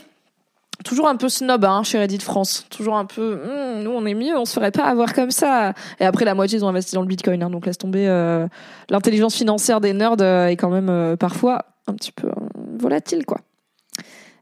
toujours 0.84 1.08
un 1.08 1.16
peu 1.16 1.28
snob 1.28 1.64
hein, 1.64 1.82
chez 1.82 1.98
Reddit 1.98 2.20
France. 2.20 2.66
Toujours 2.70 2.96
un 2.96 3.04
peu, 3.04 3.36
hmm, 3.36 3.82
nous 3.82 3.90
on 3.90 4.06
est 4.06 4.14
mieux, 4.14 4.36
on 4.36 4.44
se 4.44 4.52
ferait 4.52 4.70
pas 4.70 4.84
avoir 4.84 5.12
comme 5.12 5.30
ça. 5.30 5.74
Et 5.98 6.04
après 6.04 6.24
la 6.24 6.34
moitié 6.34 6.58
ils 6.58 6.64
ont 6.64 6.68
investi 6.68 6.94
dans 6.94 7.02
le 7.02 7.06
Bitcoin, 7.06 7.42
hein, 7.42 7.50
donc 7.50 7.66
laisse 7.66 7.78
tomber. 7.78 8.06
Euh, 8.08 8.46
l'intelligence 8.88 9.34
financière 9.34 9.80
des 9.80 9.92
nerds 9.92 10.16
euh, 10.20 10.46
est 10.46 10.56
quand 10.56 10.70
même 10.70 10.88
euh, 10.88 11.16
parfois 11.16 11.66
un 11.86 11.94
petit 11.94 12.12
peu 12.12 12.30
volatile 12.78 13.26
quoi. 13.26 13.38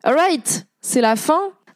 Alright, 0.04 0.66
c'est 0.80 1.00
la 1.00 1.16
fin. 1.16 1.40